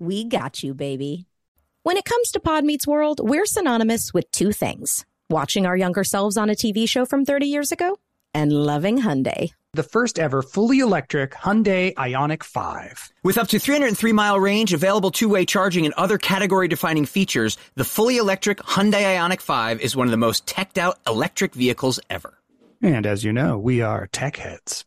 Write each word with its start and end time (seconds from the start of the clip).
We 0.00 0.24
got 0.24 0.62
you, 0.62 0.72
baby. 0.72 1.26
When 1.82 1.98
it 1.98 2.06
comes 2.06 2.30
to 2.30 2.40
Pod 2.40 2.64
Meets 2.64 2.86
World, 2.86 3.20
we're 3.22 3.44
synonymous 3.44 4.14
with 4.14 4.32
two 4.32 4.50
things 4.50 5.04
watching 5.28 5.66
our 5.66 5.76
younger 5.76 6.04
selves 6.04 6.38
on 6.38 6.48
a 6.48 6.54
TV 6.54 6.88
show 6.88 7.04
from 7.04 7.26
30 7.26 7.46
years 7.46 7.70
ago 7.70 7.98
and 8.32 8.50
loving 8.50 9.02
Hyundai. 9.02 9.50
The 9.74 9.82
first 9.82 10.18
ever 10.18 10.40
fully 10.40 10.78
electric 10.78 11.32
Hyundai 11.32 11.92
Ioniq 11.92 12.42
5. 12.42 13.12
With 13.24 13.36
up 13.36 13.48
to 13.48 13.58
303 13.58 14.12
mile 14.12 14.40
range, 14.40 14.72
available 14.72 15.10
two 15.10 15.28
way 15.28 15.44
charging, 15.44 15.84
and 15.84 15.92
other 15.98 16.16
category 16.16 16.66
defining 16.66 17.04
features, 17.04 17.58
the 17.74 17.84
fully 17.84 18.16
electric 18.16 18.56
Hyundai 18.60 19.04
Ioniq 19.18 19.42
5 19.42 19.82
is 19.82 19.94
one 19.94 20.06
of 20.06 20.12
the 20.12 20.16
most 20.16 20.46
teched 20.46 20.78
out 20.78 20.98
electric 21.06 21.52
vehicles 21.54 22.00
ever. 22.08 22.38
And 22.80 23.04
as 23.04 23.22
you 23.22 23.34
know, 23.34 23.58
we 23.58 23.82
are 23.82 24.06
tech 24.06 24.36
heads. 24.36 24.86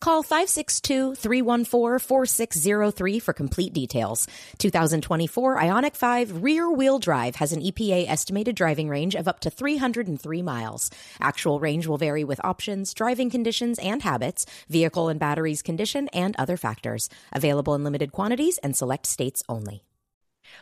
Call 0.00 0.24
562-314-4603 0.24 3.22
for 3.22 3.32
complete 3.32 3.72
details. 3.72 4.26
2024 4.58 5.56
Ioniq 5.56 5.96
5 5.96 6.42
rear-wheel 6.42 6.98
drive 6.98 7.36
has 7.36 7.52
an 7.52 7.62
EPA 7.62 8.06
estimated 8.08 8.56
driving 8.56 8.90
range 8.90 9.14
of 9.14 9.26
up 9.26 9.40
to 9.40 9.50
303 9.50 10.42
miles. 10.42 10.90
Actual 11.20 11.60
range 11.60 11.86
will 11.86 11.96
vary 11.96 12.24
with 12.24 12.44
options, 12.44 12.92
driving 12.92 13.30
conditions 13.30 13.78
and 13.78 14.02
habits, 14.02 14.44
vehicle 14.68 15.08
and 15.08 15.18
batteries 15.18 15.62
condition, 15.62 16.08
and 16.08 16.36
other 16.36 16.58
factors. 16.58 17.08
Available 17.32 17.74
in 17.74 17.82
limited 17.82 18.12
quantities 18.12 18.58
and 18.58 18.76
select 18.76 19.06
states 19.06 19.42
only. 19.48 19.82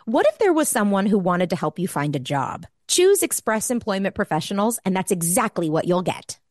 What 0.04 0.26
if 0.26 0.38
there 0.38 0.52
was 0.52 0.68
someone 0.68 1.06
who 1.06 1.18
wanted 1.18 1.50
to 1.50 1.56
help 1.56 1.78
you 1.78 1.88
find 1.88 2.14
a 2.14 2.20
job? 2.20 2.66
Choose 2.86 3.22
Express 3.22 3.70
Employment 3.70 4.14
Professionals, 4.14 4.78
and 4.84 4.94
that's 4.94 5.10
exactly 5.10 5.68
what 5.68 5.86
you'll 5.86 6.02
get. 6.02 6.38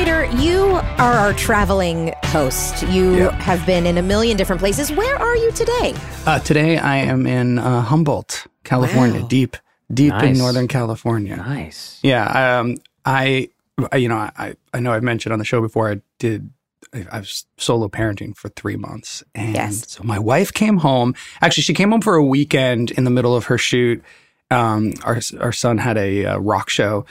Rider, 0.00 0.24
you 0.40 0.62
are 0.96 1.12
our 1.12 1.34
traveling 1.34 2.14
host. 2.24 2.82
You 2.88 3.16
Yep. 3.16 3.32
have 3.34 3.66
been 3.66 3.84
in 3.84 3.98
a 3.98 4.02
million 4.02 4.34
different 4.34 4.58
places. 4.58 4.90
Where 4.90 5.14
are 5.14 5.36
you 5.36 5.52
today? 5.52 5.92
Uh, 6.24 6.38
today 6.38 6.78
I 6.78 6.96
am 6.96 7.26
in 7.26 7.58
uh, 7.58 7.82
Humboldt, 7.82 8.46
California, 8.64 9.20
Wow. 9.20 9.28
deep, 9.28 9.58
deep 9.92 10.14
in 10.14 10.38
Northern 10.38 10.68
California. 10.68 11.36
Nice. 11.36 11.98
Yeah, 12.02 12.60
um, 12.60 12.76
I, 13.04 13.50
I, 13.92 13.96
you 13.98 14.08
know, 14.08 14.16
I, 14.16 14.54
I 14.72 14.80
know 14.80 14.90
I've 14.92 15.02
mentioned 15.02 15.34
on 15.34 15.38
the 15.38 15.44
show 15.44 15.60
before. 15.60 15.90
I 15.90 16.00
did. 16.18 16.48
I 16.94 17.04
I 17.12 17.18
was 17.18 17.44
solo 17.58 17.88
parenting 17.90 18.34
for 18.34 18.48
three 18.48 18.76
months, 18.76 19.22
and 19.34 19.54
Yes. 19.54 19.84
so 19.86 20.02
my 20.02 20.18
wife 20.18 20.50
came 20.54 20.78
home. 20.78 21.14
Actually, 21.42 21.64
she 21.64 21.74
came 21.74 21.90
home 21.90 22.00
for 22.00 22.14
a 22.14 22.24
weekend 22.24 22.90
in 22.92 23.04
the 23.04 23.10
middle 23.10 23.36
of 23.36 23.44
her 23.46 23.58
shoot. 23.58 24.02
Um, 24.50 24.94
our 25.04 25.20
our 25.40 25.52
son 25.52 25.76
had 25.76 25.98
a 25.98 26.24
uh, 26.24 26.38
rock 26.38 26.70
show, 26.70 27.04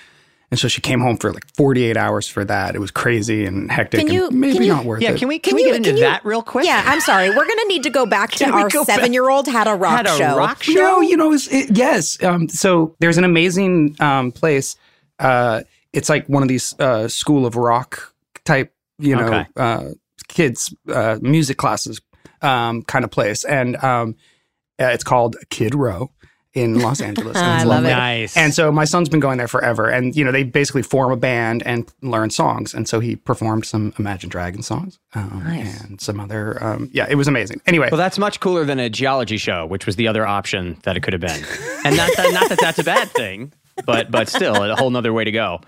and 0.51 0.59
so 0.59 0.67
she 0.67 0.81
came 0.81 0.99
home 0.99 1.17
for 1.17 1.31
like 1.31 1.45
forty 1.55 1.83
eight 1.83 1.95
hours 1.97 2.27
for 2.27 2.43
that. 2.45 2.75
It 2.75 2.79
was 2.79 2.91
crazy 2.91 3.45
and 3.45 3.71
hectic. 3.71 4.07
Can 4.07 4.09
and 4.23 4.39
maybe 4.39 4.53
can 4.53 4.63
you- 4.63 4.73
not 4.73 4.85
worth 4.85 5.01
Yeah, 5.01 5.11
it. 5.11 5.19
can 5.19 5.27
we 5.27 5.39
can, 5.39 5.51
Can 5.51 5.55
we 5.57 5.61
you- 5.63 5.67
get 5.69 5.75
into 5.77 5.89
can 5.89 5.97
you- 5.97 6.03
that 6.03 6.25
real 6.25 6.41
quick? 6.41 6.65
Yeah, 6.65 6.83
I'm 6.85 7.01
sorry. 7.01 7.29
We're 7.29 7.45
going 7.45 7.59
to 7.59 7.65
need 7.67 7.83
to 7.83 7.89
go 7.89 8.05
back 8.05 8.31
to 8.33 8.45
Can 8.45 8.53
our 8.53 8.69
seven 8.69 9.13
year 9.13 9.29
old 9.29 9.47
had 9.47 9.67
a 9.67 9.75
rock 9.75 9.97
Had 9.97 10.05
a 10.07 10.17
show. 10.17 10.37
rock 10.37 10.63
show. 10.63 10.73
No, 10.73 11.01
you 11.01 11.17
know, 11.17 11.31
it's, 11.33 11.47
it, 11.53 11.75
yes. 11.77 12.21
Um, 12.23 12.49
so 12.49 12.95
there's 12.99 13.17
an 13.17 13.23
amazing 13.23 13.95
um, 13.99 14.31
place. 14.31 14.75
Uh, 15.19 15.61
it's 15.93 16.09
like 16.09 16.27
one 16.27 16.43
of 16.43 16.49
these 16.49 16.73
uh, 16.79 17.07
school 17.07 17.45
of 17.45 17.55
rock 17.55 18.13
type, 18.45 18.73
you 18.97 19.15
know, 19.15 19.25
Okay. 19.27 19.45
uh, 19.57 19.85
kids 20.27 20.73
uh, 20.91 21.17
music 21.21 21.57
classes 21.57 21.99
um, 22.41 22.83
kind 22.83 23.03
of 23.03 23.11
place, 23.11 23.43
and 23.43 23.75
um, 23.83 24.15
uh, 24.79 24.85
it's 24.85 25.03
called 25.03 25.35
Kid 25.49 25.75
Row 25.75 26.09
in 26.59 26.79
Los 26.79 27.01
Angeles. 27.01 27.37
and 27.37 27.45
I 27.45 27.55
it's 27.57 27.65
love 27.65 27.85
it. 27.85 27.89
Nice. 27.89 28.37
And 28.37 28.53
so 28.53 28.71
my 28.71 28.85
son's 28.85 29.09
been 29.09 29.19
going 29.19 29.37
there 29.37 29.47
forever, 29.47 29.87
and 29.89 30.15
you 30.15 30.23
know 30.23 30.31
they 30.31 30.43
basically 30.43 30.81
form 30.81 31.11
a 31.11 31.17
band 31.17 31.63
and 31.65 31.91
learn 32.01 32.29
songs, 32.29 32.73
and 32.73 32.87
so 32.87 32.99
he 32.99 33.15
performed 33.15 33.65
some 33.65 33.93
Imagine 33.97 34.29
Dragons 34.29 34.67
songs 34.67 34.99
um, 35.15 35.41
Nice. 35.45 35.81
and 35.81 36.01
some 36.01 36.19
other. 36.19 36.61
Um, 36.63 36.89
yeah, 36.93 37.07
it 37.09 37.15
was 37.15 37.27
amazing. 37.27 37.61
Anyway, 37.65 37.89
Well, 37.91 37.97
that's 37.97 38.17
much 38.19 38.39
cooler 38.39 38.65
than 38.65 38.79
a 38.79 38.89
geology 38.89 39.37
show, 39.37 39.65
which 39.65 39.85
was 39.85 39.95
the 39.95 40.07
other 40.07 40.25
option 40.25 40.77
that 40.83 40.95
it 40.97 41.01
could 41.01 41.13
have 41.13 41.21
been. 41.21 41.43
And 41.85 41.95
not 41.95 42.09
that, 42.17 42.33
not 42.33 42.49
that 42.49 42.59
that's 42.59 42.79
a 42.79 42.83
bad 42.83 43.09
thing, 43.11 43.53
but 43.85 44.11
but 44.11 44.27
still 44.29 44.55
a 44.63 44.75
whole 44.75 44.89
nother 44.89 45.13
way 45.13 45.23
to 45.23 45.31
go. 45.31 45.61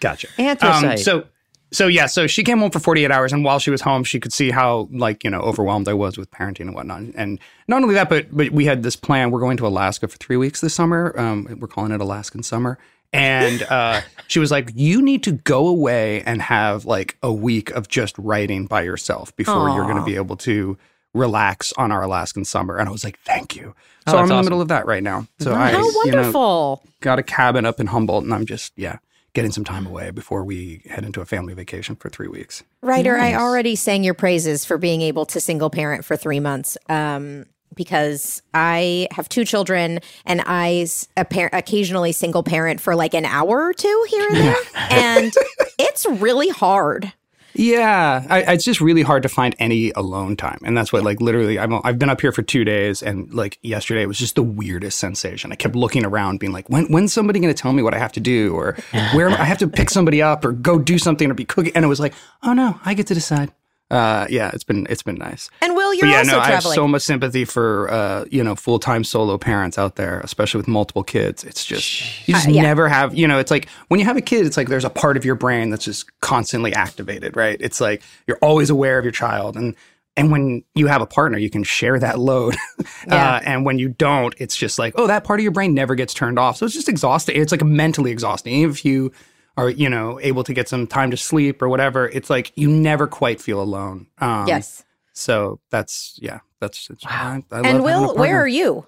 Gotcha. 0.00 0.28
Anthracite. 0.38 0.90
Um, 0.90 0.96
so, 0.98 1.24
so 1.70 1.86
yeah, 1.86 2.06
so 2.06 2.26
she 2.26 2.42
came 2.44 2.58
home 2.58 2.70
for 2.70 2.78
48 2.78 3.10
hours, 3.10 3.32
and 3.32 3.44
while 3.44 3.58
she 3.58 3.70
was 3.70 3.80
home, 3.80 4.04
she 4.04 4.20
could 4.20 4.32
see 4.32 4.50
how 4.50 4.88
like 4.90 5.24
you 5.24 5.30
know 5.30 5.40
overwhelmed 5.40 5.88
I 5.88 5.94
was 5.94 6.16
with 6.16 6.30
parenting 6.30 6.62
and 6.62 6.74
whatnot. 6.74 7.02
And 7.14 7.38
not 7.66 7.82
only 7.82 7.94
that, 7.94 8.08
but 8.08 8.26
but 8.34 8.50
we 8.50 8.64
had 8.64 8.82
this 8.82 8.96
plan. 8.96 9.30
We're 9.30 9.40
going 9.40 9.56
to 9.58 9.66
Alaska 9.66 10.08
for 10.08 10.16
three 10.16 10.36
weeks 10.36 10.60
this 10.60 10.74
summer. 10.74 11.14
Um, 11.18 11.58
we're 11.60 11.68
calling 11.68 11.92
it 11.92 12.00
Alaskan 12.00 12.42
summer. 12.42 12.78
And 13.12 13.62
uh, 13.62 14.02
she 14.28 14.38
was 14.38 14.50
like, 14.50 14.70
"You 14.74 15.02
need 15.02 15.22
to 15.24 15.32
go 15.32 15.66
away 15.68 16.22
and 16.22 16.42
have 16.42 16.84
like 16.84 17.16
a 17.22 17.32
week 17.32 17.70
of 17.70 17.88
just 17.88 18.16
writing 18.18 18.66
by 18.66 18.82
yourself 18.82 19.34
before 19.36 19.70
you're 19.70 19.84
going 19.84 19.96
to 19.96 20.04
be 20.04 20.16
able 20.16 20.36
to 20.38 20.78
relax 21.14 21.72
on 21.74 21.90
our 21.92 22.02
Alaskan 22.02 22.44
summer. 22.44 22.76
And 22.76 22.88
I 22.88 22.92
was 22.92 23.04
like, 23.04 23.18
thank 23.20 23.56
you. 23.56 23.74
Oh, 24.06 24.12
So 24.12 24.18
I'm 24.18 24.30
in 24.30 24.36
the 24.36 24.42
middle 24.42 24.60
of 24.60 24.68
that 24.68 24.86
right 24.86 25.02
now. 25.02 25.26
So 25.40 25.52
I, 25.52 25.72
How 25.72 25.78
you 25.78 25.92
know, 25.92 26.16
wonderful. 26.18 26.82
got 27.00 27.18
a 27.18 27.22
cabin 27.22 27.66
up 27.66 27.80
in 27.80 27.88
Humboldt, 27.88 28.24
and 28.24 28.32
I'm 28.32 28.46
just 28.46 28.72
yeah 28.76 28.98
getting 29.38 29.52
some 29.52 29.64
time 29.64 29.86
away 29.86 30.10
before 30.10 30.42
we 30.42 30.82
head 30.90 31.04
into 31.04 31.20
a 31.20 31.24
family 31.24 31.54
vacation 31.54 31.94
for 31.94 32.08
three 32.08 32.26
weeks. 32.26 32.64
Rider, 32.82 33.16
I 33.16 33.34
already 33.34 33.76
sang 33.76 34.02
your 34.02 34.14
praises 34.14 34.64
for 34.64 34.78
being 34.78 35.00
able 35.00 35.26
to 35.26 35.40
single 35.40 35.70
parent 35.70 36.04
for 36.04 36.16
three 36.16 36.40
months. 36.40 36.76
Um, 36.88 37.46
because 37.78 38.42
I 38.52 39.06
have 39.12 39.28
two 39.28 39.44
children 39.44 40.00
and 40.26 40.42
I 40.44 40.86
appar- 41.16 41.50
occasionally 41.52 42.10
single 42.10 42.42
parent 42.42 42.80
for 42.80 42.96
like 42.96 43.14
an 43.14 43.24
hour 43.24 43.62
or 43.62 43.72
two 43.72 44.06
here 44.08 44.26
and 44.28 44.36
there. 44.36 44.56
and 44.90 45.32
it's 45.78 46.04
really 46.06 46.48
hard. 46.48 47.12
Yeah, 47.58 48.24
I, 48.30 48.52
it's 48.52 48.64
just 48.64 48.80
really 48.80 49.02
hard 49.02 49.24
to 49.24 49.28
find 49.28 49.56
any 49.58 49.90
alone 49.96 50.36
time, 50.36 50.60
and 50.62 50.76
that's 50.76 50.92
what 50.92 51.02
like 51.02 51.20
literally 51.20 51.58
I'm, 51.58 51.80
I've 51.82 51.98
been 51.98 52.08
up 52.08 52.20
here 52.20 52.30
for 52.30 52.42
two 52.42 52.64
days, 52.64 53.02
and 53.02 53.34
like 53.34 53.58
yesterday 53.62 54.02
it 54.02 54.06
was 54.06 54.16
just 54.16 54.36
the 54.36 54.44
weirdest 54.44 55.00
sensation. 55.00 55.50
I 55.50 55.56
kept 55.56 55.74
looking 55.74 56.04
around, 56.04 56.38
being 56.38 56.52
like, 56.52 56.70
when 56.70 56.86
when's 56.86 57.12
somebody 57.12 57.40
going 57.40 57.52
to 57.52 57.60
tell 57.60 57.72
me 57.72 57.82
what 57.82 57.94
I 57.94 57.98
have 57.98 58.12
to 58.12 58.20
do, 58.20 58.54
or 58.54 58.76
where 59.12 59.28
I 59.30 59.42
have 59.42 59.58
to 59.58 59.66
pick 59.66 59.90
somebody 59.90 60.22
up, 60.22 60.44
or 60.44 60.52
go 60.52 60.78
do 60.78 60.98
something, 60.98 61.28
or 61.28 61.34
be 61.34 61.44
cooking, 61.44 61.72
and 61.74 61.84
it 61.84 61.88
was 61.88 61.98
like, 61.98 62.14
oh 62.44 62.52
no, 62.52 62.78
I 62.84 62.94
get 62.94 63.08
to 63.08 63.14
decide. 63.14 63.50
Uh, 63.90 64.26
yeah, 64.28 64.50
it's 64.52 64.64
been 64.64 64.86
it's 64.90 65.02
been 65.02 65.14
nice. 65.14 65.48
And 65.62 65.74
Will, 65.74 65.94
you're 65.94 66.02
But 66.02 66.10
yeah, 66.10 66.18
also 66.18 66.32
no, 66.32 66.38
I 66.40 66.50
have 66.50 66.62
so 66.62 66.86
much 66.86 67.00
sympathy 67.02 67.46
for 67.46 67.90
uh, 67.90 68.24
you 68.30 68.44
know 68.44 68.54
full 68.54 68.78
time 68.78 69.02
solo 69.02 69.38
parents 69.38 69.78
out 69.78 69.96
there, 69.96 70.20
especially 70.20 70.58
with 70.58 70.68
multiple 70.68 71.02
kids. 71.02 71.42
It's 71.42 71.64
just 71.64 72.28
you 72.28 72.34
just 72.34 72.48
Uh, 72.48 72.50
yeah. 72.50 72.62
never 72.62 72.86
have 72.88 73.14
you 73.14 73.26
know. 73.26 73.38
It's 73.38 73.50
like 73.50 73.66
when 73.88 73.98
you 73.98 74.04
have 74.04 74.18
a 74.18 74.20
kid, 74.20 74.44
it's 74.44 74.58
like 74.58 74.68
there's 74.68 74.84
a 74.84 74.90
part 74.90 75.16
of 75.16 75.24
your 75.24 75.36
brain 75.36 75.70
that's 75.70 75.86
just 75.86 76.20
constantly 76.20 76.74
activated, 76.74 77.34
right? 77.34 77.56
It's 77.60 77.80
like 77.80 78.02
you're 78.26 78.38
always 78.42 78.68
aware 78.68 78.98
of 78.98 79.06
your 79.06 79.12
child, 79.12 79.56
and 79.56 79.74
and 80.18 80.30
when 80.30 80.64
you 80.74 80.88
have 80.88 81.00
a 81.00 81.06
partner, 81.06 81.38
you 81.38 81.48
can 81.48 81.62
share 81.62 81.98
that 81.98 82.18
load. 82.18 82.56
Yeah. 83.06 83.36
uh, 83.36 83.40
and 83.44 83.64
when 83.64 83.78
you 83.78 83.88
don't, 83.88 84.34
it's 84.38 84.56
just 84.56 84.78
like 84.78 84.92
oh, 84.96 85.06
that 85.06 85.24
part 85.24 85.40
of 85.40 85.42
your 85.44 85.52
brain 85.52 85.72
never 85.72 85.94
gets 85.94 86.12
turned 86.12 86.38
off. 86.38 86.58
So 86.58 86.66
it's 86.66 86.74
just 86.74 86.88
exhausting. 86.90 87.40
It's 87.40 87.52
like 87.52 87.62
mentally 87.64 88.10
exhausting. 88.10 88.52
Even 88.54 88.70
if 88.70 88.84
you 88.84 89.12
are 89.58 89.68
you 89.68 89.90
know 89.90 90.20
able 90.22 90.44
to 90.44 90.54
get 90.54 90.68
some 90.68 90.86
time 90.86 91.10
to 91.10 91.16
sleep 91.16 91.60
or 91.60 91.68
whatever, 91.68 92.08
it's 92.08 92.30
like 92.30 92.52
you 92.54 92.70
never 92.70 93.06
quite 93.06 93.40
feel 93.40 93.60
alone. 93.60 94.06
Um, 94.18 94.46
yes. 94.46 94.84
so 95.12 95.60
that's 95.70 96.18
yeah, 96.22 96.40
that's 96.60 96.88
it's, 96.90 97.04
I, 97.04 97.42
I 97.50 97.56
love 97.56 97.66
And 97.66 97.84
Will, 97.84 98.14
where 98.14 98.40
are 98.40 98.48
you? 98.48 98.86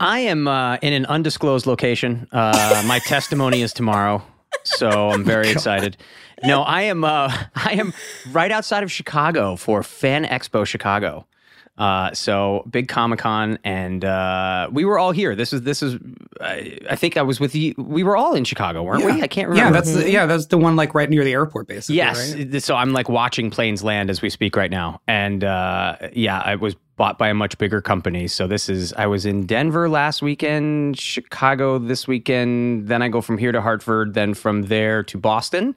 I 0.00 0.20
am 0.20 0.48
uh, 0.48 0.76
in 0.76 0.94
an 0.94 1.06
undisclosed 1.06 1.66
location. 1.66 2.26
Uh, 2.32 2.82
my 2.86 2.98
testimony 3.06 3.60
is 3.62 3.72
tomorrow, 3.72 4.22
so 4.64 5.10
I'm 5.10 5.24
very 5.24 5.50
excited. 5.56 5.98
No, 6.42 6.62
I 6.62 6.82
am. 6.82 7.04
Uh, 7.04 7.36
I 7.54 7.74
am 7.74 7.92
right 8.30 8.50
outside 8.50 8.82
of 8.82 8.90
Chicago 8.90 9.56
for 9.56 9.82
Fan 9.82 10.24
Expo 10.24 10.66
Chicago. 10.66 11.26
Uh, 11.78 12.12
so 12.12 12.64
big 12.70 12.86
Comic 12.86 13.20
Con, 13.20 13.58
and 13.64 14.04
uh, 14.04 14.68
we 14.70 14.84
were 14.84 14.98
all 14.98 15.10
here. 15.10 15.34
This 15.34 15.52
is 15.52 15.62
this 15.62 15.82
is. 15.82 15.98
I, 16.40 16.78
I 16.90 16.96
think 16.96 17.16
I 17.16 17.22
was 17.22 17.40
with 17.40 17.54
you. 17.54 17.74
We 17.78 18.02
were 18.02 18.16
all 18.16 18.34
in 18.34 18.44
Chicago, 18.44 18.82
weren't 18.82 19.04
we? 19.04 19.22
I 19.22 19.26
can't 19.26 19.48
remember. 19.48 19.68
Yeah, 19.68 19.80
that's 19.80 19.92
the, 19.94 20.10
yeah, 20.10 20.26
that's 20.26 20.46
the 20.46 20.58
one 20.58 20.76
like 20.76 20.94
right 20.94 21.08
near 21.08 21.24
the 21.24 21.32
airport, 21.32 21.68
basically. 21.68 21.96
Yes. 21.96 22.34
right? 22.34 22.62
So 22.62 22.76
I'm 22.76 22.92
like 22.92 23.08
watching 23.08 23.50
planes 23.50 23.82
land 23.82 24.10
as 24.10 24.20
we 24.20 24.28
speak 24.28 24.54
right 24.54 24.70
now. 24.70 25.00
And 25.08 25.44
uh, 25.44 25.96
yeah, 26.12 26.40
I 26.40 26.56
was 26.56 26.76
bought 26.96 27.16
by 27.18 27.28
a 27.28 27.34
much 27.34 27.56
bigger 27.56 27.80
company. 27.80 28.28
So 28.28 28.46
this 28.46 28.68
is, 28.68 28.92
I 28.92 29.06
was 29.06 29.24
in 29.24 29.46
Denver 29.46 29.88
last 29.88 30.20
weekend, 30.20 30.98
Chicago 30.98 31.78
this 31.78 32.06
weekend. 32.06 32.88
Then 32.88 33.00
I 33.00 33.08
go 33.08 33.22
from 33.22 33.38
here 33.38 33.50
to 33.50 33.62
Hartford, 33.62 34.12
then 34.14 34.34
from 34.34 34.64
there 34.64 35.02
to 35.04 35.18
Boston. 35.18 35.74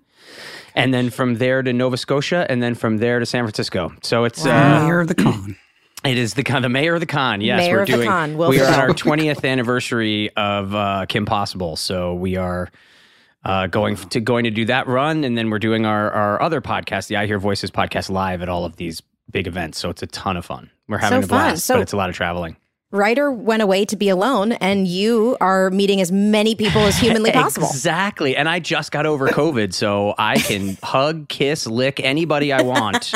And 0.74 0.94
then 0.94 1.10
from 1.10 1.36
there 1.36 1.64
to 1.64 1.72
Nova 1.72 1.98
Scotia, 1.98 2.46
and 2.50 2.62
then 2.62 2.76
from 2.76 2.98
there 2.98 3.20
to 3.20 3.26
San 3.26 3.44
Francisco. 3.44 3.94
So 4.02 4.24
it's 4.26 4.46
uh, 4.46 4.84
Mayor 4.84 5.00
of 5.00 5.08
the 5.08 5.16
con. 5.16 5.56
It 6.06 6.18
is 6.18 6.34
the 6.36 6.44
con, 6.44 6.62
the 6.62 6.70
mayor 6.70 6.94
of 6.94 7.00
the 7.00 7.06
con. 7.06 7.42
Yes, 7.42 7.58
Mayor 7.58 7.80
we're 7.80 7.86
doing. 7.86 8.08
con, 8.08 8.38
we 8.38 8.60
are 8.62 8.68
on 8.68 8.80
our 8.80 8.90
20th 8.90 9.44
anniversary 9.50 10.30
of 10.36 10.74
uh, 10.76 11.06
Kim 11.08 11.26
Possible, 11.26 11.76
so 11.76 12.14
we 12.14 12.36
are 12.38 12.70
uh, 13.44 13.68
going 13.68 13.96
to 13.96 14.20
going 14.20 14.44
to 14.46 14.52
do 14.52 14.66
that 14.66 14.88
run, 14.88 15.24
and 15.24 15.38
then 15.38 15.50
we're 15.50 15.60
doing 15.60 15.86
our 15.86 16.10
our 16.12 16.42
other 16.42 16.62
podcast, 16.62 17.08
the 17.08 17.18
I 17.18 17.26
Hear 17.28 17.40
Voices 17.40 17.72
podcast, 17.72 18.10
live 18.10 18.42
at 18.42 18.50
all 18.50 18.66
of 18.66 18.76
these 18.78 19.02
big 19.32 19.48
events. 19.48 19.78
So 19.80 19.90
it's 19.90 20.02
a 20.04 20.08
ton 20.08 20.38
of 20.38 20.46
fun. 20.46 20.70
We're 20.88 20.98
having 21.00 21.22
So 21.22 21.26
a 21.26 21.28
fun. 21.28 21.48
blast, 21.50 21.66
So- 21.66 21.74
but 21.76 21.82
it's 21.82 21.94
a 21.94 21.98
lot 21.98 22.10
of 22.10 22.16
traveling. 22.16 22.58
Rider 22.92 23.32
went 23.32 23.62
away 23.62 23.84
to 23.86 23.96
be 23.96 24.10
alone, 24.10 24.54
and 24.54 24.88
you 24.88 25.36
are 25.42 25.70
meeting 25.72 26.00
as 26.02 26.12
many 26.12 26.56
people 26.56 26.82
as 26.82 26.98
humanly 26.98 27.32
possible. 27.34 27.68
Exactly. 27.68 28.36
And 28.38 28.48
I 28.48 28.60
just 28.60 28.92
got 28.92 29.06
over 29.06 29.28
COVID, 29.28 29.74
so 29.74 30.14
I 30.18 30.38
can 30.38 30.78
hug, 30.84 31.28
kiss, 31.28 31.66
lick 31.68 32.00
anybody 32.00 32.54
I 32.54 32.62
want 32.62 33.12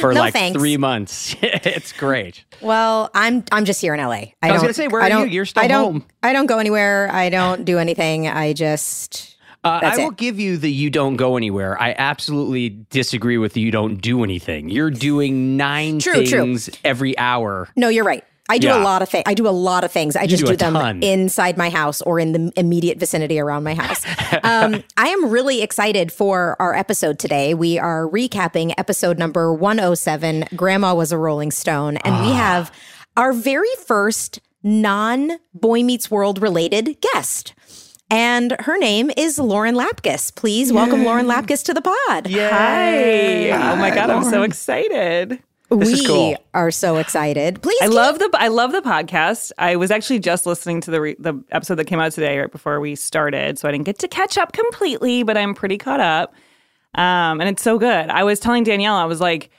for 0.00 0.12
No 0.14 0.20
like 0.20 0.32
thanks. 0.32 0.58
three 0.58 0.76
months. 0.76 1.36
it's 1.42 1.92
great. 1.92 2.44
Well, 2.60 3.10
I'm 3.14 3.44
I'm 3.52 3.64
just 3.64 3.80
here 3.80 3.94
in 3.94 4.00
LA. 4.00 4.24
I, 4.42 4.50
was 4.52 4.62
gonna 4.62 4.72
say, 4.72 4.88
where 4.88 5.02
I 5.02 5.10
are 5.10 5.26
you? 5.26 5.32
You're 5.32 5.44
still 5.44 5.62
I 5.62 5.68
don't, 5.68 5.84
home. 5.92 6.04
I 6.22 6.32
don't 6.32 6.46
go 6.46 6.58
anywhere. 6.58 7.08
I 7.12 7.28
don't 7.28 7.64
do 7.64 7.78
anything. 7.78 8.26
I 8.26 8.54
just 8.54 9.36
Uh, 9.62 9.80
I 9.82 9.96
will 9.98 10.10
it. 10.10 10.16
give 10.16 10.40
you 10.40 10.56
the 10.56 10.72
you 10.72 10.88
don't 10.90 11.16
go 11.16 11.36
anywhere. 11.36 11.80
I 11.80 11.94
absolutely 11.96 12.70
disagree 12.90 13.36
with 13.38 13.52
the 13.52 13.60
you 13.60 13.70
don't 13.70 13.96
do 14.00 14.24
anything. 14.24 14.68
You're 14.70 14.90
doing 14.90 15.56
nine 15.56 15.98
True, 15.98 16.14
true. 16.24 16.24
things 16.24 16.70
every 16.82 17.16
hour. 17.18 17.68
no. 17.76 17.88
You're 17.88 18.04
right. 18.04 18.24
I 18.48 18.58
do 18.58 18.68
Yeah. 18.68 18.80
a 18.80 18.84
lot 18.84 19.02
of 19.02 19.08
things. 19.08 19.24
I 19.26 19.34
do 19.34 19.48
a 19.48 19.50
lot 19.50 19.82
of 19.84 19.90
things. 19.90 20.14
I 20.16 20.26
just 20.26 20.44
do 20.44 20.50
do, 20.52 20.56
them 20.56 20.74
ton. 20.74 21.02
inside 21.02 21.56
my 21.56 21.68
house 21.70 22.00
or 22.02 22.20
in 22.20 22.32
the 22.32 22.52
immediate 22.56 22.98
vicinity 22.98 23.38
around 23.40 23.64
my 23.64 23.74
house. 23.74 24.02
um, 24.44 24.82
I 24.96 25.08
am 25.08 25.30
really 25.30 25.62
excited 25.62 26.12
for 26.12 26.56
our 26.60 26.74
episode 26.74 27.18
today. 27.18 27.54
We 27.54 27.78
are 27.78 28.06
recapping 28.08 28.72
episode 28.78 29.18
number 29.18 29.52
107. 29.52 30.44
Grandma 30.54 30.94
was 30.94 31.10
a 31.12 31.18
Rolling 31.18 31.50
Stone, 31.50 31.96
and 31.98 32.14
Ah. 32.14 32.26
we 32.26 32.32
have 32.32 32.70
our 33.16 33.32
very 33.32 33.74
first 33.84 34.40
non 34.62 35.32
Boy 35.54 35.82
Meets 35.82 36.10
World 36.10 36.40
related 36.40 36.96
guest. 37.00 37.54
And 38.08 38.54
her 38.60 38.78
name 38.78 39.10
is 39.16 39.36
Lauren 39.38 39.74
Lapkus. 39.74 40.32
Please 40.32 40.72
welcome 40.72 41.02
Lauren 41.04 41.26
Lapkus 41.26 41.64
to 41.64 41.74
the 41.74 41.82
pod. 41.82 42.28
Hi. 42.30 43.50
Oh 43.50 43.74
my 43.76 43.90
god, 43.90 44.10
I'm 44.10 44.22
so 44.22 44.42
excited. 44.44 45.40
This 45.68 46.00
we 46.00 46.06
cool. 46.06 46.36
are 46.54 46.70
so 46.70 46.96
excited. 46.96 47.60
Please, 47.60 47.78
I 47.82 47.86
can 47.86 47.94
love 47.94 48.18
the 48.20 48.30
I 48.34 48.48
love 48.48 48.72
the 48.72 48.82
podcast. 48.82 49.50
I 49.58 49.76
was 49.76 49.90
actually 49.90 50.20
just 50.20 50.46
listening 50.46 50.80
to 50.82 50.90
the 50.92 51.00
re, 51.00 51.16
the 51.18 51.42
episode 51.50 51.74
that 51.76 51.86
came 51.86 51.98
out 51.98 52.12
today 52.12 52.38
right 52.38 52.50
before 52.50 52.78
we 52.78 52.94
started, 52.94 53.58
so 53.58 53.68
I 53.68 53.72
didn't 53.72 53.84
get 53.84 53.98
to 54.00 54.08
catch 54.08 54.38
up 54.38 54.52
completely, 54.52 55.24
but 55.24 55.36
I'm 55.36 55.54
pretty 55.54 55.76
caught 55.76 56.00
up. 56.00 56.34
Um, 56.94 57.40
and 57.40 57.48
it's 57.48 57.62
so 57.62 57.78
good. 57.78 58.08
I 58.10 58.22
was 58.22 58.38
telling 58.38 58.62
Danielle, 58.62 58.94
I 58.94 59.06
was 59.06 59.20
like, 59.20 59.50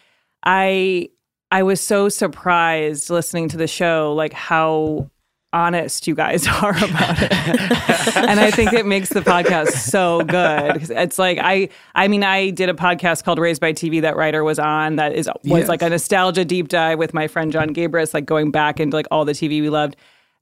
I 0.44 1.10
I 1.52 1.64
was 1.64 1.82
so 1.82 2.08
surprised 2.08 3.10
listening 3.10 3.50
to 3.50 3.58
the 3.58 3.68
show, 3.68 4.14
like 4.14 4.34
how 4.34 5.10
honest 5.54 6.08
you 6.08 6.14
guys 6.16 6.46
are 6.62 6.76
about 6.78 7.22
it. 7.22 7.32
and 8.18 8.40
I 8.40 8.52
think 8.52 8.74
it 8.74 8.86
makes 8.86 9.10
the 9.10 9.22
podcast 9.22 9.70
so 9.70 10.22
good. 10.24 10.90
It's 10.90 11.18
like 11.18 11.40
I 11.42 11.70
I 11.96 12.08
mean 12.08 12.24
I 12.24 12.50
did 12.50 12.70
a 12.70 12.74
podcast 12.74 13.24
called 13.24 13.40
Raised 13.40 13.62
by 13.62 13.74
TV 13.74 14.02
that 14.02 14.16
Rider 14.16 14.44
was 14.44 14.60
on 14.60 14.98
that 14.98 15.14
is 15.14 15.28
was 15.44 15.60
Yes. 15.62 15.68
like 15.70 15.82
a 15.82 15.90
nostalgia 15.90 16.44
deep 16.46 16.68
dive 16.68 17.00
with 17.00 17.14
my 17.14 17.28
friend 17.28 17.52
Jon 17.52 17.74
Gabrus 17.74 18.14
like 18.14 18.26
going 18.26 18.52
back 18.52 18.80
into 18.80 18.96
like 18.96 19.08
all 19.12 19.26
the 19.26 19.32
TV 19.34 19.62
we 19.62 19.70
loved. 19.70 19.96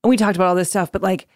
And 0.04 0.10
we 0.10 0.18
talked 0.18 0.36
about 0.36 0.48
all 0.48 0.56
this 0.56 0.70
stuff, 0.70 0.92
but 0.92 1.02
like 1.02 1.28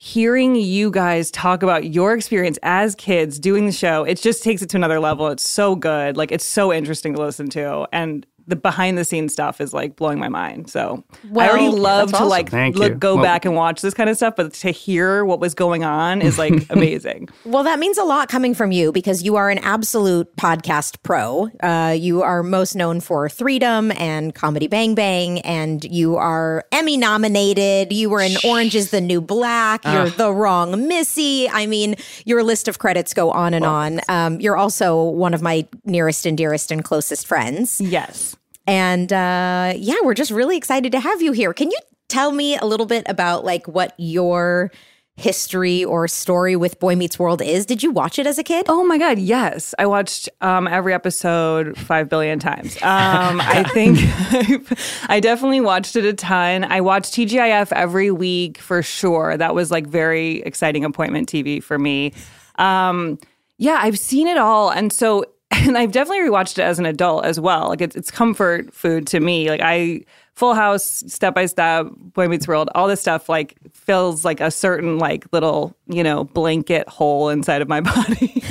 hearing 0.00 0.54
you 0.54 0.90
guys 0.90 1.30
talk 1.30 1.62
about 1.62 1.84
your 1.92 2.14
experience 2.14 2.58
as 2.62 2.94
kids 2.94 3.38
doing 3.38 3.66
the 3.66 3.72
show, 3.72 4.04
it 4.04 4.16
just 4.20 4.42
takes 4.44 4.62
it 4.62 4.70
to 4.70 4.76
another 4.76 5.00
level. 5.00 5.26
It's 5.28 5.48
so 5.48 5.74
good. 5.74 6.16
Like 6.16 6.30
it's 6.30 6.44
so 6.44 6.72
interesting 6.72 7.14
to 7.14 7.20
listen 7.20 7.48
to 7.50 7.86
and 7.92 8.24
the 8.48 8.56
behind 8.56 8.98
the 8.98 9.04
scenes 9.04 9.32
stuff 9.32 9.60
is 9.60 9.72
like 9.72 9.94
blowing 9.94 10.18
my 10.18 10.28
mind. 10.28 10.68
So 10.70 11.04
I 11.36 11.48
already 11.48 11.68
love 11.68 12.10
to 12.10 12.16
awesome. 12.16 12.28
like 12.28 12.50
Thank 12.50 12.76
look 12.76 12.92
you. 12.92 12.94
go 12.96 13.14
Well- 13.14 13.22
back 13.24 13.44
and 13.44 13.54
watch 13.54 13.80
this 13.82 13.94
kind 13.94 14.10
of 14.10 14.16
stuff, 14.16 14.34
but 14.36 14.52
to 14.54 14.70
hear 14.70 15.24
what 15.24 15.38
was 15.38 15.54
going 15.54 15.84
on 15.84 16.22
is 16.22 16.38
like 16.38 16.52
amazing. 16.70 17.28
Well, 17.44 17.62
that 17.64 17.78
means 17.78 17.98
a 17.98 18.04
lot 18.04 18.28
coming 18.28 18.54
from 18.54 18.72
you 18.72 18.90
because 18.90 19.22
you 19.22 19.36
are 19.36 19.50
an 19.50 19.58
absolute 19.58 20.34
podcast 20.36 20.96
pro. 21.02 21.48
Uh, 21.62 21.94
you 21.96 22.22
are 22.22 22.42
most 22.42 22.74
known 22.74 23.00
for 23.00 23.28
Threedom 23.28 23.94
and 24.00 24.34
Comedy 24.34 24.66
Bang 24.66 24.94
Bang, 24.94 25.40
and 25.42 25.84
you 25.84 26.16
are 26.16 26.64
Emmy 26.72 26.96
nominated. 26.96 27.92
You 27.92 28.10
were 28.10 28.20
in 28.22 28.36
Orange 28.44 28.74
is 28.74 28.90
the 28.90 29.00
New 29.00 29.20
Black. 29.20 29.84
You're 29.84 30.08
the 30.10 30.32
wrong 30.32 30.88
Missy. 30.88 31.48
I 31.50 31.66
mean, 31.66 31.96
your 32.24 32.42
list 32.42 32.66
of 32.68 32.78
credits 32.78 33.12
go 33.12 33.30
on 33.30 33.52
and 33.52 33.64
on. 33.64 34.00
Um, 34.08 34.40
you're 34.40 34.56
also 34.56 35.02
one 35.02 35.34
of 35.34 35.42
my 35.42 35.66
nearest 35.84 36.24
and 36.24 36.36
dearest 36.38 36.70
and 36.70 36.82
closest 36.82 37.26
friends. 37.26 37.80
yes. 37.80 38.36
And 38.68 39.10
uh, 39.14 39.72
yeah, 39.76 39.94
we're 40.04 40.12
just 40.12 40.30
really 40.30 40.58
excited 40.58 40.92
to 40.92 41.00
have 41.00 41.22
you 41.22 41.32
here. 41.32 41.54
Can 41.54 41.70
you 41.70 41.78
tell 42.08 42.32
me 42.32 42.54
a 42.58 42.66
little 42.66 42.84
bit 42.84 43.02
about 43.08 43.42
like 43.42 43.66
what 43.66 43.94
your 43.96 44.70
history 45.16 45.86
or 45.86 46.06
story 46.06 46.54
with 46.54 46.78
Boy 46.78 46.94
Meets 46.94 47.18
World 47.18 47.40
is? 47.40 47.64
Did 47.64 47.82
you 47.82 47.90
watch 47.90 48.18
it 48.18 48.26
as 48.26 48.38
a 48.38 48.44
kid? 48.44 48.66
Oh 48.68 48.84
my 48.84 48.98
god, 48.98 49.18
yes. 49.18 49.74
I 49.78 49.86
watched 49.86 50.28
um, 50.42 50.68
every 50.68 50.92
episode 50.92 51.78
5 51.78 52.10
billion 52.10 52.38
times. 52.38 52.76
Um, 52.82 52.82
I 53.42 53.64
think 53.72 54.00
I 55.08 55.18
definitely 55.18 55.62
watched 55.62 55.96
it 55.96 56.04
a 56.04 56.12
ton. 56.12 56.64
I 56.64 56.82
watched 56.82 57.14
TGIF 57.14 57.72
every 57.72 58.10
week 58.10 58.58
for 58.58 58.82
sure. 58.82 59.38
That 59.38 59.54
was 59.54 59.70
like 59.70 59.86
very 59.86 60.42
exciting 60.42 60.84
appointment 60.84 61.26
TV 61.26 61.62
for 61.62 61.78
me. 61.78 62.12
Um, 62.56 63.18
yeah, 63.56 63.78
I've 63.80 63.98
seen 63.98 64.28
it 64.28 64.36
all 64.36 64.68
and 64.68 64.92
so 64.92 65.24
and 65.50 65.76
I've 65.78 65.92
definitely 65.92 66.28
rewatched 66.28 66.58
it 66.58 66.62
as 66.62 66.78
an 66.78 66.86
adult 66.86 67.24
as 67.24 67.38
well. 67.40 67.68
Like 67.68 67.80
it's 67.80 67.96
it's 67.96 68.10
comfort 68.10 68.72
food 68.74 69.06
to 69.08 69.20
me. 69.20 69.48
Like 69.50 69.60
I 69.62 70.02
Full 70.34 70.54
House, 70.54 71.02
Step 71.08 71.34
by 71.34 71.46
Step, 71.46 71.86
Boy 71.96 72.28
Meets 72.28 72.46
World, 72.46 72.68
all 72.74 72.86
this 72.86 73.00
stuff 73.00 73.28
like 73.28 73.56
fills 73.72 74.24
like 74.24 74.40
a 74.40 74.50
certain 74.52 74.98
like 74.98 75.26
little 75.32 75.74
you 75.88 76.02
know 76.04 76.24
blanket 76.24 76.88
hole 76.88 77.28
inside 77.28 77.60
of 77.62 77.68
my 77.68 77.80
body. 77.82 78.42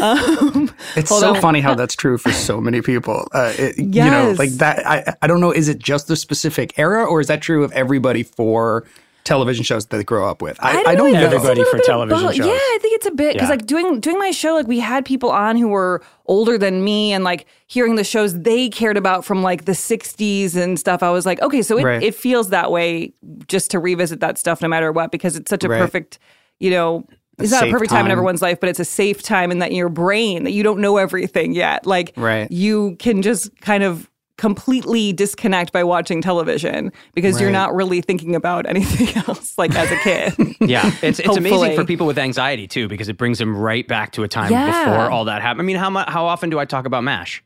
um, 0.00 0.70
It's 0.96 1.08
so 1.10 1.34
on. 1.34 1.40
funny 1.40 1.60
how 1.60 1.74
that's 1.74 1.94
true 1.96 2.18
for 2.18 2.30
so 2.30 2.60
many 2.60 2.82
people. 2.82 3.26
Uh, 3.32 3.52
it, 3.58 3.78
You 3.78 4.04
know, 4.04 4.34
like 4.38 4.50
that. 4.52 4.86
I, 4.86 5.14
I 5.22 5.26
don't 5.26 5.40
know. 5.40 5.50
Is 5.50 5.68
it 5.68 5.78
just 5.78 6.06
the 6.08 6.16
specific 6.16 6.78
era, 6.78 7.04
or 7.04 7.20
is 7.20 7.26
that 7.28 7.42
true 7.42 7.64
of 7.64 7.72
everybody 7.72 8.22
for 8.22 8.84
television 9.24 9.64
shows 9.64 9.86
that 9.86 9.96
they 9.96 10.04
grow 10.04 10.28
up 10.28 10.42
with? 10.42 10.58
I, 10.62 10.82
I 10.82 10.94
don't 10.94 11.12
know. 11.12 11.18
know. 11.20 11.26
Everybody 11.26 11.64
for 11.64 11.78
television 11.78 12.26
shows. 12.28 12.38
Yeah, 12.38 12.44
I 12.52 12.78
think 12.80 12.94
it's 12.94 13.06
a 13.06 13.10
bit 13.10 13.34
because 13.34 13.48
Yeah. 13.48 13.54
like 13.56 13.66
doing 13.66 14.00
doing 14.00 14.18
my 14.18 14.30
show, 14.30 14.54
like 14.54 14.66
we 14.66 14.78
had 14.80 15.04
people 15.04 15.30
on 15.30 15.56
who 15.56 15.68
were 15.68 16.02
older 16.26 16.56
than 16.58 16.84
me, 16.84 17.12
and 17.12 17.24
like 17.24 17.46
hearing 17.66 17.96
the 17.96 18.04
shows 18.04 18.38
they 18.40 18.68
cared 18.68 18.96
about 18.96 19.24
from 19.24 19.42
like 19.42 19.64
the 19.64 19.72
'60s 19.72 20.54
and 20.56 20.78
stuff. 20.78 21.02
I 21.02 21.10
was 21.10 21.26
like, 21.26 21.40
okay, 21.42 21.62
so 21.62 21.78
it, 21.78 21.84
Right. 21.84 22.02
it 22.02 22.14
feels 22.14 22.50
that 22.50 22.70
way 22.70 23.12
just 23.48 23.70
to 23.72 23.78
revisit 23.78 24.20
that 24.20 24.38
stuff 24.38 24.60
no 24.62 24.68
matter 24.68 24.92
what 24.92 25.10
because 25.10 25.36
it's 25.36 25.50
such 25.50 25.64
a 25.64 25.68
Right. 25.68 25.80
perfect, 25.80 26.18
you 26.60 26.70
know. 26.70 27.04
It's 27.36 27.50
not 27.50 27.66
a 27.66 27.70
perfect 27.72 27.90
time 27.90 28.04
in 28.06 28.12
everyone's 28.12 28.40
life, 28.42 28.60
but 28.60 28.68
it's 28.68 28.78
a 28.78 28.84
safe 28.84 29.20
time 29.20 29.50
in 29.50 29.58
that 29.58 29.72
your 29.72 29.88
brain 29.88 30.44
that 30.44 30.52
you 30.52 30.62
don't 30.62 30.78
know 30.78 30.98
everything 30.98 31.52
yet. 31.52 31.84
Like 31.84 32.12
Right. 32.16 32.48
you 32.52 32.94
can 33.00 33.22
just 33.22 33.60
kind 33.60 33.82
of 33.82 34.08
completely 34.36 35.12
disconnect 35.12 35.72
by 35.72 35.84
watching 35.84 36.20
television 36.20 36.92
because 37.14 37.40
you're 37.40 37.50
not 37.50 37.74
really 37.74 38.00
thinking 38.00 38.34
about 38.34 38.66
anything 38.66 39.08
else 39.28 39.56
like 39.56 39.74
as 39.74 39.90
a 39.92 39.96
kid. 39.98 40.56
Yeah, 40.60 40.90
it's 41.02 41.20
it's 41.20 41.36
amazing 41.36 41.76
for 41.76 41.84
people 41.84 42.06
with 42.06 42.18
anxiety 42.18 42.66
too 42.66 42.88
because 42.88 43.08
it 43.08 43.16
brings 43.16 43.38
them 43.38 43.56
right 43.56 43.86
back 43.86 44.12
to 44.12 44.22
a 44.24 44.28
time 44.28 44.50
Yeah. 44.50 44.84
before 44.90 45.10
all 45.10 45.24
that 45.26 45.40
happened. 45.42 45.60
I 45.60 45.64
mean, 45.64 45.76
how 45.76 45.90
mu- 45.90 46.04
how 46.08 46.26
often 46.26 46.50
do 46.50 46.58
I 46.58 46.64
talk 46.64 46.84
about 46.86 47.04
Mash? 47.04 47.42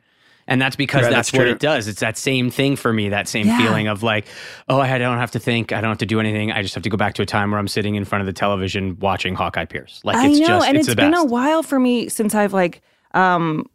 And 0.51 0.63
that's 0.63 0.77
because 0.77 1.03
Right, 1.03 1.11
that's, 1.13 1.31
that's 1.31 1.39
what 1.39 1.47
it 1.47 1.59
does. 1.59 1.89
It's 1.89 2.01
that 2.01 2.17
same 2.17 2.51
thing 2.51 2.75
for 2.77 2.91
me. 2.91 3.11
That 3.11 3.29
same 3.29 3.47
Yeah. 3.49 3.59
feeling 3.59 3.87
of 3.87 4.03
like, 4.03 4.27
oh, 4.71 4.81
I 4.81 4.97
don't 4.97 5.19
have 5.19 5.33
to 5.33 5.39
think. 5.39 5.73
I 5.73 5.83
don't 5.83 5.91
have 5.91 5.99
to 5.99 6.07
do 6.07 6.21
anything. 6.21 6.53
I 6.53 6.63
just 6.63 6.75
have 6.75 6.83
to 6.85 6.89
go 6.89 6.97
back 6.97 7.13
to 7.17 7.23
a 7.23 7.27
time 7.27 7.51
where 7.51 7.61
I'm 7.61 7.69
sitting 7.69 7.97
in 7.97 8.07
front 8.07 8.21
of 8.23 8.27
the 8.27 8.33
television 8.33 8.97
watching 8.99 9.35
Hawkeye 9.35 9.67
Pierce. 9.67 10.01
Like 10.05 10.17
I 10.17 10.29
it's 10.29 10.39
know, 10.41 10.47
just 10.47 10.69
and 10.69 10.79
it's 10.79 10.87
it's 10.89 10.95
the 10.97 11.03
been 11.03 11.11
best. 11.11 11.23
a 11.25 11.27
while 11.27 11.63
for 11.63 11.79
me 11.79 12.09
since 12.09 12.35
I've 12.35 12.55
like 12.55 12.81
um, 13.13 13.67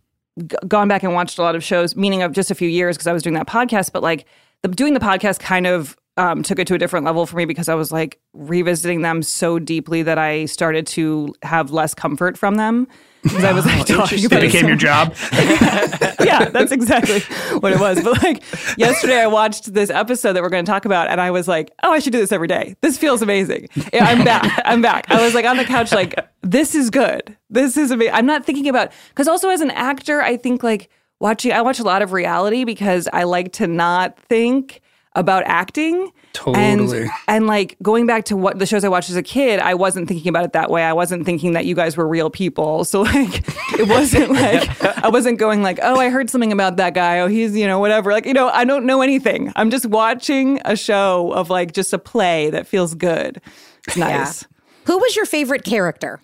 gone 0.68 0.88
back 0.88 1.04
and 1.04 1.14
watched 1.14 1.38
a 1.38 1.42
lot 1.42 1.56
of 1.56 1.64
shows. 1.64 1.96
Meaning 1.96 2.22
of 2.22 2.32
just 2.32 2.52
a 2.52 2.56
few 2.56 2.70
years 2.70 2.98
because 2.98 3.08
I 3.08 3.14
was 3.14 3.24
doing 3.24 3.36
that 3.36 3.48
podcast. 3.48 3.92
But 3.92 4.04
like 4.04 4.26
the, 4.62 4.68
doing 4.68 4.94
the 4.94 5.00
podcast 5.00 5.40
kind 5.40 5.68
of 5.68 5.98
um, 6.18 6.44
took 6.44 6.60
it 6.60 6.68
to 6.68 6.76
a 6.76 6.78
different 6.78 7.06
level 7.06 7.26
for 7.26 7.38
me 7.38 7.46
because 7.46 7.70
I 7.70 7.76
was 7.76 7.92
like 7.92 8.20
revisiting 8.34 9.02
them 9.02 9.24
so 9.24 9.60
deeply 9.60 10.04
that 10.04 10.18
I 10.18 10.46
started 10.46 10.86
to 10.88 11.34
have 11.44 11.72
less 11.72 11.94
comfort 11.94 12.38
from 12.38 12.56
them. 12.56 12.88
Because 13.24 13.44
I 13.46 13.54
was 13.54 13.66
like 13.66 13.86
talking 13.86 14.20
It 14.20 14.26
about 14.26 14.44
it 14.44 14.48
became 14.48 14.62
so 14.62 14.68
your 14.68 14.76
job. 14.76 15.16
yeah, 15.34 16.50
that's 16.50 16.72
exactly 16.72 17.22
what 17.60 17.72
it 17.72 17.80
was. 17.80 18.04
But 18.04 18.22
like 18.22 18.44
yesterday, 18.78 19.20
I 19.22 19.28
watched 19.28 19.74
this 19.74 19.90
episode 19.90 20.34
that 20.34 20.44
we're 20.44 20.50
going 20.50 20.66
to 20.66 20.70
talk 20.70 20.86
about, 20.86 21.08
and 21.10 21.22
I 21.22 21.32
was 21.32 21.48
like, 21.48 21.72
"Oh, 21.84 21.92
I 21.92 22.00
should 22.00 22.12
do 22.12 22.20
this 22.20 22.32
every 22.32 22.48
day. 22.48 22.76
This 22.82 22.98
feels 22.98 23.22
amazing. 23.22 23.70
Yeah, 23.94 24.06
I'm 24.06 24.24
back. 24.26 24.62
I'm 24.66 24.82
back." 24.82 25.10
I 25.10 25.24
was 25.24 25.34
like 25.34 25.46
on 25.46 25.58
the 25.58 25.66
couch, 25.66 25.92
like, 25.94 26.16
"This 26.42 26.76
is 26.76 26.90
good. 26.90 27.36
This 27.50 27.78
is 27.78 27.92
amazing." 27.92 28.14
I'm 28.14 28.26
not 28.26 28.46
thinking 28.46 28.68
about 28.68 28.92
because 29.10 29.28
also 29.28 29.50
as 29.50 29.62
an 29.62 29.72
actor, 29.72 30.22
I 30.22 30.36
think 30.38 30.62
like 30.62 30.90
watching. 31.20 31.54
I 31.54 31.62
watch 31.62 31.80
a 31.80 31.84
lot 31.84 32.02
of 32.02 32.12
reality 32.12 32.66
because 32.66 33.08
I 33.14 33.24
like 33.24 33.54
to 33.54 33.68
not 33.68 34.20
think 34.20 34.82
about 35.16 35.44
acting. 35.46 36.12
Totally. 36.34 37.04
And, 37.04 37.10
and 37.28 37.48
like 37.48 37.78
going 37.82 38.08
back 38.08 38.26
to 38.26 38.36
what 38.36 38.58
the 38.58 38.66
shows 38.66 38.84
I 38.84 38.90
watched 38.90 39.10
as 39.10 39.16
a 39.16 39.24
kid, 39.24 39.60
I 39.60 39.76
wasn't 39.76 40.08
thinking 40.08 40.30
about 40.30 40.44
it 40.44 40.54
that 40.54 40.72
way. 40.72 40.84
I 40.84 40.94
wasn't 40.94 41.26
thinking 41.26 41.54
that 41.54 41.66
you 41.66 41.76
guys 41.76 41.96
were 41.96 42.08
real 42.08 42.32
people. 42.32 42.86
So 42.86 43.04
like 43.04 43.48
it 43.80 43.88
wasn't 43.88 44.32
like 44.34 45.04
I 45.04 45.10
wasn't 45.10 45.38
going 45.38 45.62
like, 45.62 45.80
oh, 45.84 46.00
I 46.00 46.10
heard 46.10 46.30
something 46.30 46.52
about 46.52 46.78
that 46.78 46.96
guy. 46.96 47.20
Oh, 47.20 47.28
he's, 47.28 47.56
you 47.56 47.68
know, 47.68 47.80
whatever. 47.80 48.12
Like, 48.12 48.26
you 48.26 48.34
know, 48.34 48.50
I 48.50 48.66
don't 48.66 48.86
know 48.86 49.02
anything. 49.02 49.54
I'm 49.56 49.70
just 49.70 49.86
watching 49.86 50.60
a 50.66 50.76
show 50.76 51.32
of 51.34 51.50
like 51.52 51.72
just 51.72 51.94
a 51.94 52.00
play 52.00 52.50
that 52.50 52.66
feels 52.68 52.96
good. 52.96 53.40
It's 53.88 53.98
nice. 53.98 54.46
Who 54.86 54.98
was 54.98 55.16
your 55.16 55.26
favorite 55.26 55.64
character? 55.64 56.20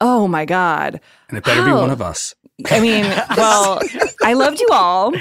Oh 0.00 0.26
my 0.28 0.44
God. 0.44 1.00
And 1.28 1.38
it 1.38 1.44
better 1.44 1.64
be 1.64 1.72
one 1.72 1.90
of 1.90 2.00
us. 2.00 2.34
I 2.70 2.80
mean, 2.80 3.04
well, 3.36 3.80
I 4.22 4.34
loved 4.34 4.60
you 4.60 4.68
all. 4.70 5.14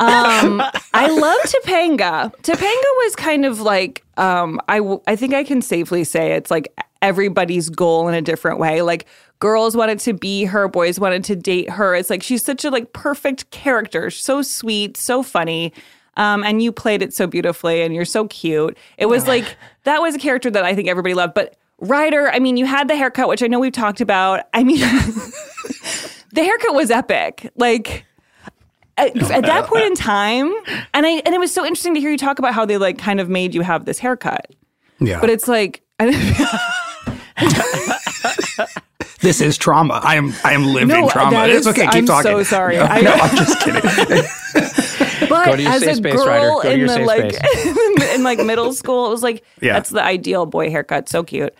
Um, 0.00 0.62
I 0.94 1.08
love 1.10 1.38
Topanga. 1.42 2.34
Topanga 2.42 2.90
was 3.04 3.16
kind 3.16 3.44
of 3.44 3.60
like 3.60 4.04
um, 4.16 4.60
I 4.68 4.78
w- 4.78 5.02
I 5.06 5.16
think 5.16 5.34
I 5.34 5.44
can 5.44 5.60
safely 5.62 6.04
say 6.04 6.32
it's 6.32 6.50
like 6.50 6.72
everybody's 7.02 7.68
goal 7.68 8.08
in 8.08 8.14
a 8.14 8.22
different 8.22 8.58
way. 8.58 8.82
Like 8.82 9.06
girls 9.38 9.76
wanted 9.76 9.98
to 10.00 10.12
be 10.12 10.44
her, 10.44 10.68
boys 10.68 10.98
wanted 10.98 11.24
to 11.24 11.36
date 11.36 11.70
her. 11.70 11.94
It's 11.94 12.10
like 12.10 12.22
she's 12.22 12.44
such 12.44 12.64
a 12.64 12.70
like 12.70 12.92
perfect 12.92 13.50
character, 13.50 14.10
so 14.10 14.42
sweet, 14.42 14.96
so 14.96 15.22
funny. 15.22 15.72
Um, 16.16 16.42
and 16.42 16.60
you 16.62 16.72
played 16.72 17.00
it 17.02 17.14
so 17.14 17.26
beautifully, 17.26 17.82
and 17.82 17.94
you're 17.94 18.04
so 18.04 18.26
cute. 18.28 18.76
It 18.96 19.06
was 19.06 19.26
like 19.28 19.56
that 19.84 20.00
was 20.00 20.14
a 20.14 20.18
character 20.18 20.50
that 20.50 20.64
I 20.64 20.74
think 20.74 20.88
everybody 20.88 21.14
loved. 21.14 21.34
But 21.34 21.56
Rider, 21.80 22.28
I 22.30 22.38
mean, 22.40 22.56
you 22.56 22.66
had 22.66 22.88
the 22.88 22.96
haircut, 22.96 23.28
which 23.28 23.42
I 23.42 23.46
know 23.46 23.60
we've 23.60 23.72
talked 23.72 24.00
about. 24.00 24.46
I 24.52 24.64
mean, 24.64 24.78
the 26.32 26.42
haircut 26.42 26.74
was 26.74 26.90
epic. 26.90 27.52
Like 27.56 28.04
at, 28.96 29.16
at 29.30 29.42
that 29.44 29.66
point 29.66 29.84
in 29.84 29.94
time, 29.96 30.52
and 30.92 31.06
I 31.06 31.22
and 31.24 31.34
it 31.34 31.38
was 31.38 31.52
so 31.54 31.64
interesting 31.64 31.94
to 31.94 32.00
hear 32.00 32.10
you 32.10 32.18
talk 32.18 32.38
about 32.40 32.52
how 32.54 32.64
they 32.64 32.78
like 32.78 32.98
kind 32.98 33.20
of 33.20 33.28
made 33.28 33.54
you 33.54 33.60
have 33.62 33.84
this 33.84 33.98
haircut. 34.00 34.46
Yeah. 34.98 35.20
But 35.20 35.30
it's 35.30 35.46
like 35.46 35.82
this 39.20 39.40
is 39.40 39.56
trauma. 39.58 40.00
I 40.02 40.16
am 40.16 40.32
I 40.44 40.52
am 40.54 40.66
living 40.66 40.88
No, 40.88 41.08
trauma. 41.08 41.46
It's 41.46 41.60
is- 41.60 41.66
okay. 41.68 41.84
Keep 41.86 41.94
I'm 41.94 42.06
talking. 42.06 42.30
so 42.32 42.42
sorry. 42.42 42.76
No, 42.76 42.82
I- 42.84 43.00
no, 43.02 43.12
I'm 43.12 43.36
just 43.36 43.60
kidding. 43.60 43.82
But 45.44 45.50
Go 45.52 45.56
to 45.56 45.62
your 45.62 45.72
as 45.72 45.80
safe 45.80 45.90
a 45.90 45.94
space, 45.96 46.14
girl 46.14 46.26
Rider. 46.26 46.48
Go 46.48 46.62
to 46.62 46.70
in 46.72 46.78
your 46.80 46.88
the 46.88 46.94
safe 46.94 47.06
like 47.06 47.32
space. 47.34 48.14
in 48.16 48.22
like 48.22 48.38
middle 48.44 48.72
school, 48.82 49.06
it 49.06 49.10
was 49.10 49.22
like 49.22 49.44
Yeah. 49.60 49.74
that's 49.74 49.90
the 49.90 50.02
ideal 50.02 50.46
boy 50.46 50.70
haircut. 50.70 51.08
So 51.08 51.22
cute. 51.24 51.54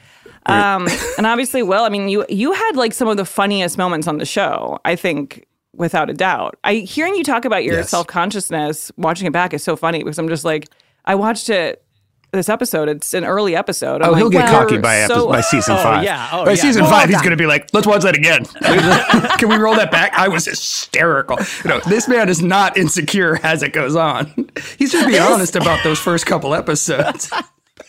Um, 0.46 0.88
and 1.18 1.26
obviously, 1.26 1.62
Will. 1.62 1.82
I 1.84 1.88
mean, 1.88 2.08
you 2.08 2.24
you 2.28 2.52
had 2.52 2.76
like 2.76 2.92
some 2.94 3.08
of 3.08 3.16
the 3.16 3.24
funniest 3.24 3.76
moments 3.78 4.06
on 4.08 4.18
the 4.18 4.26
show. 4.26 4.78
I 4.84 4.96
think. 4.96 5.44
Without 5.74 6.10
a 6.10 6.14
doubt, 6.14 6.58
I 6.64 6.76
hearing 6.76 7.14
you 7.14 7.22
talk 7.22 7.44
about 7.44 7.62
your 7.62 7.74
Yes. 7.76 7.90
self 7.90 8.08
consciousness, 8.08 8.90
watching 8.96 9.28
it 9.28 9.32
back 9.32 9.54
is 9.54 9.62
so 9.62 9.76
funny 9.76 9.98
because 10.02 10.18
I'm 10.18 10.28
just 10.28 10.44
like, 10.44 10.66
I 11.04 11.14
watched 11.14 11.50
it 11.50 11.84
this 12.32 12.48
episode. 12.48 12.88
It's 12.88 13.14
an 13.14 13.24
early 13.24 13.56
episode. 13.56 14.02
Oh, 14.02 14.06
I'm 14.06 14.10
Oh, 14.10 14.14
he'll 14.14 14.30
get 14.30 14.44
wow, 14.44 14.60
cocky 14.60 14.78
by, 14.78 15.06
so- 15.06 15.28
by 15.28 15.40
season 15.40 15.76
Oh, 15.78 15.82
five. 15.82 16.04
yeah. 16.04 16.28
Oh, 16.32 16.44
by 16.44 16.50
yeah. 16.52 16.56
season 16.56 16.82
Well 16.82 16.90
five, 16.90 17.08
he's 17.08 17.18
going 17.20 17.30
to 17.30 17.36
be 17.36 17.46
like, 17.46 17.68
let's 17.72 17.86
watch 17.86 18.02
that 18.02 18.16
again. 18.16 18.44
Can 19.38 19.48
we 19.48 19.56
roll 19.56 19.74
that 19.76 19.90
back? 19.90 20.12
I 20.14 20.28
was 20.28 20.44
hysterical. 20.44 21.38
You 21.64 21.70
know, 21.70 21.80
this 21.88 22.06
man 22.08 22.28
is 22.28 22.42
not 22.42 22.76
insecure 22.76 23.38
as 23.42 23.62
it 23.62 23.72
goes 23.72 23.96
on. 23.96 24.50
He's 24.78 24.92
just 24.92 25.06
be 25.08 25.18
honest 25.18 25.56
about 25.56 25.82
those 25.84 25.98
first 25.98 26.26
couple 26.26 26.54
episodes. 26.54 27.30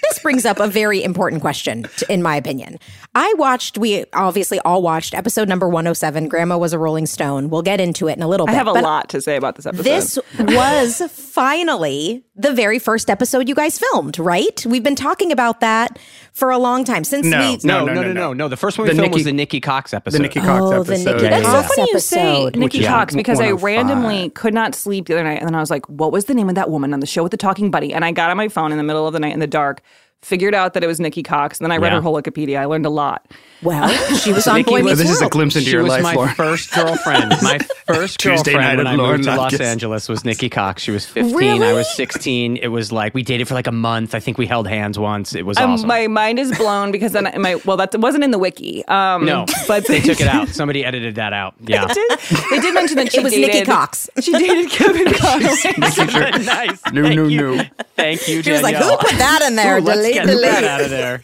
This 0.10 0.20
brings 0.20 0.46
up 0.46 0.60
a 0.60 0.68
very 0.68 1.04
important 1.04 1.42
question, 1.42 1.86
t- 1.98 2.06
in 2.10 2.22
my 2.24 2.36
opinion. 2.36 2.80
I 3.16 3.34
watched, 3.38 3.78
we 3.78 4.06
obviously 4.14 4.60
all 4.60 4.82
watched 4.82 5.14
episode 5.14 5.48
number 5.48 5.68
107, 5.68 6.28
Grandma 6.28 6.58
Was 6.58 6.74
a 6.74 6.80
Rolling 6.80 7.06
Stone. 7.06 7.50
We'll 7.50 7.62
get 7.62 7.80
into 7.80 8.08
it 8.08 8.18
in 8.18 8.24
a 8.24 8.28
little 8.28 8.46
bit. 8.48 8.54
I 8.54 8.58
have 8.58 8.68
a 8.68 8.72
lot 8.74 9.10
to 9.10 9.22
say 9.22 9.36
about 9.36 9.56
this 9.56 9.66
episode. 9.66 9.84
This 9.84 10.20
was 10.40 11.02
finally 11.12 12.24
the 12.36 12.54
very 12.54 12.80
first 12.80 13.10
episode 13.10 13.48
you 13.50 13.56
guys 13.56 13.78
filmed, 13.78 14.18
right? 14.20 14.66
We've 14.66 14.84
been 14.84 14.96
talking 14.96 15.32
about 15.32 15.60
that 15.60 16.00
for 16.34 16.50
a 16.52 16.58
long 16.58 16.84
time 16.84 17.04
since 17.04 17.26
No. 17.26 17.40
we. 17.40 17.60
No, 17.64 17.86
No, 17.86 17.86
no, 17.86 17.94
no, 17.94 18.02
no, 18.02 18.08
no. 18.08 18.14
no, 18.14 18.34
no. 18.34 18.48
The 18.48 18.58
first 18.58 18.78
one 18.78 18.88
we 18.88 18.94
The 18.94 19.02
filmed 19.02 19.14
was 19.14 19.24
the 19.26 19.34
Nikki 19.34 19.60
Cox 19.60 19.94
episode. 19.94 20.18
The 20.18 20.24
Nikki 20.24 20.40
Cox 20.40 20.62
Oh, 20.64 20.84
the 20.84 20.94
episode. 20.94 21.16
Nikki 21.16 21.30
That's 21.30 21.46
so 21.46 21.52
Cox 21.52 21.76
funny 21.76 21.90
you 21.92 22.00
say 22.00 22.20
episode. 22.44 22.56
Nikki 22.56 22.80
Which 22.80 22.88
Cox 22.88 23.16
because 23.16 23.40
I 23.40 23.52
randomly 23.52 24.30
could 24.32 24.54
not 24.54 24.74
sleep 24.76 25.08
the 25.08 25.16
other 25.16 25.24
night, 25.24 25.40
and 25.40 25.48
then 25.48 25.56
I 25.56 25.60
was 25.60 25.70
like, 25.70 25.86
"What 25.88 26.12
was 26.12 26.26
the 26.26 26.34
name 26.34 26.50
of 26.50 26.56
that 26.56 26.70
woman 26.70 26.94
on 26.94 27.00
the 27.00 27.06
show 27.08 27.24
with 27.24 27.32
the 27.32 27.38
talking 27.38 27.70
buddy?" 27.72 27.94
And 27.94 28.06
I 28.06 28.12
got 28.12 28.30
on 28.30 28.38
my 28.38 28.48
phone 28.48 28.72
in 28.72 28.78
the 28.78 28.84
middle 28.84 29.06
of 29.08 29.14
the 29.14 29.20
night 29.20 29.34
in 29.34 29.40
the 29.40 29.48
dark, 29.48 29.82
figured 30.22 30.54
out 30.54 30.74
that 30.74 30.84
it 30.84 30.88
was 30.88 31.00
Nikki 31.00 31.24
Cox, 31.24 31.60
and 31.60 31.66
then 31.66 31.72
I 31.72 31.78
read 31.78 31.90
Yeah. 31.90 31.96
her 31.98 32.02
whole 32.02 32.14
Wikipedia. 32.22 32.60
I 32.60 32.66
learned 32.66 32.86
a 32.86 32.90
lot. 32.90 33.26
Well, 33.64 33.88
she 34.16 34.34
was 34.34 34.48
on 34.48 34.56
Nikki 34.58 34.70
Boy 34.72 34.84
was- 34.84 34.98
Meets 35.00 35.10
this 35.10 35.12
is 35.18 35.22
a 35.22 35.30
glimpse 35.30 35.56
into 35.56 35.66
She 35.70 35.74
your 35.76 35.84
was 35.84 36.02
my 36.02 36.14
Lauren. 36.14 36.36
first 36.36 36.74
girlfriend. 36.74 37.34
My 37.42 37.60
first 37.94 38.20
Tuesday 38.20 38.54
girlfriend 38.54 38.78
night 38.78 38.78
when 38.78 38.88
I 38.88 38.96
moved 39.12 39.24
to 39.26 39.36
Los 39.36 39.60
Angeles 39.60 40.08
was 40.10 40.24
Nikki 40.26 40.50
Cox. 40.50 40.82
She 40.84 40.92
was 40.92 41.06
15. 41.06 41.62
I 41.64 41.74
was 41.74 41.90
16. 41.96 42.58
It 42.58 42.68
was 42.68 42.92
like 42.92 43.14
we 43.14 43.24
dated 43.24 43.48
for 43.48 43.54
like 43.54 43.68
a 43.68 43.72
month. 43.72 44.16
I 44.16 44.20
think 44.20 44.38
we 44.38 44.46
held 44.46 44.68
hands 44.68 44.98
once. 45.00 45.34
It 45.36 45.46
was 45.46 45.58
Um, 45.58 45.72
awesome. 45.72 45.88
My 45.88 46.08
mind 46.08 46.40
is 46.40 46.56
blown 46.58 46.92
because 46.92 47.12
then 47.12 47.28
I, 47.28 47.38
my 47.38 47.56
well, 47.66 47.78
that 47.78 47.96
wasn't 48.00 48.24
in 48.24 48.32
the 48.32 48.40
wiki. 48.40 48.86
Um, 48.88 49.26
no, 49.26 49.46
but 49.68 49.86
they 49.88 50.00
took 50.02 50.20
it 50.22 50.28
out. 50.36 50.50
Somebody 50.50 50.86
edited 50.86 51.16
that 51.16 51.34
out. 51.34 51.56
Yeah. 51.66 51.86
did, 51.88 52.20
they 52.52 52.60
did 52.60 52.74
mention 52.74 52.98
that 52.98 53.12
she 53.12 53.20
It 53.20 53.24
was 53.24 53.34
dated, 53.34 53.54
Nikki 53.54 53.66
Cox. 53.66 54.10
She 54.22 54.32
dated 54.32 54.70
Kevin 54.72 55.06
Costner. 55.08 56.46
nice. 56.46 56.82
No, 56.94 57.04
Thank 57.04 57.16
no, 57.16 57.28
you. 57.28 57.56
no. 57.58 57.64
Thank 57.96 58.28
you, 58.28 58.42
She 58.44 58.52
was 58.52 58.62
like, 58.62 58.76
who 58.76 58.96
put 58.98 59.12
that 59.18 59.42
in 59.48 59.56
there? 59.56 59.78
Ooh, 59.78 59.82
let's 59.82 60.00
delete, 60.00 60.14
get 60.14 60.26
delete. 60.28 60.42
that 60.44 60.64
out 60.64 60.82
of 60.82 60.90
there. 60.90 61.22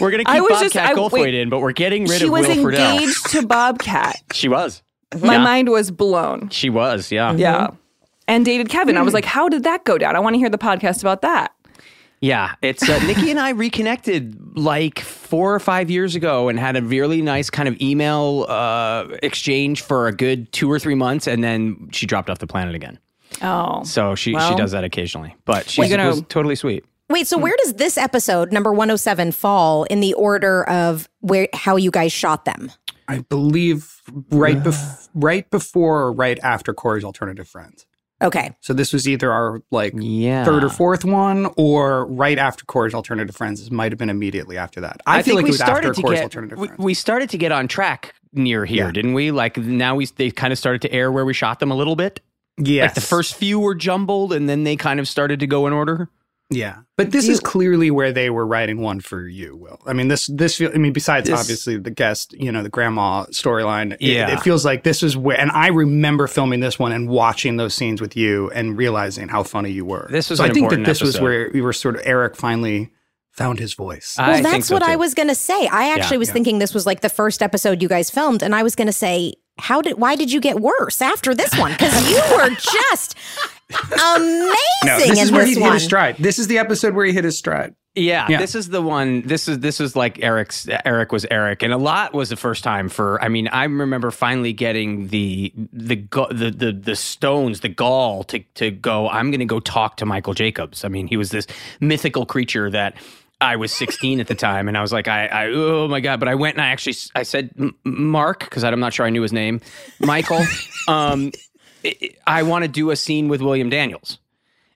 We're 0.00 0.10
gonna 0.10 0.24
I 0.26 0.34
keep 0.34 0.42
was 0.42 0.50
Bobcat 0.50 0.72
just- 0.72 0.76
I- 0.76 0.94
Goldthwait 0.94 1.20
wait. 1.22 1.34
in, 1.34 1.48
but 1.48 1.60
we're 1.60 1.72
getting 1.72 2.04
rid 2.06 2.18
she 2.20 2.26
of 2.26 2.32
was 2.32 2.46
Will 2.46 2.56
Friedle. 2.56 2.92
engaged 2.94 3.30
to 3.30 3.46
Bobcat. 3.46 4.16
She 4.32 4.48
was. 4.48 4.82
My 5.20 5.34
Yeah. 5.34 5.44
mind 5.44 5.68
was 5.70 5.90
blown. 5.90 6.48
She 6.50 6.70
was. 6.70 7.10
Yeah. 7.10 7.32
Yeah. 7.34 7.68
And 8.26 8.44
dated 8.44 8.68
Kevin. 8.68 8.96
I 8.96 9.02
was 9.02 9.14
like, 9.14 9.24
how 9.24 9.48
did 9.48 9.62
that 9.64 9.84
go 9.84 9.96
down? 9.96 10.14
I 10.14 10.20
want 10.20 10.34
to 10.34 10.38
hear 10.38 10.50
the 10.50 10.58
podcast 10.58 11.00
about 11.00 11.22
that. 11.22 11.52
Yeah, 12.20 12.54
it's 12.62 12.86
uh, 12.88 12.98
Nikki 13.06 13.30
and 13.30 13.38
I 13.38 13.50
reconnected 13.50 14.36
like 14.58 14.98
four 14.98 15.54
or 15.54 15.60
five 15.60 15.88
years 15.88 16.16
ago 16.16 16.48
and 16.48 16.58
had 16.58 16.76
a 16.76 16.82
really 16.82 17.22
nice 17.22 17.48
kind 17.48 17.68
of 17.68 17.80
email 17.80 18.44
uh, 18.48 19.06
exchange 19.22 19.82
for 19.82 20.08
a 20.08 20.12
good 20.12 20.50
two 20.52 20.68
or 20.70 20.80
three 20.80 20.96
months, 20.96 21.28
and 21.28 21.44
then 21.44 21.88
she 21.92 22.06
dropped 22.06 22.28
off 22.28 22.38
the 22.38 22.46
planet 22.48 22.74
again. 22.74 22.98
Oh. 23.40 23.84
So 23.84 24.16
she 24.16 24.30
she 24.30 24.34
Well. 24.34 24.56
does 24.56 24.72
that 24.72 24.82
occasionally, 24.82 25.36
but 25.44 25.70
she's 25.70 25.78
Wait, 25.78 25.90
you 25.92 25.96
know- 25.96 26.08
was 26.08 26.22
totally 26.28 26.56
sweet. 26.56 26.84
Wait, 27.08 27.26
so 27.28 27.38
where 27.38 27.54
does 27.62 27.74
this 27.74 27.96
episode, 27.96 28.52
number 28.52 28.72
107, 28.72 29.30
fall 29.32 29.84
in 29.84 30.00
the 30.00 30.12
order 30.14 30.68
of 30.68 31.08
where 31.20 31.48
how 31.54 31.76
you 31.76 31.90
guys 31.92 32.12
shot 32.12 32.44
them? 32.46 32.70
I 33.08 33.20
believe 33.20 34.00
right 34.30 34.58
bef- 34.62 35.08
right 35.14 35.50
before 35.50 36.02
or 36.02 36.12
right 36.12 36.38
after 36.42 36.72
Corey's 36.74 37.04
alternative 37.04 37.48
friends. 37.48 37.86
Okay. 38.20 38.54
So 38.60 38.72
this 38.74 38.92
was 38.92 39.08
either 39.08 39.30
our 39.32 39.60
like 39.70 39.92
Yeah. 39.96 40.44
third 40.44 40.64
or 40.64 40.68
fourth 40.70 41.04
one, 41.04 41.48
or 41.56 42.04
right 42.06 42.36
after 42.38 42.64
Corey's 42.64 42.92
alternative 42.94 43.34
friends. 43.36 43.60
This 43.60 43.70
might 43.70 43.92
have 43.92 43.98
been 43.98 44.10
immediately 44.10 44.58
after 44.58 44.80
that. 44.80 45.00
I, 45.06 45.22
feel 45.22 45.34
think 45.34 45.36
like 45.36 45.44
we 45.44 45.48
it 45.50 45.52
was 45.52 45.60
after 45.60 45.72
started 45.74 45.94
to 45.94 46.02
Corey's 46.02 46.18
get 46.18 46.22
alternative 46.24 46.58
we, 46.58 46.66
friends. 46.68 46.84
we 46.84 46.94
started 46.94 47.30
to 47.30 47.38
get 47.38 47.52
on 47.52 47.68
track 47.68 48.14
near 48.32 48.64
here, 48.64 48.86
Yeah. 48.86 48.92
didn't 48.92 49.14
we? 49.14 49.30
Like 49.30 49.56
now 49.56 49.94
we 49.94 50.06
they 50.06 50.30
kind 50.32 50.52
of 50.52 50.58
started 50.58 50.82
to 50.82 50.92
air 50.92 51.10
where 51.12 51.24
we 51.24 51.32
shot 51.32 51.60
them 51.60 51.70
a 51.70 51.76
little 51.76 51.94
bit. 51.96 52.20
Yeah. 52.60 52.82
Like 52.86 52.94
the 52.94 53.00
first 53.00 53.36
few 53.36 53.60
were 53.60 53.76
jumbled, 53.76 54.32
and 54.32 54.48
then 54.48 54.64
they 54.64 54.74
kind 54.74 54.98
of 54.98 55.06
started 55.06 55.38
to 55.40 55.46
go 55.46 55.68
in 55.68 55.72
order. 55.72 56.10
Yeah, 56.50 56.78
but 56.96 57.10
this 57.10 57.28
is 57.28 57.40
clearly 57.40 57.90
where 57.90 58.10
they 58.10 58.30
were 58.30 58.46
writing 58.46 58.80
one 58.80 59.00
for 59.00 59.26
you, 59.26 59.54
Will. 59.54 59.78
I 59.86 59.92
mean, 59.92 60.08
this 60.08 60.28
this 60.32 60.56
feel, 60.56 60.70
I 60.74 60.78
mean, 60.78 60.94
besides 60.94 61.28
This- 61.28 61.38
obviously 61.38 61.76
the 61.76 61.90
guest, 61.90 62.32
you 62.32 62.50
know, 62.50 62.62
the 62.62 62.70
grandma 62.70 63.26
storyline. 63.26 63.96
Yeah. 64.00 64.32
it, 64.32 64.40
feels 64.40 64.64
like 64.64 64.82
this 64.82 65.02
is 65.02 65.14
where, 65.14 65.38
and 65.38 65.50
I 65.50 65.66
remember 65.66 66.26
filming 66.26 66.60
this 66.60 66.78
one 66.78 66.92
and 66.92 67.08
watching 67.08 67.58
those 67.58 67.74
scenes 67.74 68.00
with 68.00 68.16
you 68.16 68.50
and 68.52 68.78
realizing 68.78 69.28
how 69.28 69.42
funny 69.42 69.70
you 69.70 69.84
were. 69.84 70.08
This 70.10 70.30
was 70.30 70.38
so 70.38 70.44
an 70.44 70.50
I 70.50 70.54
think 70.54 70.70
that 70.70 70.76
important 70.76 70.86
this 70.86 71.02
was 71.02 71.20
where 71.20 71.50
we 71.52 71.60
were 71.60 71.74
sort 71.74 71.96
of 71.96 72.02
Eric 72.04 72.34
finally 72.34 72.92
found 73.30 73.58
his 73.58 73.74
voice. 73.74 74.16
I 74.18 74.26
Well, 74.28 74.34
think 74.36 74.46
that's 74.48 74.68
so, 74.68 74.74
what 74.74 74.82
I 74.82 74.96
was 74.96 75.12
going 75.12 75.28
to 75.28 75.34
say. 75.34 75.66
I 75.68 75.94
actually 75.94 76.18
was 76.18 76.28
yeah. 76.28 76.32
thinking 76.34 76.58
this 76.60 76.72
was 76.72 76.86
like 76.86 77.02
the 77.02 77.10
first 77.10 77.42
episode 77.42 77.82
you 77.82 77.88
guys 77.88 78.10
filmed, 78.10 78.42
and 78.42 78.54
I 78.54 78.62
was 78.62 78.74
going 78.74 78.86
to 78.88 78.92
say, 78.92 79.34
how 79.58 79.82
did 79.82 79.98
why 79.98 80.16
did 80.16 80.32
you 80.32 80.40
get 80.40 80.60
worse 80.60 81.02
after 81.02 81.34
this 81.34 81.56
one? 81.58 81.72
Because 81.72 82.10
you 82.10 82.20
were 82.36 82.48
just 82.50 83.16
amazing 83.70 84.52
no, 84.84 84.98
this 84.98 85.10
in 85.10 85.18
is 85.18 85.32
where 85.32 85.44
this 85.44 85.56
he 85.56 85.62
hit 85.62 85.72
his 85.72 85.84
stride. 85.84 86.16
This 86.18 86.38
is 86.38 86.46
the 86.46 86.58
episode 86.58 86.94
where 86.94 87.04
he 87.04 87.12
hit 87.12 87.24
his 87.24 87.36
stride. 87.36 87.74
Yeah, 87.94 88.26
Yeah. 88.28 88.38
this 88.38 88.54
is 88.54 88.68
the 88.68 88.80
one. 88.80 89.22
This 89.22 89.48
is 89.48 89.58
this 89.58 89.80
is 89.80 89.96
like 89.96 90.22
Eric's. 90.22 90.68
Eric 90.84 91.10
was 91.10 91.26
Eric, 91.30 91.62
and 91.64 91.72
a 91.72 91.76
lot 91.76 92.14
was 92.14 92.28
the 92.28 92.36
first 92.36 92.62
time 92.62 92.88
for. 92.88 93.20
I 93.22 93.28
mean, 93.28 93.48
I 93.48 93.64
remember 93.64 94.10
finally 94.12 94.52
getting 94.52 95.08
the 95.08 95.52
the 95.72 95.96
the 96.30 96.54
the, 96.56 96.72
the 96.72 96.94
stones, 96.96 97.60
the 97.60 97.68
gall 97.68 98.22
to 98.24 98.38
to 98.54 98.70
go. 98.70 99.08
I'm 99.08 99.30
going 99.32 99.40
to 99.40 99.46
go 99.46 99.58
talk 99.58 99.96
to 99.96 100.06
Michael 100.06 100.34
Jacobs. 100.34 100.84
I 100.84 100.88
mean, 100.88 101.08
he 101.08 101.16
was 101.16 101.30
this 101.30 101.46
mythical 101.80 102.24
creature 102.26 102.70
that. 102.70 102.94
I 103.40 103.54
was 103.54 103.72
16 103.72 104.18
at 104.18 104.26
the 104.26 104.34
time, 104.34 104.66
and 104.66 104.76
I 104.76 104.80
was 104.82 104.92
like, 104.92 105.06
I, 105.06 105.26
I 105.26 105.46
oh 105.52 105.86
my 105.86 106.00
god! 106.00 106.18
But 106.18 106.28
I 106.28 106.34
went 106.34 106.56
and 106.56 106.60
I 106.60 106.70
actually, 106.70 106.96
I 107.14 107.22
said, 107.22 107.50
"M- 107.56 107.72
Mark, 107.84 108.40
because 108.40 108.64
I'm 108.64 108.80
not 108.80 108.92
sure 108.92 109.06
I 109.06 109.10
knew 109.10 109.22
his 109.22 109.32
name, 109.32 109.60
Michael. 110.00 110.44
um, 110.88 111.30
I- 111.88 112.10
I 112.26 112.42
want 112.42 112.62
to 112.64 112.68
do 112.68 112.90
a 112.90 112.96
scene 112.96 113.28
with 113.28 113.40
William 113.42 113.70
Daniels. 113.70 114.18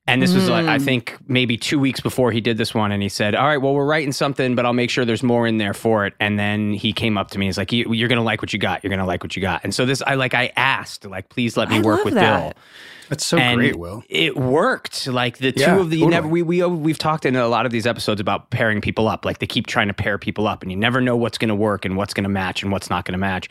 And 0.05 0.21
this 0.21 0.35
was 0.35 0.49
like, 0.49 0.67
I 0.67 0.81
think 0.81 1.17
maybe 1.29 1.57
two 1.57 1.79
weeks 1.79 2.01
before 2.01 2.33
he 2.33 2.41
did 2.41 2.59
this 2.59 2.75
one. 2.75 2.91
And 2.91 3.01
he 3.01 3.09
said, 3.09 3.37
All 3.37 3.47
right, 3.47 3.59
well, 3.59 3.73
we're 3.73 3.87
writing 3.87 4.11
something, 4.11 4.57
but 4.57 4.67
I'll 4.67 4.73
make 4.73 4.91
sure 4.91 5.05
there's 5.05 5.23
more 5.23 5.47
in 5.47 5.59
there 5.59 5.75
for 5.75 6.07
it. 6.07 6.15
And 6.19 6.37
then 6.41 6.73
he 6.73 6.93
came 6.93 7.17
up 7.17 7.31
to 7.31 7.39
me. 7.39 7.47
And 7.47 7.49
he's 7.49 7.57
like, 7.57 7.71
you, 7.71 7.93
You're 7.93 8.09
going 8.09 8.19
to 8.19 8.23
like 8.25 8.43
what 8.43 8.53
you 8.53 8.59
got. 8.59 8.83
You're 8.83 8.89
going 8.89 8.99
to 8.99 9.07
like 9.07 9.23
what 9.23 9.37
you 9.37 9.43
got. 9.43 9.61
And 9.63 9.73
so 9.73 9.87
this, 9.87 10.03
I 10.05 10.17
like, 10.17 10.35
I 10.35 10.53
asked, 10.57 11.05
like, 11.07 11.29
please 11.29 11.57
let 11.57 11.69
me 11.71 11.77
I 11.77 11.81
work 11.83 12.05
with 12.05 12.15
that. 12.15 12.43
Bill. 12.57 12.63
That's 13.11 13.25
so 13.25 13.37
and 13.39 13.59
great, 13.61 13.77
Will. 13.77 14.03
It 14.09 14.37
worked. 14.37 15.07
Like 15.07 15.39
the 15.39 15.53
two 15.53 15.61
Yeah, 15.61 15.79
of 15.79 15.91
the, 15.91 15.99
you 15.99 16.09
never, 16.09 16.27
we, 16.27 16.43
we, 16.43 16.65
we've 16.65 16.99
talked 16.99 17.25
in 17.25 17.37
a 17.37 17.47
lot 17.47 17.65
of 17.65 17.71
these 17.71 17.87
episodes 17.87 18.21
about 18.21 18.51
pairing 18.51 18.81
people 18.81 19.07
up. 19.07 19.25
Like 19.25 19.39
they 19.39 19.47
keep 19.47 19.69
trying 19.69 19.87
to 19.87 19.95
pair 19.95 20.19
people 20.19 20.49
up 20.49 20.63
and 20.63 20.73
you 20.73 20.77
never 20.77 21.01
know 21.01 21.17
what's 21.17 21.39
going 21.39 21.51
to 21.51 21.55
work 21.55 21.85
and 21.85 21.97
what's 21.97 22.13
going 22.13 22.25
to 22.25 22.31
match 22.31 22.65
and 22.65 22.73
what's 22.73 22.91
not 22.91 23.05
going 23.05 23.13
to 23.13 23.19
match. 23.19 23.49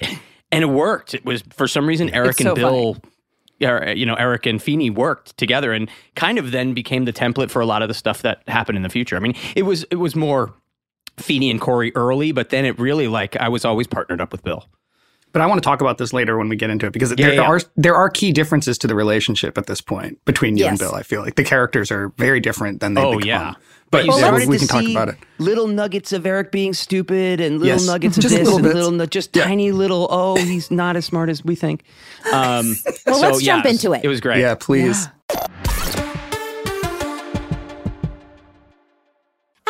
And 0.52 0.64
it 0.64 0.68
worked. 0.68 1.14
It 1.14 1.24
was, 1.24 1.44
for 1.52 1.66
some 1.66 1.88
reason, 1.88 2.10
Eric 2.10 2.32
It's 2.32 2.40
and 2.42 2.48
so 2.48 2.56
Bill 2.56 2.98
er- 2.98 3.08
Uh, 3.62 3.92
you 3.92 4.06
know, 4.06 4.16
Eric 4.16 4.46
and 4.46 4.62
Feeny 4.62 4.90
worked 4.90 5.38
together 5.38 5.72
and 5.72 5.90
kind 6.16 6.38
of 6.38 6.52
then 6.52 6.74
became 6.74 7.06
the 7.06 7.14
template 7.14 7.50
for 7.50 7.62
a 7.62 7.66
lot 7.66 7.82
of 7.82 7.88
the 7.88 7.94
stuff 7.94 8.22
that 8.22 8.42
happened 8.48 8.78
in 8.78 8.84
the 8.84 8.90
future. 8.90 9.16
I 9.16 9.20
mean, 9.20 9.36
it 9.56 9.64
was 9.64 9.84
it 9.92 9.98
was 9.98 10.16
more 10.16 10.54
Feeny 11.18 11.52
and 11.52 11.60
Corey 11.62 11.92
early, 11.96 12.32
but 12.32 12.50
then 12.50 12.66
it 12.66 12.78
really 12.80 13.08
like 13.08 13.36
I 13.38 13.50
was 13.50 13.66
always 13.66 13.88
partnered 13.88 14.22
up 14.22 14.32
with 14.32 14.44
Bill. 14.44 14.66
But 15.34 15.42
I 15.42 15.46
want 15.46 15.64
to 15.64 15.66
talk 15.66 15.80
about 15.80 15.98
this 15.98 16.12
later 16.12 16.38
when 16.38 16.50
we 16.50 16.58
get 16.58 16.70
into 16.70 16.86
it 16.88 16.92
because 16.92 17.12
there 17.16 17.34
yeah. 17.34 17.42
are 17.42 17.62
there 17.78 17.96
are 17.96 18.10
key 18.10 18.32
differences 18.34 18.78
to 18.80 18.88
the 18.88 18.96
relationship 18.96 19.58
at 19.58 19.66
this 19.66 19.80
point 19.80 20.24
between 20.26 20.58
you 20.58 20.66
and 20.66 20.78
Bill. 20.78 20.94
I 20.94 21.04
feel 21.04 21.22
like 21.22 21.36
the 21.36 21.44
characters 21.44 21.90
are 21.92 22.10
very 22.18 22.40
different 22.42 22.82
than 22.82 22.96
they 22.96 23.02
Oh 23.02 23.18
become. 23.18 23.28
yeah. 23.28 23.54
But 23.92 24.06
you 24.06 24.12
yeah, 24.14 24.18
started 24.20 24.48
we 24.50 24.58
to 24.58 24.60
can 24.60 24.68
talk 24.70 24.82
see 24.84 24.92
about 24.94 25.10
it. 25.10 25.16
Little 25.38 25.68
nuggets 25.68 26.14
of 26.14 26.26
Eric 26.26 26.52
being 26.52 26.74
stupid 26.74 27.42
and 27.42 27.60
little 27.60 27.68
Yes. 27.76 27.86
nuggets 27.86 28.16
of 28.18 28.22
Just 28.24 28.34
this 28.36 28.44
little 28.46 28.56
and 28.60 28.64
bits. 28.64 28.76
little 28.76 28.92
nu- 28.92 29.06
just 29.06 29.36
Yeah. 29.36 29.44
tiny 29.44 29.72
little 29.74 30.08
oh 30.10 30.38
he's 30.38 30.72
not 30.72 30.96
as 30.96 31.04
smart 31.06 31.28
as 31.30 31.44
we 31.44 31.56
think. 31.56 31.84
Um, 32.34 32.78
Well, 33.06 33.16
so, 33.16 33.22
let's 33.22 33.42
yeah, 33.44 33.56
jump 33.56 33.66
into 33.66 33.92
it. 33.94 34.02
It 34.04 34.08
was 34.08 34.22
great. 34.22 34.40
Yeah, 34.40 34.56
please. 34.56 35.08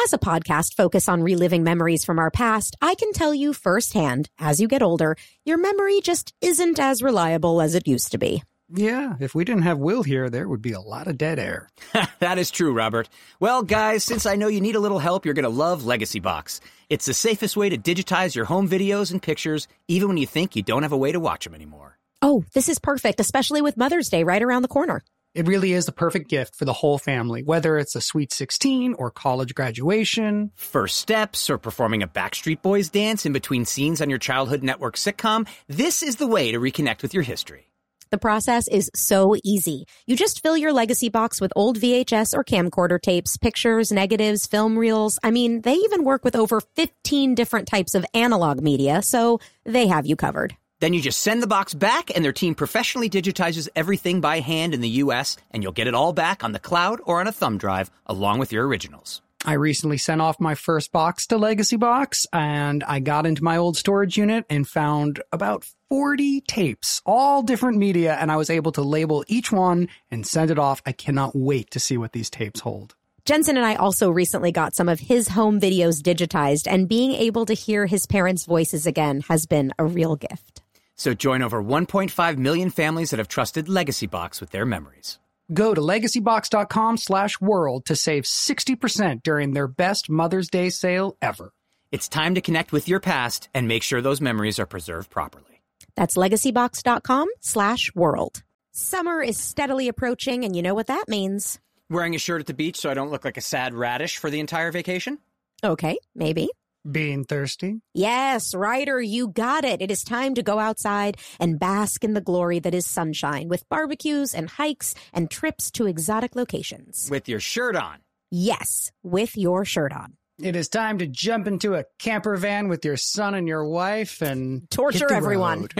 As 0.04 0.14
a 0.14 0.18
podcast 0.18 0.76
focused 0.76 1.08
on 1.10 1.22
reliving 1.24 1.64
memories 1.64 2.04
from 2.04 2.18
our 2.20 2.32
past, 2.32 2.76
I 2.82 2.96
can 2.96 3.14
tell 3.14 3.34
you 3.34 3.54
firsthand, 3.54 4.30
as 4.40 4.60
you 4.60 4.68
get 4.68 4.82
older, 4.82 5.16
your 5.46 5.58
memory 5.58 6.02
just 6.02 6.34
isn't 6.42 6.80
as 6.80 7.02
reliable 7.04 7.62
as 7.62 7.76
it 7.76 7.88
used 7.88 8.12
to 8.12 8.18
be. 8.18 8.44
Yeah, 8.74 9.16
if 9.20 9.36
we 9.36 9.44
didn't 9.44 9.64
have 9.64 9.78
Will 9.80 10.04
here, 10.04 10.30
there 10.30 10.48
would 10.48 10.62
be 10.62 10.72
a 10.72 10.80
lot 10.80 11.08
of 11.08 11.18
dead 11.18 11.40
air. 11.40 11.70
that 12.20 12.38
is 12.38 12.50
true, 12.52 12.74
Robert. 12.74 13.10
Well, 13.40 13.64
guys, 13.64 14.04
since 14.04 14.26
I 14.26 14.36
know 14.36 14.48
you 14.48 14.62
need 14.62 14.76
a 14.76 14.80
little 14.80 15.00
help, 15.00 15.26
you're 15.26 15.34
going 15.34 15.44
to 15.44 15.50
love 15.50 15.86
Legacy 15.86 16.20
Box. 16.20 16.62
It's 16.90 17.06
the 17.06 17.14
safest 17.14 17.58
way 17.58 17.70
to 17.70 17.78
digitize 17.78 18.34
your 18.34 18.46
home 18.46 18.70
videos 18.70 19.12
and 19.12 19.22
pictures, 19.22 19.68
even 19.88 20.08
when 20.08 20.18
you 20.18 20.28
think 20.28 20.56
you 20.56 20.64
don't 20.64 20.84
have 20.84 20.94
a 20.94 20.98
way 20.98 21.12
to 21.12 21.20
watch 21.20 21.44
them 21.44 21.54
anymore. 21.54 21.98
Oh, 22.22 22.46
this 22.54 22.70
is 22.70 22.80
perfect, 22.80 23.20
especially 23.20 23.62
with 23.62 23.78
Mother's 23.78 24.10
Day 24.10 24.24
right 24.24 24.42
around 24.42 24.62
the 24.62 24.68
corner. 24.68 25.02
It 25.34 25.48
really 25.48 25.72
is 25.72 25.86
the 25.86 25.94
perfect 25.94 26.30
gift 26.30 26.56
for 26.56 26.66
the 26.66 26.74
whole 26.74 26.98
family, 26.98 27.42
whether 27.42 27.78
it's 27.78 27.96
a 27.96 28.02
sweet 28.02 28.34
16 28.34 28.96
or 28.96 29.12
college 29.12 29.56
graduation. 29.56 30.52
First 30.56 31.00
steps 31.00 31.50
or 31.50 31.58
performing 31.58 32.04
a 32.04 32.08
Backstreet 32.08 32.62
Boys 32.62 32.90
dance 32.90 33.26
in 33.26 33.32
between 33.32 33.66
scenes 33.66 34.02
on 34.02 34.10
your 34.10 34.20
childhood 34.20 34.62
network 34.62 34.98
sitcom, 34.98 35.48
this 35.68 36.04
is 36.04 36.18
the 36.18 36.28
way 36.28 36.52
to 36.52 36.60
reconnect 36.60 37.02
with 37.02 37.14
your 37.14 37.24
history. 37.24 37.71
The 38.12 38.18
process 38.18 38.68
is 38.68 38.92
so 38.94 39.38
easy. 39.42 39.86
You 40.06 40.18
just 40.18 40.44
fill 40.44 40.58
your 40.58 40.74
legacy 40.74 41.08
box 41.08 41.40
with 41.40 41.54
old 41.56 41.80
VHS 41.80 42.34
or 42.34 42.44
camcorder 42.44 43.02
tapes, 43.02 43.38
pictures, 43.38 43.90
negatives, 43.90 44.46
film 44.46 44.78
reels. 44.78 45.18
I 45.24 45.32
mean, 45.32 45.62
they 45.62 45.76
even 45.76 46.04
work 46.04 46.26
with 46.26 46.36
over 46.36 46.60
15 46.60 47.36
different 47.36 47.70
types 47.70 47.96
of 47.96 48.06
analog 48.14 48.62
media, 48.62 49.02
so 49.02 49.40
they 49.64 49.88
have 49.88 50.06
you 50.06 50.18
covered. 50.18 50.58
Then 50.82 50.94
you 50.94 51.00
just 51.00 51.22
send 51.22 51.42
the 51.42 51.48
box 51.48 51.74
back, 51.74 52.12
and 52.14 52.26
their 52.26 52.34
team 52.34 52.54
professionally 52.54 53.10
digitizes 53.10 53.70
everything 53.78 54.20
by 54.20 54.42
hand 54.42 54.74
in 54.74 54.82
the 54.82 55.00
US, 55.06 55.38
and 55.50 55.64
you'll 55.64 55.72
get 55.72 55.88
it 55.88 55.96
all 55.96 56.12
back 56.12 56.44
on 56.44 56.52
the 56.52 56.60
cloud 56.60 57.00
or 57.06 57.22
on 57.22 57.28
a 57.28 57.32
thumb 57.32 57.58
drive, 57.58 57.90
along 58.08 58.40
with 58.40 58.52
your 58.52 58.68
originals. 58.68 59.22
I 59.44 59.54
recently 59.54 59.98
sent 59.98 60.22
off 60.22 60.40
my 60.40 60.54
first 60.54 60.92
box 60.92 61.26
to 61.28 61.38
Legacy 61.38 61.76
Box, 61.76 62.28
and 62.32 62.84
I 62.84 63.00
got 63.00 63.26
into 63.26 63.44
my 63.44 63.58
old 63.58 63.76
storage 63.76 64.16
unit 64.16 64.46
and 64.52 64.68
found 64.68 65.20
about 65.32 65.66
40 65.90 66.42
tapes, 66.42 67.02
all 67.08 67.42
different 67.42 67.80
media, 67.80 68.16
and 68.20 68.32
I 68.32 68.36
was 68.36 68.52
able 68.52 68.72
to 68.74 68.84
label 68.84 69.26
each 69.28 69.52
one 69.52 69.90
and 70.12 70.28
send 70.28 70.52
it 70.52 70.60
off. 70.60 70.84
I 70.86 70.92
cannot 70.92 71.36
wait 71.36 71.72
to 71.72 71.80
see 71.80 71.98
what 71.98 72.12
these 72.12 72.30
tapes 72.30 72.60
hold. 72.60 72.94
Jensen 73.26 73.58
and 73.58 73.66
I 73.66 73.76
also 73.76 74.12
recently 74.12 74.52
got 74.52 74.76
some 74.76 74.88
of 74.88 75.00
his 75.00 75.30
home 75.30 75.60
videos 75.60 76.02
digitized, 76.04 76.68
and 76.72 76.88
being 76.88 77.14
able 77.14 77.48
to 77.48 77.54
hear 77.54 77.88
his 77.88 78.06
parents' 78.06 78.46
voices 78.46 78.86
again 78.86 79.22
has 79.28 79.48
been 79.48 79.74
a 79.80 79.86
real 79.86 80.16
gift. 80.16 80.62
So 80.96 81.16
join 81.16 81.42
over 81.42 81.64
1.5 81.64 82.38
million 82.38 82.70
families 82.70 83.10
that 83.10 83.18
have 83.18 83.28
trusted 83.28 83.68
Legacy 83.68 84.06
Box 84.06 84.40
with 84.40 84.52
their 84.52 84.68
memories. 84.68 85.18
Go 85.54 85.74
to 85.74 85.82
legacybox.com 85.82 86.98
slash 86.98 87.42
world 87.42 87.86
to 87.86 87.96
save 87.96 88.24
60% 88.24 89.24
during 89.24 89.52
their 89.52 89.68
best 89.68 90.10
Mother's 90.10 90.50
Day 90.50 90.70
sale 90.70 91.18
ever. 91.22 91.52
It's 91.92 92.08
time 92.08 92.36
to 92.36 92.42
connect 92.42 92.72
with 92.72 92.88
your 92.88 93.02
past 93.02 93.50
and 93.54 93.68
make 93.68 93.84
sure 93.84 94.02
those 94.02 94.22
memories 94.22 94.60
are 94.60 94.66
preserved 94.66 95.10
properly. 95.10 95.62
That's 95.96 96.16
legacybox.com 96.16 97.28
slash 97.42 97.94
world. 97.96 98.44
Summer 98.72 99.22
is 99.22 99.38
steadily 99.38 99.90
approaching, 99.90 100.46
and 100.46 100.56
you 100.56 100.62
know 100.62 100.74
what 100.74 100.88
that 100.88 101.10
means. 101.10 101.60
Wearing 101.90 102.16
a 102.16 102.20
shirt 102.20 102.40
at 102.40 102.48
the 102.48 102.54
beach 102.54 102.78
so 102.78 102.90
I 102.90 102.94
don't 102.94 103.12
look 103.12 103.26
like 103.26 103.36
a 103.36 103.42
sad 103.42 103.74
radish 103.74 104.18
for 104.18 104.30
the 104.30 104.40
entire 104.40 104.72
vacation? 104.72 105.18
Okay, 105.64 105.98
maybe. 106.16 106.50
Being 106.90 107.26
thirsty? 107.26 107.82
Yes, 107.94 108.56
Rider, 108.56 109.00
you 109.00 109.28
got 109.28 109.64
it. 109.64 109.84
It 109.84 109.92
is 109.92 110.02
time 110.02 110.34
to 110.34 110.42
go 110.42 110.58
outside 110.58 111.18
and 111.40 111.60
bask 111.60 112.04
in 112.04 112.16
the 112.16 112.22
glory 112.22 112.58
that 112.58 112.74
is 112.74 112.88
sunshine 112.88 113.48
with 113.50 113.70
barbecues 113.70 114.34
and 114.34 114.50
hikes 114.50 114.96
and 115.14 115.30
trips 115.30 115.70
to 115.72 115.86
exotic 115.86 116.36
locations. 116.36 117.08
With 117.12 117.30
your 117.30 117.40
shirt 117.40 117.76
on. 117.76 118.00
Yes, 118.32 118.92
with 119.04 119.38
your 119.38 119.64
shirt 119.64 119.94
on. 119.94 120.14
It 120.40 120.56
is 120.56 120.70
time 120.70 120.98
to 121.00 121.08
jump 121.08 121.46
into 121.48 121.76
a 121.76 121.86
camper 122.00 122.36
van 122.36 122.68
with 122.68 122.84
your 122.84 122.98
son 122.98 123.36
and 123.36 123.48
your 123.48 123.64
wife 123.66 124.22
and 124.22 124.68
Torture 124.72 125.12
everyone. 125.12 125.68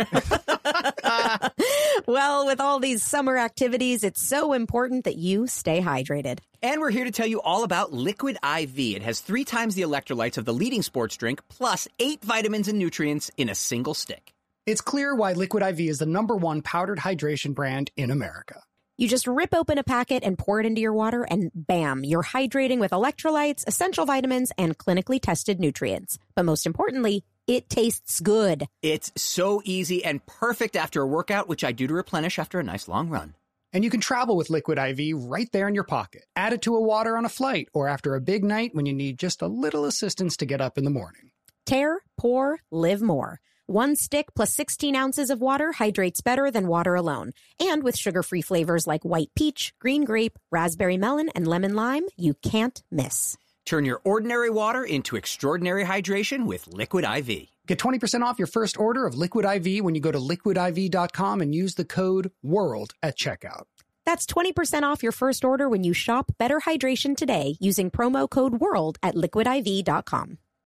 well, 2.06 2.46
with 2.46 2.60
all 2.60 2.80
these 2.80 3.02
summer 3.04 3.38
activities, 3.38 4.04
it's 4.04 4.22
so 4.28 4.54
important 4.54 5.06
that 5.06 5.16
you 5.16 5.48
stay 5.48 5.82
hydrated. 5.82 6.40
And 6.62 6.80
we're 6.80 6.92
here 6.92 7.06
to 7.06 7.12
tell 7.12 7.26
you 7.26 7.42
all 7.42 7.64
about 7.64 7.92
Liquid 7.92 8.38
IV. 8.44 8.78
It 8.78 9.02
has 9.02 9.20
three 9.20 9.46
times 9.46 9.74
the 9.74 9.82
electrolytes 9.82 10.38
of 10.38 10.46
the 10.46 10.54
leading 10.54 10.84
sports 10.84 11.18
drink, 11.18 11.42
plus 11.50 11.88
eight 12.00 12.24
vitamins 12.24 12.68
and 12.68 12.78
nutrients 12.78 13.32
in 13.38 13.50
a 13.50 13.56
single 13.56 13.96
stick. 13.96 14.34
it's 14.68 14.82
clear 14.82 15.16
why 15.16 15.34
Liquid 15.34 15.64
IV 15.64 15.80
is 15.80 15.98
the 16.00 16.06
number 16.06 16.36
one 16.36 16.62
powdered 16.62 17.00
hydration 17.00 17.56
brand 17.56 17.90
in 17.98 18.12
America. 18.12 18.62
You 19.02 19.08
just 19.08 19.26
rip 19.26 19.56
open 19.56 19.80
a 19.80 19.84
packet 19.84 20.24
and 20.24 20.38
pour 20.38 20.60
it 20.60 20.68
into 20.68 20.80
your 20.80 20.94
water, 20.94 21.24
and 21.24 21.50
bam, 21.56 22.04
you're 22.04 22.22
hydrating 22.22 22.78
with 22.78 22.92
electrolytes, 22.92 23.64
essential 23.66 24.06
vitamins, 24.06 24.52
and 24.60 24.78
clinically 24.78 25.20
tested 25.20 25.60
nutrients. 25.60 26.20
But 26.36 26.46
most 26.46 26.68
importantly, 26.68 27.24
it 27.48 27.68
tastes 27.68 28.20
good. 28.20 28.68
It's 28.84 29.12
so 29.18 29.64
easy 29.66 30.06
and 30.06 30.24
perfect 30.28 30.76
after 30.76 31.02
a 31.02 31.08
workout, 31.08 31.48
which 31.48 31.64
I 31.64 31.72
do 31.72 31.88
to 31.88 31.94
replenish 31.96 32.38
after 32.38 32.60
a 32.60 32.64
nice 32.64 32.88
long 32.88 33.10
run. 33.10 33.34
And 33.74 33.84
you 33.84 33.90
can 33.90 34.02
travel 34.02 34.38
with 34.38 34.52
Liquid 34.52 34.78
IV 34.78 35.16
right 35.16 35.52
there 35.52 35.68
in 35.68 35.74
your 35.74 35.84
pocket. 35.84 36.26
Add 36.36 36.54
it 36.54 36.62
to 36.62 36.76
a 36.76 36.82
water 36.82 37.18
on 37.18 37.26
a 37.26 37.30
flight 37.30 37.70
or 37.74 37.88
after 37.88 38.14
a 38.14 38.22
big 38.22 38.44
night 38.44 38.76
when 38.76 38.86
you 38.86 38.94
need 38.94 39.18
just 39.18 39.42
a 39.42 39.48
little 39.48 39.86
assistance 39.86 40.38
to 40.38 40.46
get 40.46 40.62
up 40.62 40.78
in 40.78 40.84
the 40.84 40.92
morning. 40.92 41.32
Tear, 41.66 42.02
pour, 42.20 42.60
live 42.70 43.02
more. 43.02 43.40
One 43.72 43.96
stick 43.96 44.36
plus 44.36 44.54
16 44.54 44.98
ounces 44.98 45.30
of 45.30 45.40
water 45.40 45.72
hydrates 45.72 46.20
better 46.20 46.52
than 46.52 46.68
water 46.68 46.94
alone. 46.94 47.32
And 47.58 47.84
with 47.84 47.98
sugar 47.98 48.22
free 48.22 48.42
flavors 48.42 48.86
like 48.86 49.06
white 49.06 49.30
peach, 49.34 49.74
green 49.80 50.04
grape, 50.04 50.38
raspberry 50.52 50.98
melon, 50.98 51.30
and 51.30 51.48
lemon 51.48 51.74
lime, 51.74 52.04
you 52.18 52.34
can't 52.34 52.84
miss. 52.92 53.38
Turn 53.66 53.86
your 53.86 54.02
ordinary 54.04 54.50
water 54.50 54.84
into 54.84 55.16
extraordinary 55.16 55.86
hydration 55.86 56.48
with 56.48 56.68
Liquid 56.68 57.06
IV. 57.06 57.48
Get 57.66 57.80
20% 57.80 58.24
off 58.24 58.38
your 58.38 58.48
first 58.48 58.78
order 58.78 59.06
of 59.06 59.16
Liquid 59.16 59.46
IV 59.46 59.86
when 59.86 59.96
you 59.96 60.02
go 60.02 60.12
to 60.12 60.20
liquidiv.com 60.20 61.40
and 61.40 61.56
use 61.56 61.76
the 61.76 61.86
code 61.86 62.30
WORLD 62.44 62.94
at 63.02 63.18
checkout. 63.18 63.68
That's 64.06 64.26
20% 64.26 64.84
off 64.84 65.02
your 65.02 65.14
first 65.14 65.46
order 65.46 65.70
when 65.70 65.86
you 65.86 65.94
shop 65.94 66.34
Better 66.38 66.60
Hydration 66.60 67.16
today 67.16 67.56
using 67.62 67.90
promo 67.90 68.30
code 68.30 68.60
WORLD 68.60 68.98
at 69.02 69.16
liquidiv.com. 69.16 70.40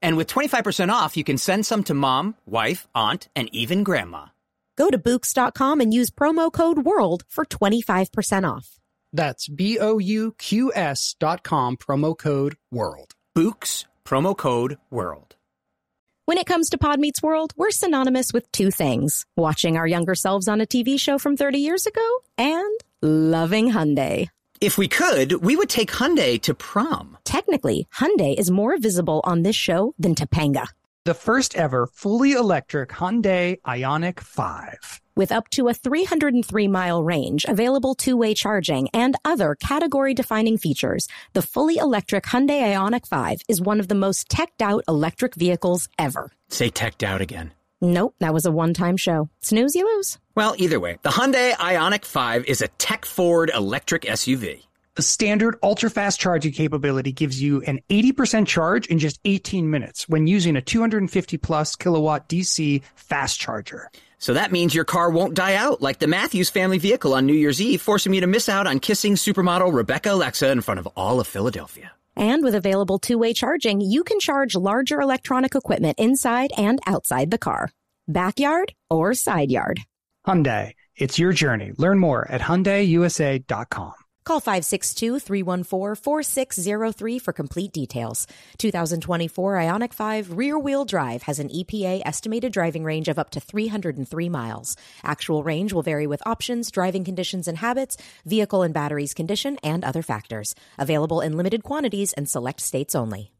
And 0.00 0.16
with 0.16 0.28
25% 0.28 0.92
off, 0.92 1.16
you 1.16 1.24
can 1.24 1.38
send 1.38 1.66
some 1.66 1.82
to 1.84 1.94
mom, 1.94 2.36
wife, 2.46 2.86
aunt, 2.94 3.28
and 3.34 3.48
even 3.52 3.82
grandma. 3.82 4.26
Go 4.76 4.90
to 4.90 4.98
Bouqs.com 4.98 5.80
and 5.80 5.92
use 5.92 6.10
promo 6.10 6.52
code 6.52 6.78
WORLD 6.78 7.24
for 7.28 7.44
25% 7.44 8.48
off. 8.48 8.78
That's 9.12 9.48
B 9.48 9.78
O 9.80 9.98
U 9.98 10.34
Q 10.38 10.72
S 10.74 11.14
dot 11.18 11.42
com, 11.42 11.76
promo 11.76 12.16
code 12.16 12.56
WORLD. 12.72 13.12
Bouqs, 13.36 13.86
promo 14.04 14.36
code 14.36 14.78
WORLD. 14.90 15.34
When 16.26 16.36
it 16.36 16.46
comes 16.46 16.68
to 16.70 16.78
Pod 16.78 17.00
Meets 17.00 17.22
World, 17.22 17.54
we're 17.56 17.70
synonymous 17.70 18.34
with 18.34 18.52
two 18.52 18.70
things 18.70 19.24
watching 19.34 19.78
our 19.78 19.86
younger 19.86 20.14
selves 20.14 20.46
on 20.46 20.60
a 20.60 20.66
TV 20.66 21.00
show 21.00 21.18
from 21.18 21.38
30 21.38 21.58
years 21.58 21.86
ago 21.86 22.06
and 22.36 22.78
loving 23.00 23.72
Hyundai. 23.72 24.28
If 24.60 24.76
we 24.76 24.88
could, 24.88 25.34
we 25.34 25.54
would 25.54 25.68
take 25.68 25.90
Hyundai 25.92 26.40
to 26.42 26.52
prom. 26.52 27.16
Technically, 27.24 27.86
Hyundai 27.94 28.38
is 28.38 28.50
more 28.50 28.76
visible 28.76 29.20
on 29.22 29.42
this 29.42 29.54
show 29.54 29.94
than 29.98 30.16
Topanga. 30.16 30.66
The 31.04 31.14
first 31.14 31.54
ever 31.54 31.86
fully 31.86 32.32
electric 32.32 32.88
Hyundai 32.90 33.60
Ioniq 33.62 34.18
5. 34.18 35.00
With 35.14 35.32
up 35.32 35.48
to 35.50 35.68
a 35.68 35.74
303 35.74 36.68
mile 36.68 37.02
range, 37.02 37.44
available 37.48 37.94
two 37.94 38.16
way 38.16 38.34
charging, 38.34 38.88
and 38.92 39.16
other 39.24 39.54
category 39.54 40.12
defining 40.12 40.58
features, 40.58 41.06
the 41.34 41.42
fully 41.42 41.76
electric 41.76 42.24
Hyundai 42.24 42.74
Ioniq 42.74 43.06
5 43.06 43.42
is 43.48 43.60
one 43.60 43.80
of 43.80 43.88
the 43.88 43.94
most 43.94 44.28
teched 44.28 44.60
out 44.60 44.82
electric 44.88 45.34
vehicles 45.36 45.88
ever. 45.98 46.30
Say 46.48 46.68
teched 46.68 47.04
out 47.04 47.20
again. 47.20 47.52
Nope, 47.80 48.14
that 48.18 48.34
was 48.34 48.44
a 48.44 48.50
one 48.50 48.74
time 48.74 48.96
show. 48.96 49.28
Snooze, 49.40 49.74
you 49.74 49.84
lose. 49.84 50.18
Well, 50.34 50.54
either 50.58 50.80
way, 50.80 50.98
the 51.02 51.10
Hyundai 51.10 51.52
Ioniq 51.52 52.04
5 52.04 52.44
is 52.46 52.60
a 52.60 52.68
tech 52.68 53.04
forward 53.04 53.50
electric 53.54 54.02
SUV. 54.02 54.62
The 54.96 55.02
standard 55.02 55.56
ultra 55.62 55.88
fast 55.90 56.18
charging 56.18 56.50
capability 56.50 57.12
gives 57.12 57.40
you 57.40 57.62
an 57.62 57.78
80% 57.88 58.48
charge 58.48 58.86
in 58.88 58.98
just 58.98 59.20
18 59.24 59.70
minutes 59.70 60.08
when 60.08 60.26
using 60.26 60.56
a 60.56 60.60
250 60.60 61.36
plus 61.36 61.76
kilowatt 61.76 62.28
DC 62.28 62.82
fast 62.96 63.38
charger. 63.38 63.92
So 64.18 64.34
that 64.34 64.50
means 64.50 64.74
your 64.74 64.84
car 64.84 65.08
won't 65.10 65.34
die 65.34 65.54
out 65.54 65.80
like 65.80 66.00
the 66.00 66.08
Matthews 66.08 66.50
family 66.50 66.78
vehicle 66.78 67.14
on 67.14 67.26
New 67.26 67.34
Year's 67.34 67.60
Eve, 67.60 67.80
forcing 67.80 68.10
me 68.10 68.18
to 68.18 68.26
miss 68.26 68.48
out 68.48 68.66
on 68.66 68.80
kissing 68.80 69.14
supermodel 69.14 69.72
Rebecca 69.72 70.12
Alexa 70.12 70.50
in 70.50 70.62
front 70.62 70.80
of 70.80 70.88
all 70.96 71.20
of 71.20 71.28
Philadelphia. 71.28 71.92
And 72.18 72.42
with 72.42 72.54
available 72.54 72.98
two 72.98 73.18
way 73.18 73.32
charging, 73.32 73.80
you 73.80 74.02
can 74.04 74.20
charge 74.20 74.54
larger 74.54 75.00
electronic 75.00 75.54
equipment 75.54 75.98
inside 75.98 76.50
and 76.58 76.80
outside 76.86 77.30
the 77.30 77.38
car. 77.38 77.70
Backyard 78.08 78.74
or 78.90 79.14
side 79.14 79.50
yard. 79.50 79.80
Hyundai, 80.26 80.72
it's 80.96 81.18
your 81.18 81.32
journey. 81.32 81.72
Learn 81.78 81.98
more 81.98 82.28
at 82.30 82.40
HyundaiUSA.com. 82.40 83.97
Call 84.28 84.40
562-314-4603 84.42 87.22
for 87.22 87.32
complete 87.32 87.72
details. 87.72 88.26
2024 88.58 89.54
Ioniq 89.54 89.94
5 89.94 90.36
rear-wheel 90.36 90.84
drive 90.84 91.22
has 91.22 91.38
an 91.38 91.48
EPA 91.48 92.02
estimated 92.04 92.52
driving 92.52 92.84
range 92.84 93.08
of 93.08 93.18
up 93.18 93.30
to 93.30 93.40
303 93.40 94.28
miles. 94.28 94.76
Actual 95.02 95.42
range 95.42 95.72
will 95.72 95.80
vary 95.80 96.06
with 96.06 96.20
options, 96.26 96.70
driving 96.70 97.04
conditions 97.04 97.48
and 97.48 97.56
habits, 97.56 97.96
vehicle 98.26 98.60
and 98.60 98.74
batteries 98.74 99.14
condition, 99.14 99.56
and 99.62 99.82
other 99.82 100.02
factors. 100.02 100.54
Available 100.76 101.22
in 101.22 101.34
limited 101.34 101.62
quantities 101.62 102.12
and 102.12 102.28
select 102.28 102.60
states 102.60 102.94
only. 102.94 103.32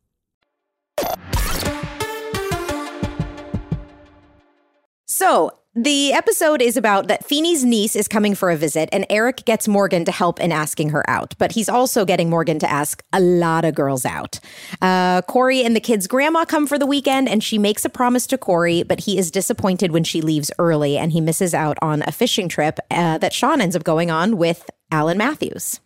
So, 5.05 5.58
the 5.85 6.13
episode 6.13 6.61
is 6.61 6.77
about 6.77 7.07
that 7.07 7.25
Feeny's 7.25 7.65
niece 7.65 7.95
is 7.95 8.09
coming 8.09 8.35
for 8.35 8.51
a 8.51 8.57
visit, 8.57 8.89
and 8.91 9.07
Eric 9.09 9.45
gets 9.45 9.69
Morgan 9.69 10.05
to 10.07 10.13
help 10.13 10.41
in 10.41 10.51
asking 10.51 10.91
her 10.91 11.09
out. 11.09 11.35
But 11.39 11.53
he's 11.53 11.69
also 11.69 12.05
getting 12.05 12.29
Morgan 12.29 12.59
to 12.59 12.71
ask 12.71 13.03
a 13.13 13.21
lot 13.21 13.65
of 13.65 13.75
girls 13.75 14.05
out. 14.05 14.41
Uh, 14.83 15.23
Corey 15.23 15.63
and 15.63 15.77
the 15.77 15.81
kids' 15.81 16.09
grandma 16.09 16.45
come 16.45 16.67
for 16.67 16.79
the 16.79 16.87
weekend, 16.87 17.29
and 17.29 17.45
she 17.45 17.59
makes 17.59 17.85
a 17.85 17.89
promise 17.89 18.27
to 18.27 18.39
Corey, 18.39 18.83
but 18.83 19.01
he 19.01 19.19
is 19.19 19.31
disappointed 19.31 19.93
when 19.93 20.05
she 20.05 20.21
leaves 20.21 20.51
early, 20.59 20.99
and 20.99 21.13
he 21.13 21.21
misses 21.21 21.55
out 21.55 21.79
on 21.81 22.03
a 22.03 22.13
fishing 22.13 22.49
trip 22.49 22.81
uh, 22.91 23.19
that 23.19 23.33
Shawn 23.33 23.61
ends 23.61 23.77
up 23.77 23.85
going 23.85 24.11
on 24.11 24.37
with 24.37 24.69
Alan 24.91 25.19
Matthews. 25.19 25.81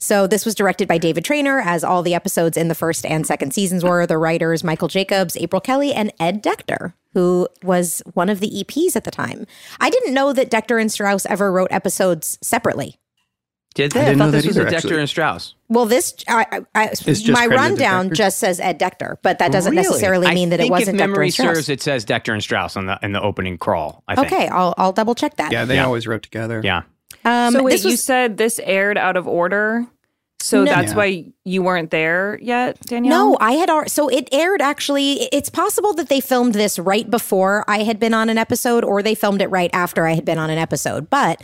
So 0.00 0.28
this 0.28 0.46
was 0.46 0.54
directed 0.54 0.86
by 0.86 0.98
David 0.98 1.24
Trainer, 1.24 1.60
as 1.60 1.82
all 1.82 2.02
the 2.02 2.14
episodes 2.14 2.56
in 2.56 2.68
the 2.68 2.74
first 2.74 3.04
and 3.04 3.26
second 3.26 3.52
seasons 3.52 3.82
were. 3.82 4.06
The 4.06 4.16
writers 4.16 4.62
Michael 4.62 4.86
Jacobs, 4.86 5.36
April 5.36 5.60
Kelly, 5.60 5.92
and 5.92 6.12
Ed 6.20 6.40
Decter, 6.40 6.92
who 7.14 7.48
was 7.62 8.02
one 8.14 8.28
of 8.28 8.40
the 8.40 8.50
EPs 8.64 8.94
at 8.96 9.04
the 9.04 9.10
time. 9.10 9.46
I 9.80 9.90
didn't 9.90 10.14
know 10.14 10.32
that 10.32 10.50
Decter 10.50 10.80
and 10.80 10.90
Strauss 10.92 11.26
ever 11.26 11.50
wrote 11.52 11.68
episodes 11.72 12.38
separately. 12.42 12.96
Did 13.74 13.92
they? 13.92 14.00
I 14.00 14.02
I, 14.02 14.06
didn't 14.06 14.18
thought 14.18 14.24
know 14.26 14.30
this 14.32 14.42
that 14.44 14.48
was 14.48 14.56
either, 14.56 14.66
a 14.66 14.70
Decter 14.70 14.76
actually. 14.76 14.98
and 15.00 15.08
Strauss. 15.08 15.54
Well, 15.68 15.84
this 15.86 16.14
I, 16.26 16.64
I, 16.74 16.90
I, 17.06 17.30
my 17.30 17.46
rundown 17.46 18.12
just 18.14 18.38
says 18.38 18.58
Ed 18.60 18.78
Decter, 18.80 19.18
but 19.22 19.38
that 19.38 19.52
doesn't 19.52 19.72
Really? 19.72 19.86
necessarily 19.86 20.26
I 20.26 20.34
mean 20.34 20.48
that 20.50 20.60
it 20.60 20.70
wasn't 20.70 20.96
if 20.96 21.02
Decter 21.02 21.08
memory 21.10 21.26
and 21.26 21.32
Strauss. 21.34 21.54
serves, 21.56 21.68
it 21.68 21.80
says 21.82 22.04
Decter 22.04 22.32
and 22.32 22.42
Strauss 22.42 22.76
on 22.76 22.86
the 22.86 22.98
in 23.02 23.12
the 23.12 23.20
opening 23.20 23.56
crawl. 23.58 24.02
I 24.08 24.16
think. 24.16 24.32
Okay, 24.32 24.48
I'll 24.48 24.74
I'll 24.78 24.92
double 24.92 25.14
check 25.14 25.36
that. 25.36 25.52
Yeah, 25.52 25.64
they 25.64 25.76
Yeah. 25.76 25.84
always 25.84 26.06
wrote 26.06 26.22
together. 26.22 26.60
Yeah. 26.64 26.82
Um, 27.24 27.52
so 27.52 27.62
wait, 27.62 27.72
this 27.72 27.84
you 27.84 27.96
said 27.96 28.36
this 28.36 28.58
aired 28.60 28.96
out 28.98 29.16
of 29.16 29.28
order, 29.28 29.86
so 30.40 30.64
No. 30.64 30.70
that's 30.70 30.92
Yeah. 30.92 30.96
why 30.96 31.24
you 31.44 31.62
weren't 31.62 31.90
there 31.90 32.38
yet, 32.40 32.80
Danielle. 32.82 33.32
No, 33.32 33.36
I 33.40 33.52
had 33.52 33.68
already. 33.70 33.90
So 33.90 34.08
it 34.08 34.28
aired 34.32 34.62
actually. 34.62 35.28
It's 35.32 35.50
possible 35.50 35.92
that 35.94 36.08
they 36.08 36.20
filmed 36.20 36.54
this 36.54 36.78
right 36.78 37.08
before 37.10 37.64
I 37.66 37.82
had 37.82 37.98
been 37.98 38.14
on 38.14 38.28
an 38.28 38.38
episode, 38.38 38.84
or 38.84 39.02
they 39.02 39.14
filmed 39.14 39.42
it 39.42 39.48
right 39.48 39.70
after 39.72 40.06
I 40.06 40.12
had 40.12 40.24
been 40.24 40.38
on 40.38 40.50
an 40.50 40.58
episode. 40.58 41.10
But 41.10 41.40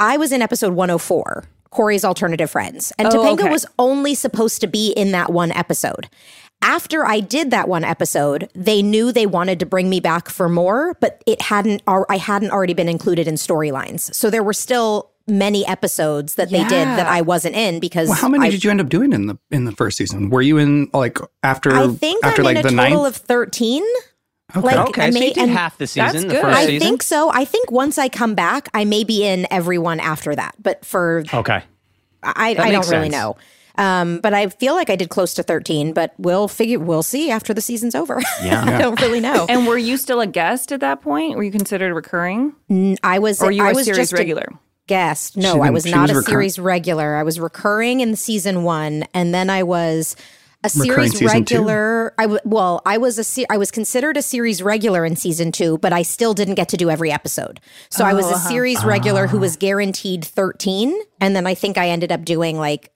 I 0.00 0.16
was 0.16 0.32
in 0.32 0.40
episode 0.42 0.72
104, 0.74 1.44
Corey's 1.70 2.04
Alternative 2.04 2.50
Friends, 2.50 2.92
and 2.98 3.08
Oh, 3.08 3.10
Topanga 3.10 3.40
okay. 3.40 3.50
was 3.50 3.66
only 3.78 4.14
supposed 4.14 4.60
to 4.62 4.66
be 4.66 4.92
in 4.92 5.12
that 5.12 5.30
one 5.32 5.52
episode. 5.52 6.08
After 6.60 7.06
I 7.06 7.20
did 7.20 7.50
that 7.52 7.68
one 7.68 7.84
episode, 7.84 8.48
they 8.54 8.82
knew 8.82 9.12
they 9.12 9.26
wanted 9.26 9.60
to 9.60 9.66
bring 9.66 9.88
me 9.88 10.00
back 10.00 10.28
for 10.28 10.48
more, 10.48 10.96
but 11.00 11.22
it 11.26 11.42
hadn't. 11.42 11.82
I 11.86 12.16
hadn't 12.16 12.50
already 12.50 12.74
been 12.74 12.88
included 12.88 13.28
in 13.28 13.34
storylines, 13.34 14.12
so 14.14 14.28
there 14.30 14.42
were 14.42 14.52
still 14.52 15.10
many 15.28 15.66
episodes 15.66 16.34
that 16.36 16.50
they 16.50 16.62
did 16.64 16.86
that 16.88 17.06
I 17.06 17.20
wasn't 17.20 17.54
in 17.56 17.80
because 17.80 18.08
Well, 18.08 18.16
how 18.18 18.28
many 18.28 18.46
I, 18.46 18.50
did 18.50 18.64
you 18.64 18.70
end 18.70 18.80
up 18.80 18.88
doing 18.88 19.12
in 19.12 19.26
the 19.26 19.38
in 19.50 19.64
the 19.64 19.72
first 19.72 19.96
season? 19.98 20.30
Were 20.30 20.42
you 20.42 20.58
in 20.58 20.88
like 20.92 21.18
after 21.42 21.72
I 21.74 21.88
think 21.88 22.24
after 22.24 22.42
I'm 22.42 22.46
like 22.46 22.56
in 22.56 22.62
the 22.62 22.68
a 22.68 22.70
total 22.72 23.02
ninth? 23.02 23.06
of 23.06 23.16
thirteen. 23.16 23.84
Okay. 24.56 24.66
Like, 24.66 24.88
Okay, 24.88 25.02
I 25.04 25.10
so 25.10 25.18
may- 25.20 25.28
you 25.28 25.34
did 25.34 25.42
and 25.44 25.52
half 25.52 25.76
the 25.76 25.86
season, 25.86 26.06
That's 26.12 26.24
the 26.24 26.40
first 26.40 26.56
I 26.58 26.66
season. 26.66 26.88
think 26.88 27.02
so. 27.02 27.30
I 27.30 27.44
think 27.44 27.70
once 27.70 27.98
I 27.98 28.08
come 28.08 28.34
back, 28.34 28.70
I 28.72 28.86
may 28.86 29.04
be 29.04 29.22
in 29.26 29.46
everyone 29.50 30.00
after 30.00 30.34
that. 30.34 30.54
But 30.62 30.86
for 30.86 31.22
Okay. 31.34 31.62
I, 32.22 32.54
That 32.54 32.62
I 32.62 32.70
don't 32.70 32.80
makes 32.80 32.90
really 32.90 33.10
know. 33.10 33.36
Um, 33.76 34.18
but 34.20 34.34
I 34.34 34.48
feel 34.48 34.74
like 34.74 34.90
I 34.90 34.96
did 34.96 35.08
close 35.10 35.34
to 35.34 35.42
thirteen. 35.44 35.92
But 35.92 36.14
we'll 36.18 36.48
figure. 36.48 36.78
We'll 36.80 37.02
see 37.04 37.30
after 37.30 37.52
the 37.54 37.60
season's 37.60 37.94
over. 37.94 38.20
Yeah. 38.42 38.64
I 38.64 38.78
don't 38.78 39.00
really 39.00 39.20
know. 39.20 39.46
And 39.48 39.66
were 39.66 39.76
you 39.78 39.96
still 39.98 40.20
a 40.20 40.26
guest 40.26 40.72
at 40.72 40.80
that 40.80 41.00
point? 41.02 41.36
Were 41.36 41.42
you 41.44 41.52
considered 41.52 41.94
recurring, 41.94 42.54
I 43.04 43.18
was. 43.20 43.42
or 43.42 43.52
you 43.52 43.62
were 43.62 43.68
I 43.68 43.72
a 43.72 43.74
was 43.74 43.84
series 43.84 43.98
just 43.98 44.12
regular? 44.14 44.48
A 44.50 44.58
guest. 44.88 45.36
No, 45.36 45.62
I 45.62 45.70
was 45.70 45.86
not 45.86 46.08
was 46.08 46.10
a 46.10 46.14
recurring. 46.16 46.32
series 46.32 46.58
regular. 46.58 47.14
I 47.16 47.22
was 47.22 47.38
recurring 47.38 48.00
in 48.00 48.16
season 48.16 48.64
one, 48.64 49.04
and 49.14 49.32
then 49.32 49.48
I 49.48 49.62
was 49.62 50.16
a 50.64 50.68
series 50.68 51.12
season 51.12 51.44
two? 51.44 51.56
regular. 51.58 52.14
I 52.18 52.22
w- 52.22 52.40
well, 52.44 52.82
I 52.84 52.98
was 52.98 53.18
a 53.18 53.24
se- 53.24 53.46
I 53.48 53.56
was 53.58 53.70
considered 53.70 54.16
a 54.16 54.22
series 54.22 54.62
regular 54.62 55.04
in 55.04 55.16
season 55.16 55.52
two, 55.52 55.78
but 55.78 55.92
I 55.92 56.02
still 56.02 56.34
didn't 56.34 56.54
get 56.56 56.68
to 56.70 56.76
do 56.76 56.90
every 56.90 57.12
episode. 57.12 57.60
So 57.90 58.04
I 58.04 58.12
was 58.14 58.24
Oh, 58.26 58.30
a 58.30 58.32
uh-huh. 58.34 58.48
series 58.48 58.84
regular 58.84 59.26
who 59.28 59.38
Ah. 59.38 59.40
was 59.42 59.56
guaranteed 59.56 60.24
thirteen, 60.24 60.98
and 61.20 61.36
then 61.36 61.46
I 61.46 61.54
think 61.54 61.78
I 61.78 61.88
ended 61.90 62.10
up 62.12 62.24
doing 62.24 62.58
like 62.58 62.90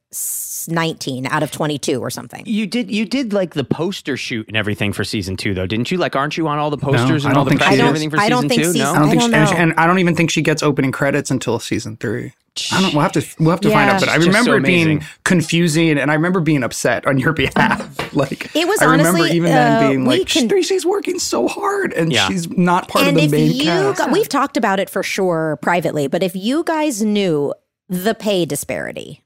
nineteen 0.69 1.27
out 1.27 1.43
of 1.43 1.51
twenty 1.51 1.79
two 1.79 2.01
or 2.01 2.11
something. 2.11 2.43
You 2.47 2.67
did 2.67 2.91
you 2.91 3.05
did 3.05 3.33
like 3.33 3.55
the 3.55 3.65
poster 3.65 4.17
shoot 4.17 4.47
and 4.49 4.57
everything 4.57 4.93
for 4.93 5.05
season 5.05 5.37
two 5.37 5.55
though, 5.55 5.67
didn't 5.67 5.91
you? 5.91 5.99
Like, 5.99 6.17
aren't 6.17 6.37
you 6.37 6.49
on 6.49 6.59
all 6.59 6.71
the 6.71 6.77
posters 6.77 7.25
I 7.25 7.29
and 7.31 7.35
don't 7.35 7.39
all 7.39 7.45
the 7.45 7.51
think 7.51 7.61
press 7.61 7.75
she 7.75 7.79
and 7.81 7.89
everything 7.89 8.11
for 8.11 8.19
I 8.19 8.29
don't 8.29 8.43
season 8.43 8.49
think 8.49 8.63
two? 8.63 8.73
season- 8.73 8.87
I 8.89 8.95
don't 8.99 9.07
I 9.07 9.11
think, 9.11 9.21
don't 9.23 9.31
she, 9.31 9.37
and, 9.37 9.51
know. 9.51 9.57
and 9.63 9.75
I 9.81 9.87
don't 9.87 9.99
even 10.01 10.15
think 10.15 10.31
she 10.31 10.43
gets 10.43 10.63
opening 10.63 10.93
credits 10.93 11.31
until 11.31 11.59
season 11.59 11.97
three. 11.97 12.33
I 12.71 12.81
don't. 12.83 12.93
We'll 12.93 13.03
have 13.03 13.13
to. 13.13 13.25
We'll 13.39 13.51
have 13.51 13.61
to 13.63 13.71
find 13.71 13.91
out. 13.91 14.01
But 14.01 14.09
I 14.11 14.17
just 14.17 14.27
so 14.27 14.29
remember 14.29 14.57
it 14.59 14.65
being 14.65 15.03
confusing, 15.25 15.99
and 15.99 16.11
I 16.11 16.15
remember 16.15 16.41
being 16.41 16.63
upset 16.63 17.07
on 17.07 17.19
your 17.19 17.33
behalf. 17.43 18.15
like 18.15 18.55
It 18.55 18.69
was 18.69 18.81
I 18.83 18.87
remember 18.87 19.27
even 19.27 19.51
uh, 19.51 19.55
then 19.55 19.91
being 19.91 20.05
like, 20.07 20.27
can- 20.29 20.49
working 20.85 21.19
so 21.19 21.49
hard, 21.49 21.93
and 21.95 22.13
Yeah. 22.13 22.29
she's 22.29 22.49
not 22.51 22.89
part 22.89 23.07
and 23.07 23.17
of 23.17 23.25
if 23.25 23.31
the 23.31 23.37
main 23.37 23.53
you, 23.53 23.65
cast. 23.65 23.99
got- 23.99 24.13
we've 24.13 24.29
talked 24.29 24.57
about 24.57 24.81
it 24.81 24.91
for 24.91 25.03
sure 25.03 25.59
privately, 25.63 26.09
but 26.09 26.23
if 26.23 26.37
you 26.37 26.63
guys 26.65 27.03
knew 27.03 27.55
the 27.89 28.15
pay 28.15 28.45
disparity, 28.45 29.23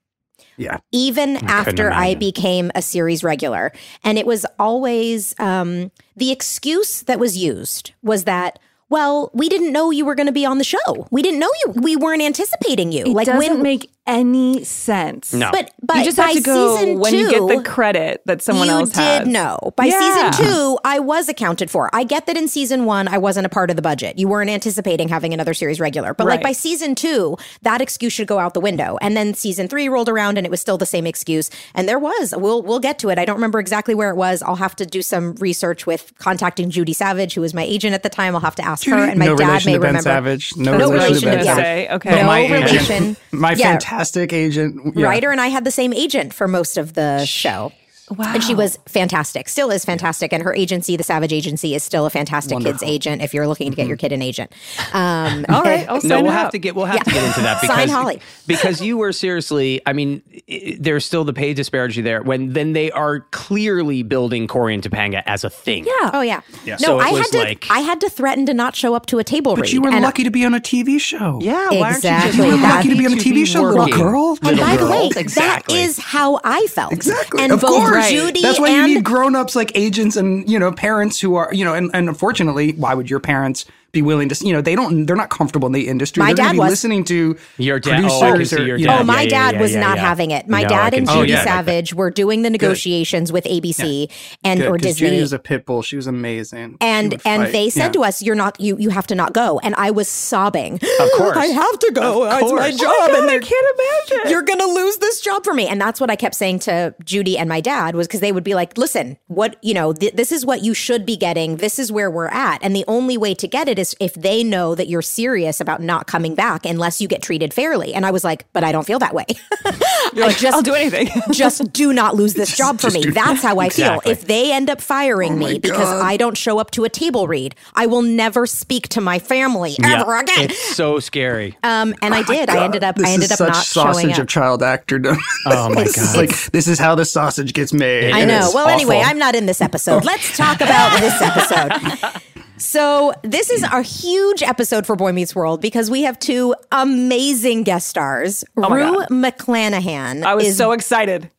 yeah, 0.56 0.78
even 0.92 1.36
after 1.48 1.90
I 1.90 2.14
became 2.14 2.70
a 2.74 2.80
series 2.82 3.22
regular. 3.24 3.72
And 4.04 4.18
it 4.18 4.26
was 4.26 4.46
always 4.58 5.34
um, 5.38 5.90
the 6.16 6.30
excuse 6.30 7.02
that 7.02 7.18
was 7.18 7.36
used 7.36 7.92
was 8.02 8.24
that, 8.24 8.58
well, 8.88 9.30
we 9.34 9.48
didn't 9.48 9.72
know 9.72 9.90
you 9.90 10.04
were 10.04 10.14
going 10.14 10.26
to 10.26 10.32
be 10.32 10.46
on 10.46 10.58
the 10.58 10.64
show. 10.64 11.06
We 11.10 11.22
didn't 11.22 11.40
know 11.40 11.50
you. 11.64 11.72
We 11.72 11.96
weren't 11.96 12.22
anticipating 12.22 12.92
you. 12.92 13.04
It 13.04 13.08
like 13.08 13.26
doesn't 13.26 13.54
when, 13.54 13.62
make 13.62 13.90
any 14.06 14.62
sense. 14.64 15.32
No. 15.32 15.50
but 15.52 15.70
but 15.82 15.96
you 15.98 16.04
just 16.04 16.16
by 16.16 16.24
have 16.28 16.34
to 16.36 16.40
go 16.42 16.76
season 16.76 16.98
when 17.00 17.12
two, 17.12 17.18
you 17.18 17.30
get 17.30 17.56
the 17.56 17.62
credit 17.68 18.22
that 18.26 18.42
someone 18.42 18.68
you 18.68 18.72
else 18.74 18.90
did 18.90 19.00
has. 19.00 19.26
know. 19.28 19.72
By 19.76 19.86
Yeah. 19.86 20.32
season 20.32 20.46
two, 20.46 20.78
I 20.84 20.98
was 21.00 21.28
accounted 21.28 21.70
for. 21.70 21.90
I 21.92 22.04
get 22.04 22.26
that 22.26 22.36
in 22.36 22.48
season 22.48 22.84
one, 22.84 23.08
I 23.08 23.18
wasn't 23.18 23.46
a 23.46 23.48
part 23.48 23.70
of 23.70 23.76
the 23.76 23.82
budget. 23.82 24.18
You 24.18 24.28
weren't 24.28 24.50
anticipating 24.50 25.08
having 25.08 25.34
another 25.34 25.54
series 25.54 25.80
regular. 25.80 26.14
But 26.14 26.26
like 26.26 26.42
by 26.42 26.52
season 26.52 26.94
two, 26.94 27.36
that 27.62 27.80
excuse 27.80 28.12
should 28.12 28.28
go 28.28 28.38
out 28.38 28.54
the 28.54 28.60
window. 28.60 28.96
And 29.00 29.16
then 29.16 29.34
season 29.34 29.68
three 29.68 29.88
rolled 29.88 30.08
around 30.08 30.38
and 30.38 30.46
it 30.46 30.50
was 30.50 30.60
still 30.60 30.78
the 30.78 30.86
same 30.86 31.06
excuse. 31.06 31.50
And 31.74 31.88
there 31.88 31.98
was. 31.98 32.34
We'll 32.36 32.62
we'll 32.62 32.80
get 32.80 32.98
to 33.00 33.08
it. 33.08 33.18
I 33.18 33.24
don't 33.24 33.36
remember 33.36 33.58
exactly 33.58 33.94
where 33.94 34.10
it 34.10 34.16
was. 34.16 34.42
I'll 34.42 34.56
have 34.56 34.76
to 34.76 34.86
do 34.86 35.02
some 35.02 35.34
research 35.36 35.86
with 35.86 36.12
contacting 36.18 36.70
Judy 36.70 36.92
Savage, 36.92 37.34
who 37.34 37.40
was 37.40 37.54
my 37.54 37.62
agent 37.64 37.94
at 37.94 38.02
the 38.02 38.08
time. 38.08 38.34
I'll 38.34 38.40
have 38.40 38.54
to 38.56 38.64
ask 38.64 38.86
her. 38.86 38.94
And 38.94 39.18
my 39.18 39.26
no 39.26 39.36
dad 39.36 39.64
may 39.66 39.72
to 39.74 39.78
Ben 39.80 39.88
remember. 39.88 40.02
Savage. 40.02 40.56
No, 40.56 40.76
No 40.78 40.90
relation 40.92 41.20
to 41.22 41.26
relation 41.26 41.28
Ben 41.30 41.38
to- 41.38 41.44
Savage. 41.44 41.64
Say, 41.64 41.88
okay. 41.90 42.10
But 42.10 42.20
No 42.20 42.26
my 42.26 42.46
relation. 42.48 43.16
my 43.32 43.52
Yeah. 43.52 43.70
fantastic 43.72 43.95
agent, 44.32 44.96
yeah. 44.96 45.06
Ryder 45.06 45.30
and 45.30 45.40
I 45.40 45.48
had 45.48 45.64
the 45.64 45.70
same 45.70 45.92
agent 45.92 46.34
for 46.34 46.48
most 46.48 46.76
of 46.76 46.94
the 46.94 47.24
show. 47.24 47.72
Wow. 48.10 48.34
And 48.34 48.44
she 48.44 48.54
was 48.54 48.78
fantastic, 48.86 49.48
still 49.48 49.70
is 49.70 49.84
fantastic. 49.84 50.32
And 50.32 50.42
her 50.42 50.54
agency, 50.54 50.96
the 50.96 51.02
Savage 51.02 51.32
Agency, 51.32 51.74
is 51.74 51.82
still 51.82 52.06
a 52.06 52.10
fantastic 52.10 52.58
kids 52.60 52.82
agent 52.82 53.20
if 53.20 53.34
you're 53.34 53.48
looking 53.48 53.70
to 53.70 53.76
get 53.76 53.88
your 53.88 53.96
kid 53.96 54.12
an 54.12 54.22
agent. 54.22 54.52
Um, 54.92 55.44
All 55.48 55.62
right, 55.62 55.88
I'll 55.88 56.00
sign 56.00 56.08
No, 56.10 56.22
we'll 56.22 56.30
up. 56.30 56.38
have 56.38 56.50
to 56.52 56.58
get 56.58 56.76
we'll 56.76 56.84
have 56.86 57.02
to 57.02 57.10
get 57.10 57.24
into 57.24 57.40
that 57.40 57.60
Sign 57.66 57.86
because 57.86 57.90
Holly. 57.90 58.20
because 58.46 58.80
you 58.80 58.96
were 58.96 59.10
seriously. 59.12 59.80
I 59.86 59.92
mean, 59.92 60.22
i- 60.48 60.76
there's 60.78 61.04
still 61.04 61.24
the 61.24 61.32
pay 61.32 61.52
disparity 61.52 62.00
there. 62.00 62.22
When 62.22 62.52
then 62.52 62.74
they 62.74 62.92
are 62.92 63.20
clearly 63.32 64.02
building 64.04 64.46
Corey 64.46 64.74
and 64.74 64.82
Topanga 64.82 65.22
as 65.26 65.42
a 65.42 65.50
thing. 65.50 65.84
Yeah. 65.84 66.10
Oh 66.14 66.20
yeah. 66.20 66.42
Yeah. 66.64 66.76
No, 66.80 66.86
So 66.86 66.98
I 67.00 67.08
had 67.10 67.26
to. 67.26 67.38
like- 67.38 67.66
I 67.70 67.80
had 67.80 68.00
to 68.02 68.08
threaten 68.08 68.46
to 68.46 68.54
not 68.54 68.76
show 68.76 68.94
up 68.94 69.06
to 69.06 69.18
a 69.18 69.24
table 69.24 69.56
But 69.56 69.62
read. 69.62 69.72
you 69.72 69.80
were 69.80 69.88
and- 69.90 70.02
lucky 70.02 70.22
to 70.24 70.30
be 70.30 70.44
on 70.44 70.54
a 70.54 70.60
TV 70.60 71.00
show. 71.00 71.40
Yeah, 71.42 71.54
why 71.54 71.62
aren't 71.64 71.80
you 71.80 71.86
Exactly. 71.88 72.26
just 72.30 72.38
You 72.38 72.44
were 72.56 72.62
lucky 72.62 72.88
to 72.90 72.94
be 72.96 73.06
on 73.06 73.12
a 73.12 73.16
happy 73.16 73.30
TV 73.32 73.46
show, 73.46 73.62
little 73.62 73.86
girl. 73.88 74.38
And 74.42 74.58
by 74.60 74.76
the 74.76 74.86
way. 74.86 75.10
Exactly. 75.16 75.74
that 75.76 75.84
is 75.84 75.98
how 75.98 76.40
I 76.44 76.66
felt. 76.68 76.92
Exactly. 76.92 77.42
And 77.42 77.52
of 77.52 77.60
both 77.62 77.95
course. 78.00 78.10
Judy 78.10 78.42
That's 78.42 78.60
why 78.60 78.68
and 78.68 78.88
you 78.88 78.96
need 78.96 79.04
grown-ups 79.04 79.56
like 79.56 79.72
agents 79.74 80.16
and, 80.16 80.48
you 80.48 80.58
know, 80.58 80.72
parents 80.72 81.20
who 81.20 81.36
are, 81.36 81.52
you 81.52 81.64
know, 81.64 81.74
and, 81.74 81.90
and 81.94 82.08
unfortunately, 82.08 82.72
why 82.72 82.94
would 82.94 83.10
your 83.10 83.20
parents 83.20 83.64
be 83.96 84.02
willing 84.02 84.28
to, 84.28 84.46
you 84.46 84.52
know, 84.52 84.60
they 84.60 84.74
don't, 84.76 85.06
they're 85.06 85.16
not 85.16 85.30
comfortable 85.30 85.66
in 85.66 85.72
the 85.72 85.88
industry. 85.88 86.20
My 86.20 86.28
they're 86.28 86.36
gonna 86.36 86.48
dad 86.48 86.52
be 86.52 86.58
was. 86.60 86.70
listening 86.70 87.04
to 87.04 87.36
Your 87.58 87.80
dad- 87.80 87.90
producers 88.02 88.22
oh, 88.22 88.26
I 88.26 88.36
can 88.36 88.44
see 88.46 88.56
or, 88.56 88.64
your 88.66 88.76
you 88.76 88.86
dad. 88.86 88.94
know, 88.96 89.00
Oh, 89.00 89.04
my 89.04 89.14
Yeah, 89.14 89.20
yeah, 89.22 89.28
dad 89.28 89.54
yeah, 89.56 89.60
was 89.62 89.72
yeah, 89.72 89.80
not 89.80 89.96
yeah. 89.96 90.02
having 90.08 90.30
it. 90.30 90.48
My 90.48 90.62
No, 90.62 90.68
dad 90.68 90.94
and 90.94 91.08
see 91.08 91.14
Judy 91.14 91.32
that. 91.32 91.44
Savage 91.44 91.94
were 91.94 92.10
doing 92.10 92.42
the 92.42 92.50
negotiations 92.50 93.32
with 93.32 93.44
ABC 93.44 94.08
and 94.44 94.60
Good, 94.60 94.68
or 94.68 94.72
'cause 94.78 94.82
Disney. 94.82 95.08
Judy 95.08 95.20
was 95.20 95.32
a 95.32 95.38
pit 95.38 95.66
bull. 95.66 95.82
She 95.82 95.96
was 95.96 96.06
amazing. 96.06 96.76
And 96.80 97.20
and 97.24 97.52
they 97.52 97.70
said 97.70 97.86
Yeah. 97.86 97.92
to 97.92 98.04
us, 98.04 98.22
"You're 98.22 98.34
not 98.34 98.60
you. 98.60 98.76
You 98.78 98.90
have 98.90 99.06
to 99.08 99.14
not 99.14 99.32
go." 99.32 99.58
And 99.62 99.74
I 99.76 99.90
was 99.90 100.08
sobbing. 100.08 100.74
Of 100.74 101.10
course. 101.16 101.36
I 101.46 101.46
have 101.46 101.78
to 101.78 101.90
go. 101.92 102.24
It's 102.24 102.52
my 102.52 102.70
job. 102.70 102.80
Oh 102.82 103.00
my 103.00 103.06
God, 103.06 103.10
and 103.10 103.24
I 103.24 103.26
they're- 103.26 103.40
can't 103.40 103.66
imagine. 104.10 104.30
You're 104.30 104.42
gonna 104.42 104.66
lose 104.66 104.96
this 104.98 105.20
job 105.20 105.44
for 105.44 105.54
me, 105.54 105.66
and 105.66 105.80
that's 105.80 106.00
what 106.00 106.10
I 106.10 106.16
kept 106.16 106.34
saying 106.34 106.60
to 106.60 106.94
Judy 107.04 107.38
and 107.38 107.48
my 107.48 107.60
dad 107.60 107.94
was 107.94 108.06
because 108.06 108.20
they 108.20 108.32
would 108.32 108.44
be 108.44 108.54
like, 108.54 108.76
"Listen, 108.76 109.16
what 109.28 109.56
you 109.62 109.74
know, 109.74 109.92
th- 109.92 110.14
this 110.14 110.32
is 110.32 110.44
what 110.44 110.62
you 110.62 110.74
should 110.74 111.06
be 111.06 111.16
getting. 111.16 111.56
This 111.56 111.78
is 111.78 111.90
where 111.92 112.10
we're 112.10 112.28
at, 112.28 112.58
and 112.62 112.74
the 112.74 112.84
only 112.88 113.16
way 113.16 113.34
to 113.34 113.46
get 113.48 113.68
it 113.68 113.78
is 113.78 113.85
if 114.00 114.14
they 114.14 114.42
know 114.42 114.74
that 114.74 114.88
you're 114.88 115.02
serious 115.02 115.60
about 115.60 115.80
not 115.82 116.06
coming 116.06 116.34
back 116.34 116.64
unless 116.66 117.00
you 117.00 117.08
get 117.08 117.22
treated 117.22 117.52
fairly." 117.54 117.94
And 117.94 118.04
I 118.06 118.10
was 118.10 118.24
like, 118.24 118.44
"But 118.52 118.64
I 118.64 118.72
don't 118.72 118.86
feel 118.86 118.98
that 118.98 119.14
way. 119.14 119.26
I 119.64 120.32
just 120.32 120.44
I'll 120.46 120.62
do 120.62 120.74
anything. 120.74 121.08
just 121.32 121.72
do 121.72 121.92
not 121.92 122.14
lose 122.14 122.34
this 122.34 122.56
job 122.62 122.80
for 122.80 122.90
me. 122.90 123.04
That's 123.04 123.42
how 123.42 123.58
I 123.58 123.66
Exactly. 123.66 124.04
feel. 124.04 124.12
If 124.12 124.26
they 124.26 124.52
end 124.52 124.70
up 124.70 124.80
firing 124.80 125.38
me 125.38 125.58
because 125.58 125.88
I 125.88 126.16
don't 126.16 126.36
show 126.36 126.58
up 126.58 126.70
to 126.72 126.84
a 126.84 126.88
table 126.88 127.28
read, 127.28 127.54
I 127.74 127.86
will 127.86 128.02
never 128.02 128.46
speak 128.46 128.88
to 128.90 129.00
my 129.00 129.18
family 129.18 129.76
Yeah, 129.78 130.00
ever 130.00 130.16
again. 130.16 130.44
It's 130.50 130.74
so 130.76 130.98
scary. 131.00 131.56
Um, 131.62 131.94
and 132.02 132.14
I 132.14 132.22
did. 132.22 132.48
I 132.50 132.64
ended 132.64 132.82
up. 132.84 132.96
This 132.96 133.08
I 133.08 133.12
ended 133.12 133.24
is 133.26 133.32
up 133.32 133.38
such 133.38 133.48
not 133.48 133.64
sausage 133.64 134.02
showing 134.02 134.12
up. 134.14 134.18
of 134.20 134.28
child 134.28 134.60
actordom. 134.62 135.18
Oh 135.46 135.68
my 135.70 135.82
It's- 135.82 135.96
god. 135.96 136.04
It's 136.04 136.16
like 136.16 136.52
this 136.52 136.66
is 136.68 136.78
how 136.78 136.94
the 136.94 137.04
sausage 137.04 137.52
gets 137.52 137.72
made. 137.72 138.12
I 138.12 138.24
know. 138.24 138.46
it's 138.46 138.54
Well, 138.54 138.68
anyway. 138.68 139.02
I'm 139.04 139.18
not 139.18 139.34
in 139.34 139.46
this 139.46 139.60
episode. 139.60 140.04
Let's 140.04 140.36
talk 140.36 140.60
about 140.60 140.98
this 141.00 141.20
episode. 141.20 142.42
So, 142.58 143.12
this 143.22 143.50
is 143.50 143.62
a 143.62 143.82
huge 143.82 144.42
episode 144.42 144.86
for 144.86 144.96
Boy 144.96 145.12
Meets 145.12 145.34
World 145.34 145.60
because 145.60 145.90
we 145.90 146.02
have 146.02 146.18
two 146.18 146.54
amazing 146.72 147.64
guest 147.64 147.86
stars. 147.88 148.44
Oh 148.56 148.68
my 148.70 148.76
Rue 148.76 148.94
God. 148.94 149.08
McClanahan 149.08 150.24
I 150.24 150.34
was 150.34 150.46
is 150.46 150.56
so 150.56 150.72
excited. 150.72 151.30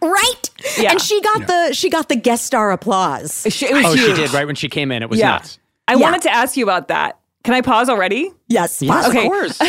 right, 0.00 0.50
Yeah. 0.78 0.92
and 0.92 1.00
she 1.00 1.20
got 1.20 1.46
the 1.46 1.72
she 1.74 1.90
got 1.90 2.08
the 2.08 2.16
guest 2.16 2.44
star 2.44 2.70
applause. 2.72 3.46
She, 3.50 3.66
it 3.66 3.74
was 3.74 3.86
oh, 3.86 3.96
she 3.96 4.12
did 4.14 4.32
right 4.32 4.46
when 4.46 4.54
she 4.56 4.68
came 4.68 4.92
in. 4.92 5.02
It 5.02 5.10
was 5.10 5.18
Yeah. 5.18 5.30
nuts. 5.32 5.58
I 5.88 5.94
Yeah. 5.94 5.98
wanted 6.00 6.22
to 6.22 6.32
ask 6.32 6.56
you 6.56 6.64
about 6.64 6.88
that. 6.88 7.18
Can 7.44 7.54
I 7.54 7.60
pause 7.60 7.88
already? 7.88 8.30
Yes, 8.46 8.80
Yes, 8.82 9.08
Okay. 9.08 9.26
of 9.26 9.32
course. 9.32 9.60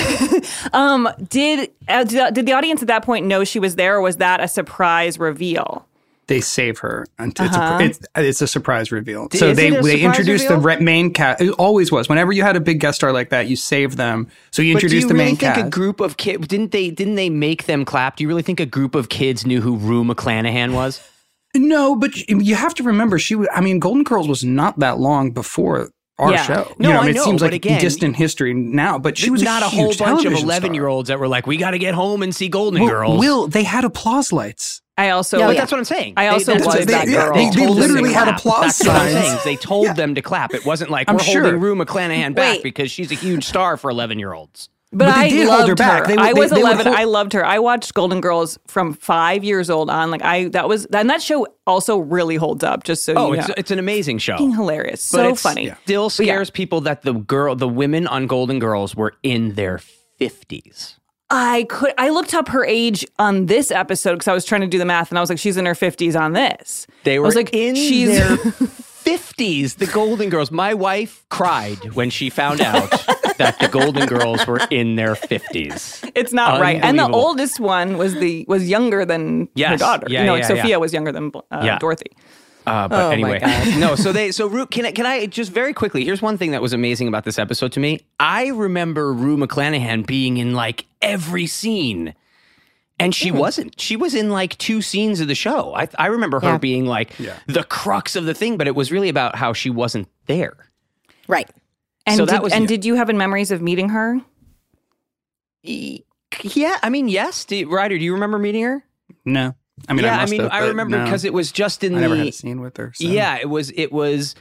Um, 0.73 1.09
did 1.29 1.71
uh, 1.87 2.03
did 2.03 2.33
did 2.35 2.45
the 2.45 2.53
audience 2.53 2.81
at 2.83 2.87
that 2.87 3.03
point 3.03 3.25
know 3.25 3.43
she 3.43 3.57
was 3.59 3.75
there, 3.75 3.95
or 3.97 4.01
was 4.01 4.17
that 4.17 4.39
a 4.41 4.47
surprise 4.47 5.17
reveal? 5.19 5.87
They 6.27 6.41
save 6.41 6.79
her. 6.79 7.05
It's, 7.19 7.39
Uh-huh. 7.39 7.77
a, 7.79 7.83
it's, 7.83 7.99
it's 8.15 8.41
a 8.41 8.47
surprise 8.47 8.91
reveal. 8.91 9.27
So 9.33 9.49
is 9.49 9.57
they 9.57 9.69
they 9.69 9.75
surprise 9.81 9.99
introduced 9.99 10.47
the 10.47 10.57
re- 10.57 10.79
main 10.79 11.11
cast. 11.13 11.41
It 11.41 11.51
always 11.51 11.91
was. 11.91 12.07
Whenever 12.09 12.31
you 12.31 12.43
had 12.43 12.55
a 12.55 12.61
big 12.61 12.79
guest 12.79 12.97
star 12.97 13.11
like 13.11 13.29
that, 13.29 13.47
you 13.47 13.55
save 13.55 13.95
them. 13.97 14.27
So 14.51 14.61
you 14.61 14.73
But 14.73 14.79
do 14.81 14.85
introduced 14.85 15.01
you 15.03 15.07
the 15.09 15.13
really 15.15 15.25
main 15.25 15.35
think 15.37 15.55
cast. 15.55 15.67
a 15.67 15.69
group 15.69 15.99
of 15.99 16.17
kids 16.17 16.47
didn't 16.47 16.71
they 16.71 16.89
didn't 16.89 17.15
they 17.15 17.29
make 17.29 17.65
them 17.65 17.85
clap? 17.85 18.15
Do 18.17 18.23
you 18.23 18.27
really 18.27 18.41
think 18.43 18.59
a 18.59 18.65
group 18.65 18.95
of 18.95 19.09
kids 19.09 19.45
knew 19.45 19.61
who 19.61 19.75
Rue 19.77 20.03
McClanahan 20.03 20.73
was? 20.73 21.01
no, 21.55 21.95
but 21.95 22.15
you 22.29 22.55
have 22.55 22.73
to 22.75 22.83
remember 22.83 23.19
she. 23.19 23.35
was 23.35 23.47
I 23.53 23.61
mean, 23.61 23.79
Golden 23.79 24.03
Girls 24.03 24.27
was 24.27 24.43
not 24.43 24.79
that 24.79 24.99
long 24.99 25.31
before 25.31 25.89
our 26.19 26.31
Yeah. 26.31 26.43
show. 26.43 26.75
No, 26.79 26.87
you 26.89 26.93
know, 26.93 26.99
I 27.01 27.05
mean, 27.07 27.15
know, 27.15 27.21
it 27.21 27.25
seems 27.25 27.41
like 27.41 27.53
again, 27.53 27.81
distant 27.81 28.15
history 28.15 28.53
now. 28.53 28.97
But 28.99 29.17
she 29.17 29.29
was 29.29 29.41
not 29.43 29.61
a, 29.63 29.65
a, 29.65 29.69
whole 29.69 29.85
bunch 29.87 29.99
of 30.01 30.07
television 30.07 30.45
eleven-year-olds 30.45 31.09
that 31.09 31.19
were 31.19 31.27
like, 31.27 31.47
"We 31.47 31.57
got 31.57 31.71
to 31.71 31.79
get 31.79 31.95
home 31.95 32.21
and 32.23 32.33
see 32.33 32.49
Golden 32.49 32.79
Well, 32.81 32.89
Girls." 32.89 33.19
Will 33.19 33.47
they 33.47 33.63
had 33.63 33.83
applause 33.83 34.31
lights? 34.31 34.81
I 34.97 35.09
also 35.09 35.37
Oh, 35.37 35.47
but 35.47 35.55
yeah. 35.55 35.61
that's 35.61 35.71
what 35.71 35.79
I'm 35.79 35.85
saying. 35.85 36.13
I 36.17 36.27
also 36.27 36.53
that's 36.53 36.65
was 36.65 36.75
what- 36.75 36.87
that 36.87 37.05
they, 37.07 37.11
girl. 37.13 37.33
They, 37.33 37.45
They- 37.45 37.49
they 37.49 37.65
told 37.65 37.77
them 37.77 37.87
to 37.87 37.93
literally 37.93 38.13
had 38.13 38.25
clap. 38.25 38.37
applause 38.39 38.77
That's 38.77 38.87
what 38.87 38.95
I'm 38.95 39.11
signs. 39.11 39.25
saying. 39.25 39.39
They 39.43 39.55
told 39.55 39.95
them 39.95 40.15
to 40.15 40.21
clap. 40.21 40.53
It 40.53 40.65
wasn't 40.65 40.91
like 40.91 41.09
I'm 41.09 41.15
we're 41.15 41.23
sure. 41.23 41.41
holding 41.41 41.59
Rue 41.61 41.75
McClanahan 41.75 42.35
back 42.35 42.55
Wait. 42.57 42.63
because 42.63 42.91
she's 42.91 43.11
a 43.11 43.15
huge 43.15 43.43
star 43.45 43.75
for 43.77 43.89
11 43.89 44.19
year 44.19 44.33
olds. 44.33 44.69
But, 44.95 45.05
But 45.07 45.15
they 45.15 45.21
I 45.21 45.29
did 45.29 45.47
loved 45.47 45.57
hold 45.61 45.69
her 45.69 45.75
back. 45.75 46.05
They 46.05 46.15
would- 46.15 46.21
I 46.23 46.33
was 46.33 46.51
they 46.51 46.57
would 46.57 46.65
11. 46.65 46.85
hold- 46.85 46.95
I 46.99 47.03
loved 47.05 47.33
her. 47.33 47.43
I 47.43 47.57
watched 47.57 47.95
Golden 47.95 48.21
Girls 48.21 48.59
from 48.67 48.93
five 48.93 49.43
years 49.43 49.71
old 49.71 49.89
on. 49.89 50.11
Like 50.11 50.21
I, 50.21 50.49
that 50.49 50.69
was, 50.69 50.85
and 50.85 51.09
that 51.09 51.23
show 51.23 51.47
also 51.65 51.97
really 51.97 52.35
holds 52.35 52.63
up. 52.63 52.83
Just 52.83 53.03
so 53.03 53.15
Oh, 53.17 53.33
you 53.33 53.39
it's, 53.39 53.47
know, 53.47 53.55
it's 53.57 53.71
an 53.71 53.79
amazing 53.79 54.19
show. 54.19 54.33
Fucking 54.33 54.51
hilarious, 54.53 55.11
But 55.11 55.17
so 55.23 55.29
it's 55.29 55.41
funny. 55.41 55.73
Still 55.85 56.09
But 56.15 56.25
yeah. 56.27 56.33
scares 56.33 56.51
people 56.51 56.81
that 56.81 57.01
the 57.01 57.13
girl, 57.13 57.55
the 57.55 57.67
women 57.67 58.05
on 58.05 58.27
Golden 58.27 58.59
Girls 58.59 58.95
were 58.95 59.13
in 59.23 59.55
their 59.55 59.79
50s. 60.21 60.97
I 61.35 61.65
could. 61.67 61.93
I 61.97 62.09
looked 62.09 62.35
up 62.35 62.47
her 62.49 62.63
age 62.63 63.05
on 63.17 63.47
this 63.47 63.71
episode 63.71 64.13
because 64.13 64.27
I 64.27 64.33
was 64.33 64.45
trying 64.45 64.61
to 64.61 64.67
do 64.67 64.77
the 64.77 64.85
math, 64.85 65.09
and 65.09 65.17
I 65.17 65.21
was 65.21 65.29
like, 65.31 65.39
she's 65.39 65.57
in 65.57 65.65
her 65.65 65.73
50s 65.73 66.19
on 66.19 66.33
this. 66.33 66.85
They 67.03 67.15
I 67.15 67.19
were 67.19 67.25
was 67.25 67.35
like, 67.35 67.51
in 67.53 67.73
she's 67.75 68.09
their 68.09 68.37
50s, 69.03 69.77
the 69.77 69.87
Golden 69.87 70.29
Girls. 70.29 70.51
My 70.51 70.75
wife 70.75 71.25
cried 71.29 71.93
when 71.93 72.11
she 72.11 72.29
found 72.29 72.61
out 72.61 72.89
that 73.37 73.57
the 73.59 73.67
Golden 73.67 74.05
Girls 74.05 74.45
were 74.45 74.61
in 74.69 74.95
their 74.95 75.15
50s. 75.15 76.09
It's 76.13 76.33
not 76.33 76.61
right. 76.61 76.79
And 76.83 76.99
the 76.99 77.09
oldest 77.09 77.59
one 77.59 77.97
was 77.97 78.13
the 78.13 78.45
was 78.47 78.69
younger 78.69 79.03
than 79.03 79.49
her 79.57 79.77
daughter. 79.77 80.05
Yeah, 80.09 80.19
you 80.21 80.25
know, 80.27 80.35
yeah, 80.35 80.41
like 80.47 80.49
yeah. 80.55 80.61
Sophia 80.61 80.79
was 80.79 80.93
younger 80.93 81.11
than 81.11 81.31
uh, 81.51 81.61
Yeah. 81.63 81.79
Dorothy. 81.79 82.11
Uh, 82.65 82.87
but 82.87 82.99
Oh, 82.99 83.07
my 83.09 83.13
anyway, 83.13 83.39
God. 83.39 83.77
no. 83.79 83.95
So 83.95 84.11
they, 84.13 84.31
so 84.31 84.47
Rue, 84.47 84.65
can 84.65 84.85
I, 84.85 84.91
can 84.91 85.05
I 85.05 85.25
just 85.25 85.51
very 85.51 85.73
quickly? 85.73 86.05
Here's 86.05 86.21
one 86.21 86.37
thing 86.37 86.51
that 86.51 86.61
was 86.61 86.73
amazing 86.73 87.07
about 87.07 87.23
this 87.25 87.37
episode 87.37 87.71
to 87.73 87.79
me. 87.79 88.01
I 88.19 88.47
remember 88.47 89.11
Rue 89.13 89.37
McClanahan 89.37 90.05
being 90.05 90.37
in 90.37 90.53
like 90.53 90.85
every 91.01 91.45
scene, 91.47 92.13
and 92.99 93.13
she 93.13 93.31
wasn't. 93.31 93.79
She 93.81 93.95
was 93.95 94.15
in 94.15 94.29
like 94.29 94.57
two 94.57 94.81
scenes 94.81 95.19
of 95.19 95.27
the 95.27 95.35
show. 95.35 95.73
I, 95.75 95.87
I 95.97 96.07
remember 96.07 96.39
her 96.39 96.47
Yeah. 96.53 96.57
being 96.57 96.85
like 96.85 97.11
the 97.47 97.65
crux 97.67 98.15
of 98.15 98.25
the 98.25 98.33
thing, 98.33 98.57
but 98.57 98.67
it 98.67 98.75
was 98.75 98.91
really 98.91 99.09
about 99.09 99.35
how 99.35 99.51
she 99.53 99.69
wasn't 99.69 100.07
there. 100.27 100.55
Right. 101.27 101.49
And 102.05 102.17
So 102.17 102.25
did, 102.25 102.33
that 102.33 102.43
was- 102.43 102.53
and 102.53 102.67
did 102.67 102.85
you 102.85 102.95
have 102.95 103.09
in 103.09 103.17
memories 103.17 103.51
of 103.51 103.61
meeting 103.61 103.89
her? 103.89 104.19
Yeah, 105.63 106.77
I 106.83 106.89
mean, 106.89 107.07
yes. 107.07 107.45
Do, 107.45 107.69
Rider, 107.69 107.97
do 107.97 108.03
you 108.03 108.13
remember 108.13 108.37
meeting 108.37 108.63
her? 108.63 108.83
No, 109.25 109.55
I 109.87 109.93
mean, 109.93 110.05
yeah, 110.05 110.15
I, 110.15 110.21
must 110.21 110.31
mean, 110.31 110.41
have, 110.41 110.51
I 110.51 110.67
remember 110.67 110.97
no. 110.97 111.03
because 111.03 111.25
it 111.25 111.33
was 111.33 111.51
just 111.51 111.83
in 111.83 111.93
I 111.93 111.95
the. 111.95 112.01
never 112.01 112.15
had 112.15 112.27
a 112.27 112.31
scene 112.31 112.61
with 112.61 112.77
her. 112.77 112.93
So. 112.95 113.07
Yeah, 113.07 113.37
it 113.39 113.49
was. 113.49 113.71
It 113.75 113.91
was. 113.91 114.35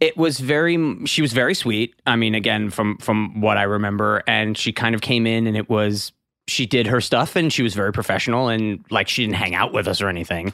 It 0.00 0.16
was 0.16 0.40
very. 0.40 1.06
She 1.06 1.22
was 1.22 1.32
very 1.32 1.54
sweet. 1.54 1.94
I 2.06 2.16
mean, 2.16 2.34
again, 2.34 2.70
from 2.70 2.98
from 2.98 3.40
what 3.40 3.58
I 3.58 3.64
remember, 3.64 4.22
and 4.26 4.56
she 4.56 4.72
kind 4.72 4.94
of 4.94 5.00
came 5.00 5.26
in, 5.26 5.46
and 5.46 5.56
it 5.56 5.68
was. 5.68 6.12
She 6.48 6.66
did 6.66 6.88
her 6.88 7.00
stuff, 7.00 7.36
and 7.36 7.52
she 7.52 7.62
was 7.62 7.74
very 7.74 7.92
professional, 7.92 8.48
and 8.48 8.84
like 8.90 9.08
she 9.08 9.22
didn't 9.22 9.36
hang 9.36 9.54
out 9.54 9.72
with 9.72 9.86
us 9.86 10.02
or 10.02 10.08
anything, 10.08 10.52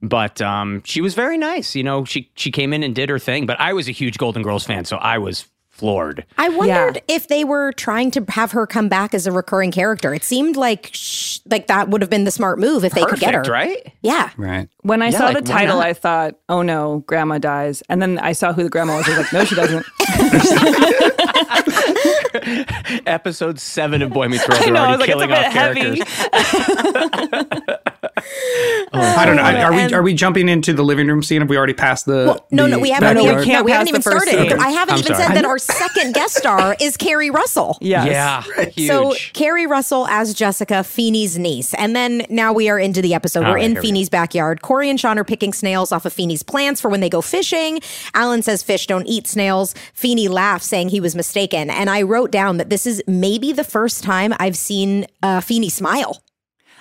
but 0.00 0.40
um, 0.40 0.82
she 0.84 1.02
was 1.02 1.14
very 1.14 1.36
nice. 1.36 1.74
You 1.74 1.82
know, 1.82 2.04
she 2.04 2.30
she 2.36 2.50
came 2.50 2.72
in 2.72 2.82
and 2.82 2.94
did 2.94 3.10
her 3.10 3.18
thing. 3.18 3.44
But 3.44 3.60
I 3.60 3.74
was 3.74 3.88
a 3.88 3.92
huge 3.92 4.16
Golden 4.16 4.42
Girls 4.42 4.64
fan, 4.64 4.86
so 4.86 4.96
I 4.96 5.18
was 5.18 5.46
floored. 5.76 6.24
I 6.38 6.48
wondered 6.48 6.96
Yeah. 7.08 7.14
if 7.16 7.28
they 7.28 7.44
were 7.44 7.72
trying 7.72 8.10
to 8.12 8.24
have 8.28 8.52
her 8.52 8.66
come 8.66 8.88
back 8.88 9.14
as 9.14 9.26
a 9.26 9.32
recurring 9.32 9.70
character. 9.72 10.14
It 10.14 10.24
seemed 10.24 10.56
like 10.56 10.88
sh- 10.92 11.40
like 11.50 11.66
that 11.66 11.88
would 11.90 12.00
have 12.00 12.10
been 12.10 12.24
the 12.24 12.30
smart 12.30 12.58
move 12.58 12.84
if 12.84 12.92
they 12.94 13.04
could 13.04 13.20
get 13.20 13.34
her. 13.34 13.42
Right? 13.42 13.92
Yeah. 14.02 14.30
Right. 14.36 14.68
When 14.82 15.02
I 15.02 15.08
Yeah, 15.10 15.18
saw 15.18 15.24
like, 15.26 15.36
the 15.36 15.42
title. 15.42 15.80
I 15.80 15.92
thought, 15.92 16.34
"Oh 16.48 16.62
no, 16.62 17.04
Grandma 17.06 17.38
dies." 17.38 17.82
And 17.88 18.00
then 18.00 18.18
I 18.18 18.32
saw 18.32 18.52
who 18.52 18.62
the 18.62 18.70
grandma 18.70 18.96
was. 18.96 19.06
I 19.08 19.18
was 19.18 19.18
like, 19.18 19.32
"No, 19.32 19.44
she 19.44 19.54
doesn't." 19.54 19.86
Episode 23.06 23.58
seven 23.60 24.02
of 24.02 24.12
Boy 24.12 24.28
Meets 24.28 24.48
World. 24.48 24.62
I 24.62 24.70
know. 24.70 24.82
I 24.82 24.96
was 24.96 25.08
already 25.08 25.26
like, 25.26 25.46
"It's 25.46 25.54
a 25.54 25.58
killing 25.58 25.94
bit 25.94 26.02
off 26.02 26.52
heavy." 27.62 27.72
characters. 28.92 29.18
I 29.18 29.24
don't 29.26 29.36
know. 29.36 29.42
Are 29.42 29.72
we 29.72 29.94
are 29.94 30.02
we 30.02 30.14
jumping 30.14 30.48
into 30.48 30.72
the 30.72 30.82
living 30.84 31.06
room 31.08 31.22
scene? 31.22 31.40
Have 31.40 31.50
we 31.50 31.56
already 31.56 31.72
passed 31.74 32.06
the? 32.06 32.24
Well, 32.26 32.46
no, 32.50 32.66
no, 32.66 32.78
we 32.78 32.90
haven't. 32.90 33.14
no, 33.16 33.22
we, 33.22 33.26
we 33.28 33.32
haven't- 33.32 33.44
can't 33.46 33.58
no, 33.60 33.64
we 33.64 33.70
haven't 33.72 33.88
even 33.88 34.02
started. 34.02 34.28
scene. 34.30 34.52
I 34.52 34.70
haven't 34.70 34.94
I'm 34.94 35.00
even 35.00 35.14
sorry. 35.14 35.26
said 35.26 35.34
that 35.36 35.44
our 35.44 35.58
second 35.58 36.14
guest 36.14 36.34
star 36.36 36.76
is 36.80 36.96
Keri 36.96 37.30
Russell. 37.30 37.78
Yes. 37.80 38.06
Yeah, 38.56 38.64
huge. 38.70 38.86
So 38.88 39.14
Keri 39.32 39.66
Russell 39.66 40.06
as 40.08 40.34
Jessica, 40.34 40.82
Feeny's 40.84 41.38
niece, 41.38 41.74
and 41.74 41.94
then 41.94 42.24
now 42.30 42.52
we 42.52 42.68
are 42.68 42.78
into 42.78 43.02
the 43.02 43.14
episode. 43.14 43.44
All 43.44 43.50
We're 43.50 43.56
right, 43.56 43.64
in 43.64 43.72
here 43.72 43.80
we. 43.82 43.86
Feeny's 43.88 44.08
backyard. 44.08 44.62
Corey 44.62 44.90
and 44.90 44.98
Shawn 44.98 45.18
are 45.18 45.24
picking 45.24 45.52
snails 45.52 45.92
off 45.92 46.04
of 46.06 46.12
Feeny's 46.12 46.42
plants 46.42 46.80
for 46.80 46.88
when 46.88 47.00
they 47.00 47.10
go 47.10 47.20
fishing. 47.20 47.80
Alan 48.14 48.42
says 48.42 48.62
fish 48.62 48.86
don't 48.86 49.06
eat 49.06 49.26
snails. 49.26 49.74
Feeny 49.94 50.28
laughs, 50.28 50.66
saying 50.66 50.88
he 50.90 51.00
was 51.00 51.14
mistaken. 51.14 51.70
And 51.70 51.90
I 51.90 52.02
wrote 52.02 52.30
down 52.30 52.56
that 52.58 52.70
this 52.70 52.86
is 52.86 53.02
maybe 53.06 53.52
the 53.52 53.64
first 53.64 54.02
time 54.04 54.34
I've 54.38 54.56
seen 54.56 55.06
uh, 55.22 55.40
Feeny 55.40 55.68
smile. 55.68 56.22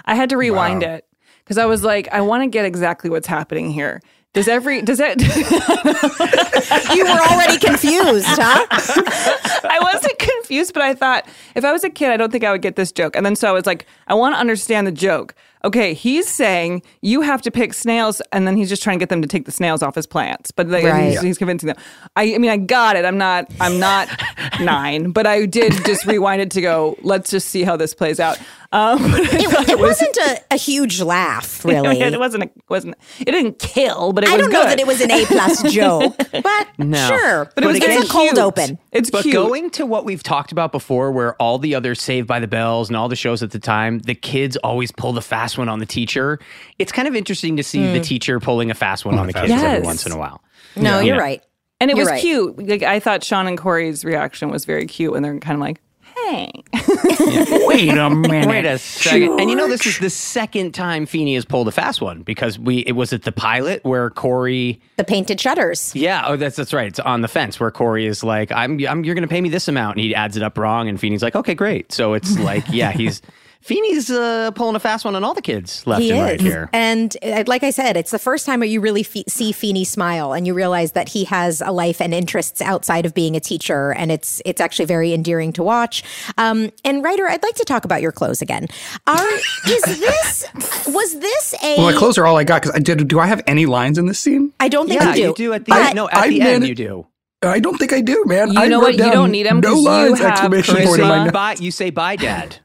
I 0.06 0.16
had 0.16 0.30
to 0.30 0.38
rewind 0.38 0.84
it 0.84 1.06
because 1.46 1.58
I 1.58 1.66
was 1.66 1.84
like, 1.84 2.08
I 2.12 2.22
want 2.22 2.44
to 2.44 2.48
get 2.50 2.66
exactly 2.66 3.10
what's 3.10 3.28
happening 3.28 3.72
here. 3.72 4.02
Does 4.34 4.50
every 4.50 4.82
does 4.82 5.00
it? 5.00 5.22
You 6.96 7.04
were 7.06 7.10
already 7.12 7.58
confused, 7.58 8.26
huh? 8.28 8.66
I 9.70 9.80
wasn't 9.82 10.18
confused, 10.20 10.74
but 10.74 10.82
I 10.84 10.94
thought 10.94 11.28
if 11.56 11.64
I 11.66 11.72
was 11.72 11.84
a 11.84 11.90
kid, 11.90 12.10
I 12.12 12.18
don't 12.18 12.32
think 12.32 12.44
I 12.44 12.52
would 12.52 12.62
get 12.62 12.76
this 12.76 12.92
joke. 12.92 13.16
And 13.16 13.26
then 13.26 13.36
so 13.36 13.48
I 13.50 13.52
was 13.52 13.66
like, 13.66 13.86
I 14.08 14.14
want 14.14 14.36
to 14.36 14.40
understand 14.40 14.88
the 14.88 14.92
joke. 14.92 15.36
Okay, 15.64 15.94
he's 15.94 16.28
saying 16.28 16.84
you 17.02 17.22
have 17.22 17.42
to 17.44 17.52
pick 17.52 17.74
snails, 17.74 18.22
and 18.32 18.48
then 18.48 18.56
he's 18.56 18.70
just 18.70 18.84
trying 18.84 18.98
to 19.00 19.02
get 19.02 19.10
them 19.10 19.22
to 19.22 19.28
take 19.28 19.46
the 19.46 19.52
snails 19.52 19.82
off 19.82 19.96
his 19.96 20.06
plants. 20.06 20.52
But 20.52 20.68
like, 20.70 20.84
Right. 20.84 21.12
he's, 21.12 21.22
he's 21.22 21.38
convincing 21.38 21.68
them. 21.68 21.78
I, 22.16 22.36
I 22.36 22.38
mean, 22.38 22.52
I 22.52 22.58
got 22.58 22.96
it. 22.98 23.04
I'm 23.06 23.18
not. 23.18 23.52
I'm 23.60 23.80
not 23.80 24.08
nine, 24.62 25.12
but 25.12 25.26
I 25.26 25.46
did 25.46 25.74
just 25.86 26.06
rewind 26.06 26.42
it 26.42 26.52
to 26.52 26.62
go. 26.62 26.96
Let's 27.02 27.32
just 27.32 27.50
see 27.50 27.64
how 27.64 27.78
this 27.78 27.94
plays 27.94 28.20
out. 28.20 28.40
Um, 28.76 29.00
It, 29.16 29.70
it 29.70 29.80
wasn't 29.80 30.18
a, 30.18 30.42
a 30.52 30.58
huge 30.58 31.02
laugh, 31.02 31.64
really. 31.66 32.00
it 32.02 32.20
wasn't. 32.20 32.44
A, 32.44 32.50
wasn't. 32.68 32.96
It 33.20 33.26
didn't 33.32 33.58
kill, 33.60 34.12
but 34.12 34.24
it 34.26 34.30
I 34.30 34.34
was 34.38 34.42
don't 34.42 34.52
know 34.52 34.64
that 34.64 34.80
it 34.80 34.86
was 34.88 35.00
an 35.02 35.12
A 35.12 35.26
plus 35.26 35.64
joke, 35.74 36.16
but 36.18 36.68
No. 36.78 37.08
sure. 37.08 37.52
But 37.56 37.64
it 37.64 37.68
was 37.68 37.78
it's 37.78 37.86
very 37.86 38.02
a 38.04 38.06
cold 38.08 38.38
open. 38.38 38.78
It's 38.92 39.10
But 39.10 39.24
cute. 39.24 39.34
going 39.34 39.70
to 39.72 39.86
what 39.86 40.04
we've 40.04 40.24
talked 40.24 40.52
about 40.52 40.72
before, 40.74 41.12
where 41.12 41.36
all 41.42 41.58
the 41.58 41.74
other 41.76 41.96
Saved 41.96 42.28
by 42.28 42.40
the 42.40 42.48
Bells 42.48 42.90
and 42.90 42.98
all 42.98 43.08
the 43.08 43.16
shows 43.16 43.42
at 43.42 43.52
the 43.52 43.60
time, 43.60 44.00
the 44.00 44.16
kids 44.16 44.58
always 44.58 44.92
pull 44.92 45.14
the 45.14 45.22
fast 45.22 45.58
one 45.58 45.70
on 45.70 45.80
the 45.80 45.86
teacher. 45.86 46.40
It's 46.78 46.92
kind 46.92 47.08
of 47.08 47.16
interesting 47.16 47.56
to 47.58 47.64
see 47.64 47.94
the 47.94 48.02
teacher 48.02 48.40
pulling 48.40 48.72
a 48.72 48.76
fast 48.76 49.06
one 49.06 49.18
on 49.18 49.28
the 49.28 49.34
kids 49.34 49.50
Yes. 49.50 49.64
every 49.64 49.86
once 49.86 50.06
in 50.06 50.12
a 50.12 50.18
while. 50.18 50.42
No, 50.76 51.00
Yeah. 51.00 51.06
you're 51.14 51.18
right. 51.20 51.42
And 51.80 51.92
it 51.92 51.96
You're 51.98 52.06
was 52.06 52.12
right. 52.12 52.22
cute. 52.22 52.68
Like 52.68 52.84
I 52.84 53.00
thought 53.00 53.24
Shawn 53.24 53.48
and 53.48 53.58
Corey's 53.58 54.04
reaction 54.06 54.50
was 54.50 54.66
very 54.66 54.86
cute 54.86 55.12
when 55.12 55.24
they're 55.24 55.38
kind 55.40 55.56
of 55.56 55.60
like, 55.62 55.82
"Hey." 56.30 56.64
Wait 57.66 57.90
a 57.90 58.10
minute. 58.10 58.48
Wait 58.48 58.66
a 58.66 58.78
second. 58.78 59.40
And 59.40 59.50
you 59.50 59.56
know, 59.56 59.68
this 59.68 59.86
is 59.86 60.00
the 60.00 60.10
second 60.10 60.74
time 60.74 61.06
Feeny 61.06 61.36
has 61.36 61.46
pulled 61.46 61.68
a 61.68 61.72
fast 61.72 62.02
one 62.02 62.22
because 62.22 62.58
we 62.60 62.80
it 62.80 62.94
was 62.94 63.14
at 63.14 63.24
the 63.24 63.32
pilot 63.32 63.84
where 63.84 64.10
Corey. 64.10 64.82
The 64.98 65.04
painted 65.04 65.40
shutters. 65.40 65.96
Yeah, 65.96 66.24
oh, 66.26 66.36
that's 66.36 66.56
that's 66.56 66.74
right. 66.74 66.88
It's 66.88 67.00
on 67.00 67.22
the 67.22 67.28
fence 67.28 67.60
where 67.60 67.72
Corey 67.72 68.06
is 68.06 68.24
like, 68.24 68.52
"I'm, 68.52 68.80
I'm 68.88 69.04
you're 69.04 69.16
going 69.16 69.22
to 69.24 69.28
pay 69.28 69.42
me 69.42 69.50
this 69.50 69.68
amount," 69.68 69.98
and 69.98 70.04
he 70.06 70.16
adds 70.16 70.38
it 70.38 70.44
up 70.44 70.58
wrong, 70.58 70.90
and 70.90 71.00
Feeny's 71.00 71.24
like, 71.24 71.36
"Okay, 71.36 71.54
great." 71.56 71.92
So 71.92 72.14
it's 72.14 72.38
like, 72.40 72.64
yeah, 72.70 72.92
he's 72.92 73.22
Feeny's 73.66 74.12
uh, 74.12 74.52
pulling 74.52 74.76
a 74.76 74.80
fast 74.80 75.06
one 75.06 75.16
on 75.16 75.24
all 75.24 75.34
the 75.34 75.42
kids 75.42 75.88
left 75.88 76.00
He 76.00 76.12
and 76.12 76.20
is. 76.20 76.24
right 76.24 76.40
here. 76.40 76.70
And 76.72 77.18
uh, 77.24 77.46
like 77.48 77.64
I 77.64 77.72
said, 77.72 77.98
it's 77.98 78.12
the 78.12 78.20
first 78.20 78.46
time 78.46 78.60
where 78.60 78.70
you 78.70 78.80
really 78.80 79.02
fe- 79.02 79.24
see 79.28 79.52
Feeny 79.52 79.84
smile 79.84 80.34
and 80.34 80.46
you 80.46 80.54
realize 80.54 80.92
that 80.92 81.10
he 81.10 81.24
has 81.24 81.62
a 81.62 81.72
life 81.72 82.00
and 82.00 82.14
interests 82.14 82.62
outside 82.62 83.08
of 83.08 83.16
being 83.16 83.36
a 83.36 83.40
teacher. 83.40 83.92
And 83.94 84.12
it's 84.12 84.40
it's 84.46 84.62
actually 84.62 84.86
very 84.86 85.14
endearing 85.14 85.52
to 85.54 85.64
watch. 85.64 86.04
Um, 86.38 86.72
and 86.84 87.04
Rider, 87.04 87.28
I'd 87.28 87.42
like 87.42 87.56
to 87.56 87.66
talk 87.66 87.86
about 87.86 88.04
your 88.04 88.12
clothes 88.12 88.44
again. 88.44 88.68
Are 89.08 89.28
is 89.68 89.82
this 90.00 90.46
was 90.88 91.20
this 91.20 91.56
a? 91.64 91.78
Well, 91.78 91.92
my 91.92 91.98
clothes 91.98 92.20
are 92.20 92.28
all 92.28 92.38
I 92.38 92.44
got 92.44 92.62
because 92.62 92.76
I 92.76 92.80
did. 92.80 93.08
Do 93.08 93.20
I 93.20 93.26
have 93.26 93.42
any 93.48 93.66
lines 93.66 93.98
in 93.98 94.06
this 94.06 94.20
scene? 94.20 94.54
I 94.60 94.68
don't 94.70 94.88
think 94.88 95.02
Yeah, 95.02 95.10
you 95.10 95.16
do. 95.16 95.22
you 95.22 95.34
do 95.34 95.54
at 95.54 95.66
the 95.66 95.70
But- 95.72 95.82
end. 95.88 95.96
No, 95.96 96.08
at 96.08 96.14
I 96.18 96.28
the 96.30 96.38
meant 96.38 96.52
end 96.52 96.64
it- 96.66 96.68
you 96.68 96.76
do. 96.76 97.08
I 97.42 97.60
don't 97.60 97.78
think 97.78 97.94
I 97.94 98.02
do, 98.02 98.24
man. 98.28 98.52
You 98.54 98.60
I 98.60 98.68
know 98.68 98.78
wrote 98.80 98.96
what? 99.00 99.06
You 99.06 99.12
don't 99.12 99.32
need 99.32 99.46
'em 99.48 99.60
No 99.60 99.70
'cause 99.74 99.78
you 99.82 99.86
lines! 99.90 100.20
have 100.20 100.32
Exclamation 100.34 100.76
point 100.88 101.00
in 101.02 101.08
my 101.08 101.20
notes. 101.26 101.32
bye, 101.34 101.56
you 101.60 101.70
say 101.72 101.90
bye, 101.90 102.16
Dad. 102.16 102.58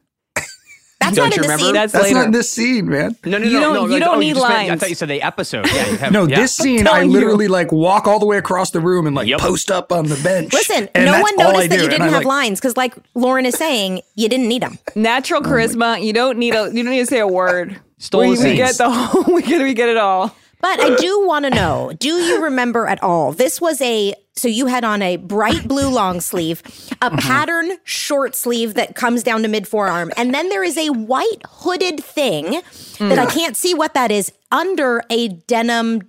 That's 1.00 1.16
Don't 1.16 1.30
not 1.30 1.36
you 1.36 1.42
in 1.42 1.48
the 1.48 1.58
scene. 1.58 1.72
That's, 1.72 1.92
That's 1.94 2.04
later. 2.04 2.14
not 2.16 2.24
in 2.26 2.30
this 2.32 2.52
scene, 2.52 2.86
man. 2.88 3.16
No, 3.24 3.38
no, 3.38 3.44
You 3.46 3.52
no, 3.54 3.60
don't- 3.60 3.74
no. 3.74 3.82
you 3.86 3.88
like, 3.92 4.02
don't 4.02 4.16
oh, 4.16 4.18
need 4.20 4.34
just 4.34 4.42
meant- 4.46 4.54
I 4.60 4.66
lines. 4.68 4.80
thought 4.80 4.88
you 4.90 4.94
said 4.94 5.08
the 5.08 5.22
episode. 5.22 5.66
Yeah, 5.72 5.88
you 5.90 5.96
have. 5.98 6.12
No, 6.12 6.26
yeah. 6.26 6.40
this 6.40 6.54
scene, 6.54 6.86
I 6.86 6.90
telling 6.90 7.10
you. 7.10 7.16
literally 7.16 7.48
like 7.48 7.72
walk 7.72 8.06
all 8.06 8.18
the 8.18 8.26
way 8.26 8.36
across 8.36 8.70
the 8.70 8.80
room 8.80 9.06
and 9.06 9.16
like 9.16 9.26
Yep. 9.26 9.40
post 9.40 9.70
up 9.70 9.92
on 9.92 10.06
the 10.08 10.16
bench. 10.22 10.52
Listen, 10.52 10.88
And 10.94 11.06
no 11.06 11.20
one 11.20 11.34
noticed 11.36 11.70
that 11.70 11.80
you 11.82 11.88
didn't 11.88 12.02
I, 12.02 12.08
have 12.08 12.12
like, 12.18 12.26
lines 12.26 12.60
because, 12.60 12.76
like 12.76 12.94
Lauren 13.14 13.46
is 13.46 13.54
saying, 13.54 14.02
you 14.14 14.28
didn't 14.28 14.46
need 14.48 14.62
them. 14.62 14.78
Natural 14.94 15.40
oh 15.42 15.48
charisma. 15.48 16.02
You 16.04 16.12
don't 16.12 16.36
need 16.38 16.54
a. 16.54 16.70
You 16.72 16.82
don't 16.84 16.92
need 16.92 17.00
to 17.00 17.06
say 17.06 17.18
a 17.20 17.26
word. 17.26 17.80
Stole 17.96 18.20
we, 18.22 18.30
we 18.38 18.54
get 18.56 18.76
the 18.76 18.90
whole. 18.90 19.24
We 19.34 19.42
get. 19.42 19.62
We 19.62 19.72
get 19.74 19.88
it 19.88 19.96
all. 19.96 20.36
But 20.60 20.80
I 20.80 20.94
do 20.96 21.26
want 21.26 21.44
to 21.46 21.50
know 21.50 21.92
do 21.98 22.08
you 22.08 22.42
remember 22.44 22.86
at 22.86 23.02
all? 23.02 23.32
This 23.32 23.60
was 23.60 23.80
a, 23.80 24.14
so 24.36 24.46
you 24.48 24.66
had 24.66 24.84
on 24.84 25.00
a 25.02 25.16
bright 25.16 25.66
blue 25.66 25.88
long 25.88 26.20
sleeve, 26.20 26.60
a 27.02 27.10
Mm-hmm. 27.10 27.16
pattern 27.18 27.70
short 27.84 28.34
sleeve 28.36 28.74
that 28.74 28.94
comes 28.94 29.22
down 29.22 29.42
to 29.42 29.48
mid 29.48 29.66
forearm. 29.66 30.12
And 30.16 30.34
then 30.34 30.48
there 30.50 30.62
is 30.62 30.76
a 30.76 30.90
white 30.90 31.42
hooded 31.48 32.02
thing 32.04 32.60
that 32.98 33.18
I 33.18 33.26
can't 33.26 33.56
see 33.56 33.72
what 33.74 33.94
that 33.94 34.10
is 34.10 34.30
under 34.52 35.02
a 35.10 35.28
denim 35.28 36.02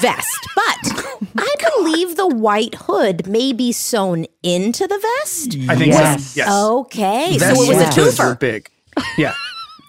vest. 0.00 0.48
But 0.54 1.18
I 1.36 1.54
believe 1.76 2.16
the 2.16 2.26
white 2.28 2.74
hood 2.76 3.26
may 3.26 3.52
be 3.52 3.72
sewn 3.72 4.24
into 4.42 4.86
the 4.86 4.98
vest. 5.22 5.56
I 5.68 5.76
think 5.76 5.92
Yes. 5.92 6.24
so. 6.30 6.36
Yes. 6.36 6.48
Okay. 6.52 7.38
Vests 7.38 7.58
so 7.58 7.64
it 7.64 7.68
was 7.68 7.76
yes. 7.78 7.96
a 7.96 8.00
hoods 8.00 8.16
twofer. 8.18 8.38
big. 8.38 8.70
Yeah. 9.16 9.34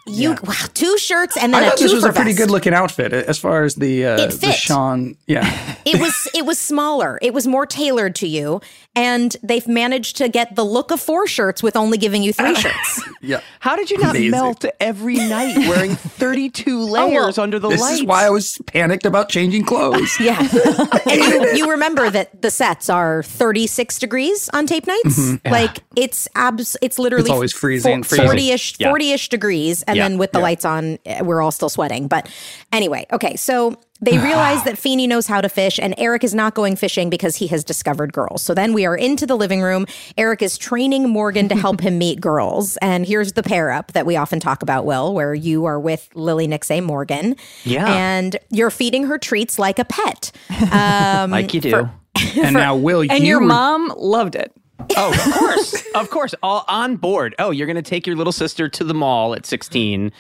You 0.09 0.37
wow, 0.43 0.53
two 0.73 0.97
shirts 0.97 1.37
and 1.37 1.53
then 1.53 1.63
I 1.63 1.67
a 1.67 1.69
thought 1.69 1.79
this 1.79 1.93
was 1.93 2.03
a 2.03 2.09
twofer 2.09 2.15
pretty 2.15 2.31
vest. 2.31 2.37
good 2.43 2.51
looking 2.51 2.73
outfit 2.73 3.13
as 3.13 3.37
far 3.39 3.63
as 3.63 3.75
the 3.75 4.05
uh, 4.05 4.21
It 4.21 4.31
the. 4.41 4.51
Shawn. 4.51 5.15
Yeah. 5.27 5.75
it 5.85 5.99
was 5.99 6.27
it 6.33 6.45
was 6.45 6.57
smaller. 6.59 7.19
It 7.21 7.33
was 7.33 7.47
more 7.47 7.65
tailored 7.65 8.15
to 8.15 8.27
you, 8.27 8.61
and 8.95 9.35
they've 9.43 9.67
managed 9.67 10.17
to 10.17 10.29
get 10.29 10.55
the 10.55 10.63
look 10.65 10.91
of 10.91 10.99
four 10.99 11.27
shirts 11.27 11.61
with 11.63 11.75
only 11.75 11.97
giving 11.97 12.23
you 12.23 12.33
three 12.33 12.55
shirts. 12.63 13.01
Yeah. 13.21 13.41
How 13.59 13.75
did 13.75 13.91
you 13.91 13.97
not 13.97 14.11
Amazing. 14.11 14.31
melt 14.31 14.65
every 14.79 15.15
night 15.17 15.57
wearing 15.67 15.95
32 15.95 16.79
layers 16.83 17.37
under 17.37 17.59
the 17.59 17.69
This 17.69 17.81
lights? 17.81 17.91
This 17.91 17.99
is 18.01 18.05
why 18.07 18.25
I 18.25 18.29
was 18.29 18.57
panicked 18.65 19.05
about 19.05 19.29
changing 19.29 19.65
clothes. 19.65 20.17
Yeah, 20.19 20.39
and 20.39 21.21
you, 21.21 21.53
you 21.57 21.71
remember 21.71 22.09
that 22.09 22.41
the 22.41 22.49
sets 22.51 22.89
are 22.89 23.23
thirty 23.23 23.67
six 23.67 23.99
degrees 23.99 24.49
on 24.53 24.65
tape 24.67 24.87
nights. 24.87 25.33
Like 25.45 25.79
it's 25.95 26.27
abs. 26.35 26.75
It's 26.81 26.97
literally 26.97 27.19
Mm-hmm. 27.19 27.25
It's 27.31 27.33
always 27.33 27.53
freezing, 27.53 28.03
freezing. 28.03 28.25
forty 28.25 28.51
ish 28.51 28.77
forty 28.77 29.11
ish 29.11 29.27
degrees, 29.29 29.83
and 29.83 29.97
Yeah. 29.99 30.09
then 30.09 30.17
with 30.17 30.31
the 30.31 30.39
lights 30.39 30.65
on, 30.65 30.97
eh, 31.05 31.21
we're 31.21 31.41
all 31.41 31.51
still 31.51 31.69
sweating. 31.69 32.07
But 32.07 32.27
anyway, 32.73 33.05
okay, 33.13 33.35
so. 33.35 33.79
They 34.01 34.17
realize 34.23 34.63
that 34.63 34.77
Feeny 34.77 35.07
knows 35.07 35.27
how 35.27 35.41
to 35.41 35.49
fish, 35.49 35.77
and 35.77 35.93
Eric 35.97 36.23
is 36.23 36.33
not 36.33 36.55
going 36.55 36.77
fishing 36.77 37.09
because 37.09 37.35
he 37.35 37.47
has 37.47 37.65
discovered 37.65 38.13
girls. 38.13 38.41
So 38.41 38.53
then 38.53 38.71
we 38.71 38.85
are 38.85 38.95
into 38.95 39.25
the 39.25 39.35
living 39.35 39.61
room. 39.61 39.87
Eric 40.17 40.41
is 40.41 40.57
training 40.57 41.09
Morgan 41.09 41.49
to 41.49 41.55
help 41.57 41.81
him 41.81 41.97
meet 41.97 42.21
girls. 42.21 42.77
And 42.77 43.05
here's 43.05 43.33
the 43.33 43.43
pair 43.43 43.71
up 43.73 43.91
that 43.91 44.05
we 44.05 44.15
often 44.15 44.39
talk 44.39 44.63
about, 44.63 44.85
Will, 44.85 45.13
where 45.13 45.33
you 45.33 45.65
are 45.65 45.77
with 45.77 46.07
Lily 46.13 46.47
Nicksay 46.47 46.81
Morgan. 46.81 47.35
Yeah. 47.65 47.93
And 47.93 48.37
you're 48.49 48.69
feeding 48.71 49.03
her 49.03 49.17
treats 49.17 49.59
like 49.59 49.79
a 49.79 49.85
pet. 49.85 50.31
Um, 50.71 51.31
like 51.31 51.53
you 51.53 51.59
do. 51.59 51.89
And 52.37 52.53
now, 52.53 52.77
Will, 52.77 53.01
And 53.01 53.19
you 53.19 53.25
your 53.25 53.41
were- 53.41 53.47
mom 53.47 53.93
loved 53.97 54.35
it. 54.35 54.53
Oh, 54.97 55.11
of 55.11 55.33
course. 55.39 55.83
of 55.95 56.09
course. 56.09 56.35
All 56.43 56.65
on 56.67 56.95
board. 56.97 57.35
Oh, 57.39 57.51
you're 57.51 57.67
going 57.67 57.75
to 57.75 57.81
take 57.81 58.05
your 58.07 58.15
little 58.15 58.33
sister 58.33 58.67
to 58.69 58.83
the 58.83 58.93
mall 58.93 59.33
at 59.33 59.45
16 59.45 60.11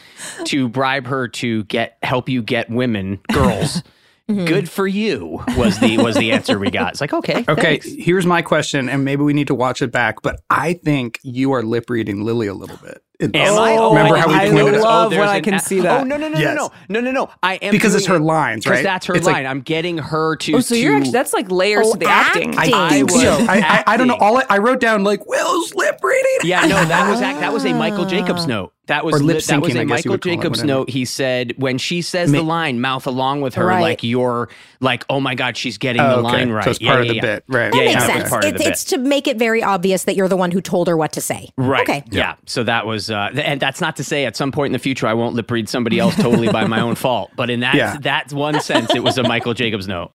to 0.45 0.69
bribe 0.69 1.07
her 1.07 1.27
to 1.27 1.63
get 1.65 1.97
help 2.03 2.29
you 2.29 2.41
get 2.41 2.69
women, 2.69 3.19
girls. 3.31 3.83
Mm-hmm. 4.29 4.45
Good 4.45 4.69
for 4.69 4.85
you 4.85 5.43
was 5.57 5.79
the 5.79 5.97
was 5.97 6.15
the 6.15 6.31
answer 6.33 6.59
we 6.59 6.69
got. 6.69 6.91
It's 6.91 7.01
like, 7.01 7.13
okay. 7.13 7.43
Okay, 7.49 7.79
thanks. 7.79 7.87
here's 7.97 8.27
my 8.27 8.43
question, 8.43 8.87
and 8.87 9.03
maybe 9.03 9.23
we 9.23 9.33
need 9.33 9.47
to 9.47 9.55
watch 9.55 9.81
it 9.81 9.91
back. 9.91 10.21
But 10.21 10.39
I 10.51 10.73
think 10.73 11.19
you 11.23 11.51
are 11.53 11.63
lip 11.63 11.89
reading 11.89 12.23
Lily 12.23 12.45
a 12.45 12.53
little 12.53 12.77
bit. 12.77 13.01
It- 13.19 13.35
Am 13.35 13.59
I? 13.59 13.75
Oh, 13.75 13.89
remember 13.89 14.15
I 14.15 14.19
how 14.21 14.27
we 14.27 14.33
didn't 14.33 14.51
pointed 14.51 14.65
notice. 14.71 14.79
out- 14.81 14.87
love 14.87 15.05
oh, 15.07 15.09
there's 15.09 15.19
when 15.19 15.29
I 15.29 15.41
can 15.41 15.53
a- 15.55 15.59
see 15.59 15.81
that. 15.81 15.99
Oh 15.99 16.03
no 16.05 16.15
no 16.15 16.29
no 16.29 16.39
Yes. 16.39 16.55
no 16.55 16.71
no 16.87 17.01
no 17.01 17.11
no! 17.11 17.29
I 17.43 17.55
am 17.55 17.71
Because 17.71 17.93
it's 17.93 18.05
her 18.05 18.15
it- 18.15 18.21
lines, 18.21 18.63
'cause 18.63 18.71
right? 18.75 18.83
That's 18.83 19.05
her 19.07 19.15
It's 19.15 19.25
like- 19.25 19.33
line. 19.35 19.45
I'm 19.45 19.59
getting 19.59 19.97
her 19.97 20.37
to. 20.37 20.53
Oh, 20.55 20.59
so 20.61 20.73
you're 20.73 20.95
actually 20.95 21.11
that's 21.11 21.33
like 21.33 21.51
layers 21.51 21.85
Oh, 21.87 21.93
to 21.93 21.99
the 21.99 22.05
acting. 22.09 22.55
acting. 22.55 22.73
I 22.73 22.85
I 22.85 22.89
think 22.89 23.11
so. 23.11 23.45
I, 23.49 23.57
I, 23.57 23.83
I 23.93 23.97
don't 23.97 24.07
know. 24.07 24.15
All 24.15 24.37
I, 24.37 24.45
I 24.49 24.57
wrote 24.59 24.79
down 24.79 25.03
like 25.03 25.27
Will's 25.27 25.75
lip 25.75 25.99
reading. 26.01 26.25
Yeah, 26.43 26.61
no, 26.61 26.85
that 26.85 27.09
was 27.09 27.19
that 27.19 27.51
was 27.51 27.65
a 27.65 27.73
Michael 27.73 28.05
ah. 28.05 28.09
Jacobs 28.09 28.47
note. 28.47 28.71
That 28.87 29.05
was 29.05 29.13
Or 29.13 29.19
lip 29.19 29.35
li- 29.35 29.41
that 29.47 29.61
was 29.61 29.71
syncing, 29.73 29.77
I 29.77 29.81
a 29.81 29.85
guess 29.85 30.03
you 30.03 30.09
Michael 30.09 30.11
would 30.13 30.21
call 30.23 30.31
it, 30.31 30.35
Jacobs 30.37 30.63
note. 30.63 30.89
He 30.89 31.05
said 31.05 31.53
when 31.57 31.77
she 31.77 32.01
says 32.01 32.31
the 32.31 32.41
line, 32.41 32.81
mouth 32.81 33.05
along 33.05 33.41
with 33.41 33.53
her, 33.53 33.67
Right. 33.67 33.81
like 33.81 34.01
you're 34.01 34.49
like, 34.79 35.05
oh 35.11 35.19
my 35.19 35.35
god, 35.35 35.57
she's 35.57 35.77
getting 35.77 36.01
Oh, 36.01 36.07
the 36.23 36.27
okay. 36.27 36.37
line 36.37 36.49
right. 36.49 36.63
So 36.63 36.71
it's 36.71 36.81
Yeah, 36.81 36.91
part 36.93 36.99
yeah, 36.99 37.01
of 37.03 37.07
the 37.09 37.15
yeah. 37.17 37.21
bit, 37.35 37.43
right? 37.49 37.71
That 37.71 37.77
makes 37.85 38.03
sense. 38.05 38.21
it's 38.21 38.29
part 38.31 38.45
of 38.45 38.49
It- 38.49 38.53
the 38.53 38.57
bit. 38.63 38.67
it's 38.69 38.83
to 38.85 38.97
make 38.97 39.27
it 39.27 39.37
very 39.37 39.61
obvious 39.61 40.05
that 40.05 40.15
you're 40.15 40.27
the 40.27 40.37
one 40.37 40.49
who 40.49 40.59
told 40.59 40.87
her 40.87 40.97
what 40.97 41.11
to 41.11 41.21
say. 41.21 41.49
Right. 41.55 41.81
Okay. 41.87 42.03
Yeah. 42.09 42.33
So 42.47 42.63
that 42.63 42.87
was, 42.87 43.08
uh, 43.11 43.29
and 43.35 43.59
that's 43.59 43.81
not 43.81 43.95
to 43.97 44.03
say 44.03 44.25
at 44.25 44.35
some 44.35 44.51
point 44.51 44.67
in 44.67 44.73
the 44.73 44.79
future 44.79 45.07
I 45.07 45.13
won't 45.13 45.35
lip 45.35 45.49
read 45.51 45.67
somebody 45.69 45.99
else 45.99 46.15
totally 46.15 46.49
by 46.49 46.65
my 46.67 46.79
own 46.81 46.95
fault. 47.05 47.31
But 47.35 47.49
in 47.49 47.59
that 47.61 47.75
Yeah. 47.75 47.97
that 48.01 48.31
one 48.33 48.59
sense, 48.61 48.93
it 48.93 49.03
was 49.03 49.17
a 49.17 49.23
Michael 49.23 49.53
Jacobs 49.53 49.87
note. 49.87 50.11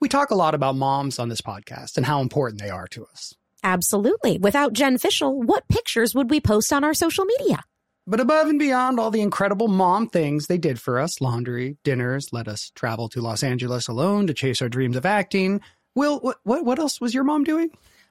We 0.00 0.08
talk 0.08 0.30
a 0.30 0.34
lot 0.34 0.54
about 0.54 0.76
moms 0.76 1.18
on 1.18 1.28
this 1.28 1.40
podcast 1.40 1.96
and 1.96 2.06
how 2.06 2.20
important 2.20 2.60
they 2.60 2.70
are 2.70 2.86
to 2.88 3.04
us. 3.06 3.34
Absolutely. 3.64 4.38
Without 4.38 4.72
Jen 4.72 4.98
Fishel, 4.98 5.42
what 5.42 5.66
pictures 5.68 6.14
would 6.14 6.30
we 6.30 6.40
post 6.40 6.72
on 6.72 6.84
our 6.84 6.94
social 6.94 7.24
media? 7.24 7.62
But 8.06 8.20
above 8.20 8.46
and 8.46 8.58
beyond 8.58 9.00
all 9.00 9.10
the 9.10 9.20
incredible 9.22 9.66
mom 9.66 10.08
things 10.08 10.46
they 10.46 10.58
did 10.58 10.80
for 10.80 11.00
us 11.00 11.20
laundry, 11.20 11.76
dinners, 11.82 12.32
let 12.32 12.46
us 12.46 12.70
travel 12.76 13.08
to 13.08 13.20
Los 13.20 13.42
Angeles 13.42 13.88
alone 13.88 14.28
to 14.28 14.34
chase 14.34 14.62
our 14.62 14.68
dreams 14.68 14.96
of 14.96 15.04
acting. 15.04 15.60
Will, 15.96 16.20
what, 16.20 16.36
what, 16.44 16.64
what 16.64 16.78
else 16.78 17.00
was 17.00 17.14
your 17.14 17.24
mom 17.24 17.42
doing? 17.42 17.70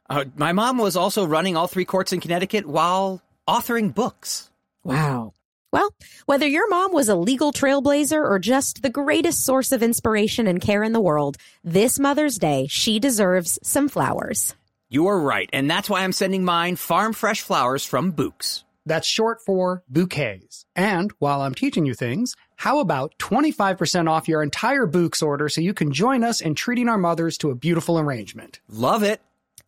Uh, 0.10 0.26
my 0.36 0.51
mom 0.51 0.78
was 0.78 0.95
also 0.95 1.26
running 1.26 1.58
all 1.58 1.68
three 1.68 1.86
courts 1.86 2.14
in 2.14 2.20
Connecticut 2.20 2.66
while 2.66 3.22
authoring 3.47 3.93
books. 3.93 4.49
Wow. 4.84 5.34
Well, 5.72 5.89
whether 6.26 6.47
your 6.47 6.70
mom 6.70 6.93
was 6.93 7.10
a 7.10 7.16
legal 7.16 7.51
trailblazer 7.51 8.22
or 8.22 8.39
just 8.39 8.82
the 8.82 8.89
greatest 8.89 9.43
source 9.43 9.72
of 9.72 9.84
inspiration 9.84 10.47
and 10.47 10.62
care 10.62 10.84
in 10.84 10.93
the 10.93 11.01
world, 11.01 11.38
this 11.64 11.99
Mother's 11.99 12.38
Day, 12.38 12.68
she 12.70 12.99
deserves 12.99 13.60
some 13.62 13.89
flowers. 13.89 14.56
You 14.88 15.08
are 15.08 15.20
right, 15.20 15.49
and 15.51 15.70
that's 15.70 15.89
why 15.89 16.03
I'm 16.03 16.14
sending 16.14 16.45
mine 16.45 16.76
farm 16.76 17.12
fresh 17.12 17.41
flowers 17.41 17.84
from 17.84 18.14
Bouqs. 18.14 18.64
That's 18.86 19.08
short 19.08 19.41
for 19.41 19.84
bouquets. 19.89 20.66
And 20.76 21.12
while 21.18 21.41
I'm 21.41 21.56
teaching 21.56 21.86
you 21.86 21.95
things, 21.95 22.36
how 22.56 22.80
about 22.80 23.18
25% 23.18 24.08
off 24.08 24.28
your 24.28 24.43
entire 24.43 24.86
Bouqs 24.86 25.24
order 25.24 25.49
so 25.49 25.60
you 25.60 25.74
can 25.74 25.91
join 25.91 26.24
us 26.24 26.39
in 26.39 26.53
treating 26.53 26.88
our 26.88 26.97
mothers 26.97 27.38
to 27.39 27.49
a 27.49 27.56
beautiful 27.56 27.99
arrangement? 27.99 28.60
Love 28.70 29.01
it. 29.01 29.22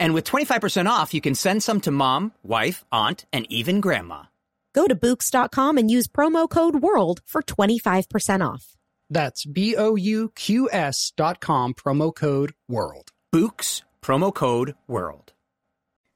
And 0.00 0.14
with 0.14 0.24
25% 0.24 0.86
off, 0.86 1.14
you 1.14 1.20
can 1.20 1.36
send 1.36 1.62
some 1.62 1.80
to 1.82 1.90
mom, 1.92 2.32
wife, 2.42 2.84
aunt, 2.90 3.26
and 3.32 3.46
even 3.52 3.80
grandma. 3.80 4.24
Go 4.74 4.86
to 4.86 4.96
Bouqs.com 4.96 5.78
and 5.78 5.90
use 5.90 6.08
promo 6.08 6.48
code 6.48 6.76
WORLD 6.76 7.20
for 7.26 7.42
25% 7.42 8.44
off. 8.44 8.76
That's 9.10 9.44
B 9.44 9.76
O 9.76 9.96
U 9.96 10.32
Q 10.34 10.68
S 10.72 11.12
dot 11.16 11.40
com, 11.40 11.74
promo 11.74 12.14
code 12.14 12.52
WORLD. 12.70 13.08
Books, 13.32 13.82
promo 14.02 14.32
code 14.32 14.74
WORLD. 14.88 15.32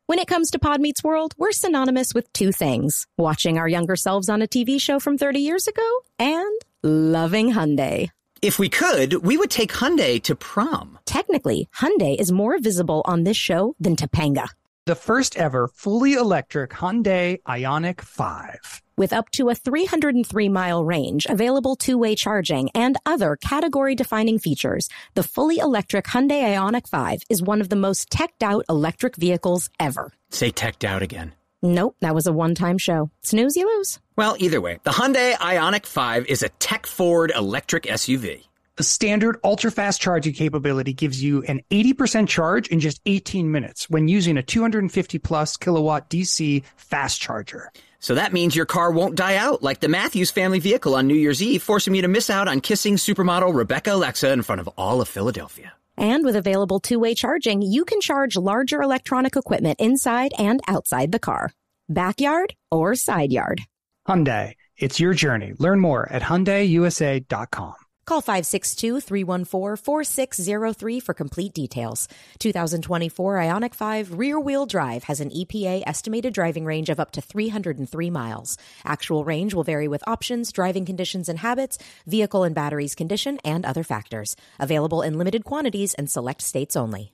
When 0.07 0.19
it 0.19 0.29
comes 0.29 0.51
to 0.51 0.59
Pod 0.59 0.81
Meets 0.81 1.03
World, 1.03 1.35
we're 1.39 1.51
synonymous 1.53 2.15
with 2.15 2.33
two 2.33 2.53
things 2.53 3.07
watching 3.19 3.59
our 3.59 3.67
younger 3.67 3.97
selves 3.97 4.29
on 4.29 4.43
a 4.43 4.47
TV 4.47 4.81
show 4.81 5.01
from 5.01 5.19
30 5.19 5.41
years 5.41 5.67
ago 5.67 6.05
and 6.19 6.61
loving 6.83 7.53
Hyundai. 7.53 8.11
If 8.45 8.59
we 8.59 8.69
could, 8.69 9.25
we 9.25 9.39
would 9.39 9.51
take 9.51 9.73
Hyundai 9.73 10.23
to 10.25 10.37
prom. 10.37 10.99
Technically, 11.07 11.67
Hyundai 11.79 12.15
is 12.15 12.31
more 12.31 12.59
visible 12.59 13.01
on 13.07 13.25
this 13.25 13.39
show 13.39 13.75
than 13.81 13.97
Topanga. 13.97 14.49
The 14.85 14.95
first 14.95 15.39
ever 15.39 15.67
fully 15.67 16.13
electric 16.13 16.73
Hyundai 16.73 17.41
Ioniq 17.49 18.03
5. 18.03 18.83
With 18.99 19.15
up 19.15 19.31
to 19.31 19.49
a 19.49 19.55
303 19.55 20.51
mile 20.51 20.85
range, 20.85 21.25
available 21.25 21.75
two 21.75 21.97
way 21.97 22.15
charging, 22.15 22.69
and 22.75 22.99
other 23.07 23.37
category 23.37 23.95
defining 23.95 24.39
features, 24.39 24.91
the 25.15 25.23
fully 25.23 25.57
electric 25.57 26.05
Hyundai 26.05 26.55
Ioniq 26.55 26.87
5 26.87 27.23
is 27.31 27.43
one 27.43 27.63
of 27.63 27.71
the 27.71 27.77
most 27.77 28.11
teched 28.11 28.43
out 28.43 28.67
electric 28.69 29.17
vehicles 29.17 29.71
ever. 29.81 30.13
Say 30.29 30.51
teched 30.51 30.85
out 30.85 31.01
again. 31.01 31.33
Nope, 31.65 31.97
that 32.03 32.15
was 32.15 32.27
a 32.27 32.33
one 32.33 32.55
time 32.55 32.77
show. 32.77 33.11
Snooze, 33.23 33.57
you 33.57 33.67
lose. 33.67 33.99
Well, 34.17 34.37
either 34.39 34.61
way, 34.61 34.81
the 34.85 34.91
Hyundai 34.91 35.33
Ioniq 35.33 35.87
5 35.87 36.27
is 36.27 36.43
a 36.43 36.51
tech 36.51 36.85
forward 36.85 37.33
electric 37.35 37.85
SUV. 37.85 38.45
The 38.77 38.83
standard 38.83 39.39
ultra 39.43 39.71
fast 39.71 39.99
charging 39.99 40.35
capability 40.35 40.93
gives 40.93 41.23
you 41.23 41.43
an 41.45 41.63
80% 41.71 42.29
charge 42.29 42.69
in 42.69 42.81
just 42.81 43.01
18 43.07 43.51
minutes 43.51 43.89
when 43.89 44.09
using 44.09 44.37
a 44.37 44.43
250 44.43 45.19
plus 45.21 45.57
kilowatt 45.57 46.11
DC 46.11 46.63
fast 46.77 47.19
charger. 47.19 47.71
So 47.99 48.15
that 48.15 48.35
means 48.35 48.55
your 48.55 48.67
car 48.67 48.91
won't 48.91 49.15
die 49.15 49.37
out 49.37 49.63
like 49.63 49.81
the 49.81 49.89
Matthews 49.89 50.31
family 50.31 50.59
vehicle 50.59 50.95
on 50.95 51.07
New 51.07 51.15
Year's 51.15 51.43
Eve, 51.43 51.63
forcing 51.63 51.95
you 51.95 52.03
to 52.03 52.09
miss 52.09 52.29
out 52.29 52.47
on 52.47 52.61
kissing 52.61 52.97
supermodel 52.97 53.55
Rebecca 53.55 53.95
Alexa 53.95 54.31
in 54.31 54.43
front 54.43 54.61
of 54.61 54.69
all 54.77 55.01
of 55.01 55.09
Philadelphia. 55.09 55.73
And 55.97 56.25
with 56.25 56.37
available 56.37 56.81
two 56.81 56.99
way 56.99 57.15
charging, 57.15 57.63
you 57.63 57.85
can 57.85 58.01
charge 58.01 58.37
larger 58.37 58.83
electronic 58.83 59.37
equipment 59.37 59.81
inside 59.81 60.33
and 60.39 60.61
outside 60.67 61.13
the 61.13 61.19
car, 61.21 61.53
backyard 61.89 62.55
or 62.71 62.95
side 62.95 63.33
yard. 63.33 63.63
Hyundai, 64.09 64.55
It's 64.77 64.99
your 64.99 65.15
journey. 65.15 65.53
Learn 65.59 65.81
more 65.81 66.11
at 66.11 66.23
HyundaiUSA.com. 66.23 67.75
Call 68.05 68.21
562-314-4603 68.21 71.03
for 71.03 71.15
complete 71.15 71.55
details. 71.55 72.07
2024 72.39 73.37
Ioniq 73.37 73.75
5 73.75 74.19
rear-wheel 74.19 74.67
drive 74.67 75.05
has 75.05 75.21
an 75.21 75.31
EPA 75.31 75.85
estimated 75.87 76.35
driving 76.35 76.67
range 76.67 76.91
of 76.91 77.01
up 77.01 77.13
to 77.13 77.23
303 77.23 78.11
miles. 78.11 78.59
Actual 78.85 79.25
range 79.25 79.55
will 79.55 79.65
vary 79.65 79.89
with 79.89 80.07
options, 80.07 80.53
driving 80.53 80.85
conditions 80.85 81.31
and 81.31 81.39
habits, 81.39 81.79
vehicle 82.07 82.45
and 82.45 82.55
batteries 82.55 82.95
condition, 82.95 83.39
and 83.43 83.65
other 83.65 83.83
factors. 83.83 84.37
Available 84.59 85.01
in 85.01 85.17
limited 85.17 85.45
quantities 85.45 85.95
and 85.95 86.11
select 86.11 86.43
states 86.43 86.77
only. 86.77 87.14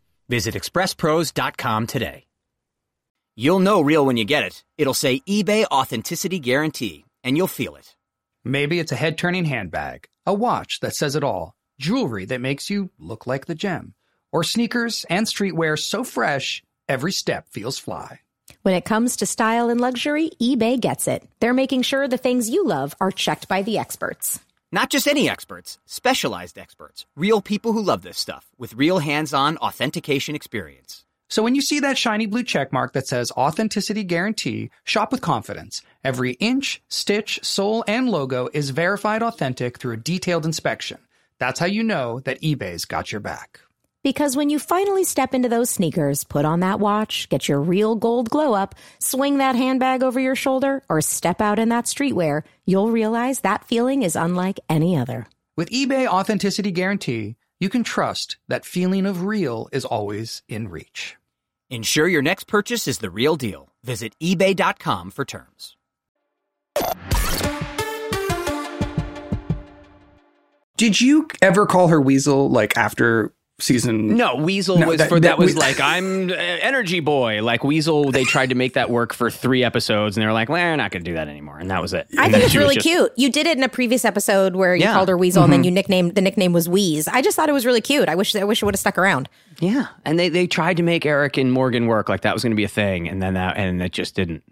Visit 0.31 0.55
expresspros.com 0.55 1.87
today. 1.87 2.23
You'll 3.35 3.59
know 3.59 3.81
real 3.81 4.05
when 4.05 4.15
you 4.15 4.23
get 4.23 4.45
it. 4.45 4.63
It'll 4.77 4.93
say 4.93 5.19
eBay 5.27 5.65
Authenticity 5.65 6.39
Guarantee, 6.39 7.03
and 7.21 7.35
you'll 7.35 7.47
feel 7.59 7.75
it. 7.75 7.97
Maybe 8.45 8.79
it's 8.79 8.93
a 8.93 9.01
head 9.03 9.17
turning 9.17 9.43
handbag, 9.43 10.05
a 10.25 10.33
watch 10.33 10.79
that 10.79 10.95
says 10.95 11.17
it 11.17 11.23
all, 11.25 11.53
jewelry 11.81 12.23
that 12.27 12.39
makes 12.39 12.69
you 12.69 12.91
look 12.97 13.27
like 13.27 13.45
the 13.45 13.55
gem, 13.55 13.93
or 14.31 14.45
sneakers 14.45 15.05
and 15.09 15.27
streetwear 15.27 15.77
so 15.77 16.05
fresh, 16.05 16.63
every 16.87 17.11
step 17.11 17.49
feels 17.49 17.77
fly. 17.77 18.21
When 18.61 18.75
it 18.75 18.85
comes 18.85 19.17
to 19.17 19.25
style 19.25 19.69
and 19.69 19.81
luxury, 19.81 20.31
eBay 20.41 20.79
gets 20.79 21.09
it. 21.09 21.27
They're 21.41 21.53
making 21.53 21.81
sure 21.81 22.07
the 22.07 22.23
things 22.25 22.49
you 22.49 22.63
love 22.63 22.95
are 23.01 23.11
checked 23.11 23.49
by 23.49 23.63
the 23.63 23.79
experts. 23.79 24.39
Not 24.73 24.89
just 24.89 25.05
any 25.05 25.29
experts, 25.29 25.79
specialized 25.85 26.57
experts, 26.57 27.05
real 27.17 27.41
people 27.41 27.73
who 27.73 27.81
love 27.81 28.03
this 28.03 28.17
stuff 28.17 28.47
with 28.57 28.73
real 28.73 28.99
hands-on 28.99 29.57
authentication 29.57 30.33
experience. 30.33 31.03
So 31.27 31.43
when 31.43 31.55
you 31.55 31.61
see 31.61 31.81
that 31.81 31.97
shiny 31.97 32.25
blue 32.25 32.43
check 32.43 32.71
mark 32.71 32.93
that 32.93 33.05
says 33.05 33.33
authenticity 33.33 34.05
guarantee, 34.05 34.69
shop 34.85 35.11
with 35.11 35.21
confidence. 35.21 35.81
Every 36.05 36.33
inch, 36.33 36.81
stitch, 36.87 37.43
sole, 37.43 37.83
and 37.85 38.09
logo 38.09 38.47
is 38.53 38.69
verified 38.69 39.21
authentic 39.21 39.77
through 39.77 39.93
a 39.93 39.97
detailed 39.97 40.45
inspection. 40.45 40.99
That's 41.37 41.59
how 41.59 41.65
you 41.65 41.83
know 41.83 42.21
that 42.21 42.41
eBay's 42.41 42.85
got 42.85 43.11
your 43.11 43.21
back. 43.21 43.59
Because 44.03 44.35
when 44.35 44.49
you 44.49 44.57
finally 44.57 45.03
step 45.03 45.35
into 45.35 45.47
those 45.47 45.69
sneakers, 45.69 46.23
put 46.23 46.43
on 46.43 46.61
that 46.61 46.79
watch, 46.79 47.29
get 47.29 47.47
your 47.47 47.61
real 47.61 47.95
gold 47.95 48.31
glow 48.31 48.53
up, 48.55 48.73
swing 48.97 49.37
that 49.37 49.55
handbag 49.55 50.01
over 50.01 50.19
your 50.19 50.35
shoulder, 50.35 50.81
or 50.89 51.01
step 51.01 51.39
out 51.39 51.59
in 51.59 51.69
that 51.69 51.85
streetwear, 51.85 52.41
you'll 52.65 52.89
realize 52.89 53.41
that 53.41 53.65
feeling 53.65 54.01
is 54.01 54.15
unlike 54.15 54.59
any 54.67 54.97
other. 54.97 55.27
With 55.55 55.69
eBay 55.69 56.07
Authenticity 56.07 56.71
Guarantee, 56.71 57.35
you 57.59 57.69
can 57.69 57.83
trust 57.83 58.37
that 58.47 58.65
feeling 58.65 59.05
of 59.05 59.23
real 59.23 59.69
is 59.71 59.85
always 59.85 60.41
in 60.47 60.69
reach. 60.69 61.17
Ensure 61.69 62.07
your 62.07 62.23
next 62.23 62.47
purchase 62.47 62.87
is 62.87 62.97
the 62.97 63.11
real 63.11 63.35
deal. 63.35 63.71
Visit 63.83 64.15
eBay.com 64.19 65.11
for 65.11 65.25
terms. 65.25 65.77
Did 70.75 70.99
you 70.99 71.27
ever 71.43 71.67
call 71.67 71.89
her 71.89 72.01
Weasel 72.01 72.49
like 72.49 72.75
after 72.75 73.33
season? 73.61 74.15
No, 74.15 74.35
Weasel 74.35 74.77
No, 74.79 74.87
was 74.87 74.97
that- 74.99 75.09
for 75.09 75.19
that, 75.19 75.27
that 75.29 75.37
was 75.37 75.53
we- 75.53 75.59
like 75.59 75.79
I'm 75.79 76.29
energy 76.31 76.99
boy. 76.99 77.41
Like 77.43 77.63
Weasel, 77.63 78.11
they 78.11 78.23
tried 78.23 78.49
to 78.49 78.55
make 78.55 78.73
that 78.73 78.89
work 78.89 79.13
for 79.13 79.29
three 79.31 79.63
episodes, 79.63 80.17
and 80.17 80.21
they 80.21 80.27
were 80.27 80.33
like, 80.33 80.49
"Well, 80.49 80.61
we're 80.63 80.75
not 80.75 80.91
going 80.91 81.03
to 81.03 81.09
do 81.09 81.15
that 81.15 81.27
anymore," 81.27 81.59
and 81.59 81.69
that 81.71 81.81
was 81.81 81.93
it. 81.93 82.07
I 82.17 82.25
And 82.25 82.33
think 82.33 82.45
it's 82.45 82.55
really 82.55 82.75
just- 82.75 82.85
cute. 82.87 83.11
You 83.15 83.31
did 83.31 83.47
it 83.47 83.57
in 83.57 83.63
a 83.63 83.69
previous 83.69 84.03
episode 84.05 84.55
where 84.55 84.75
you 84.75 84.81
Yeah. 84.83 84.93
called 84.93 85.09
her 85.09 85.17
Weasel 85.17 85.43
and 85.43 85.51
then 85.53 85.59
mm-hmm. 85.59 85.65
you 85.65 85.71
nicknamed 85.71 86.15
the 86.15 86.21
nickname 86.21 86.53
was 86.53 86.67
Wheeze. 86.67 87.07
I 87.07 87.21
just 87.21 87.35
thought 87.35 87.49
it 87.49 87.53
was 87.53 87.65
really 87.65 87.81
cute. 87.81 88.09
I 88.09 88.15
wish 88.15 88.35
I 88.35 88.43
wish 88.43 88.61
it 88.61 88.65
would 88.65 88.75
have 88.75 88.79
stuck 88.79 88.97
around. 88.97 89.29
Yeah, 89.59 89.87
and 90.05 90.17
they 90.19 90.29
they 90.29 90.47
tried 90.47 90.77
to 90.77 90.83
make 90.83 91.05
Eric 91.05 91.37
and 91.37 91.51
Morgan 91.51 91.85
work 91.87 92.09
like 92.09 92.21
that 92.21 92.33
was 92.33 92.43
going 92.43 92.51
to 92.51 92.55
be 92.57 92.63
a 92.63 92.67
thing, 92.69 93.07
and 93.07 93.21
then 93.21 93.33
that 93.35 93.57
and 93.57 93.81
it 93.81 93.91
just 93.91 94.15
didn't. 94.15 94.43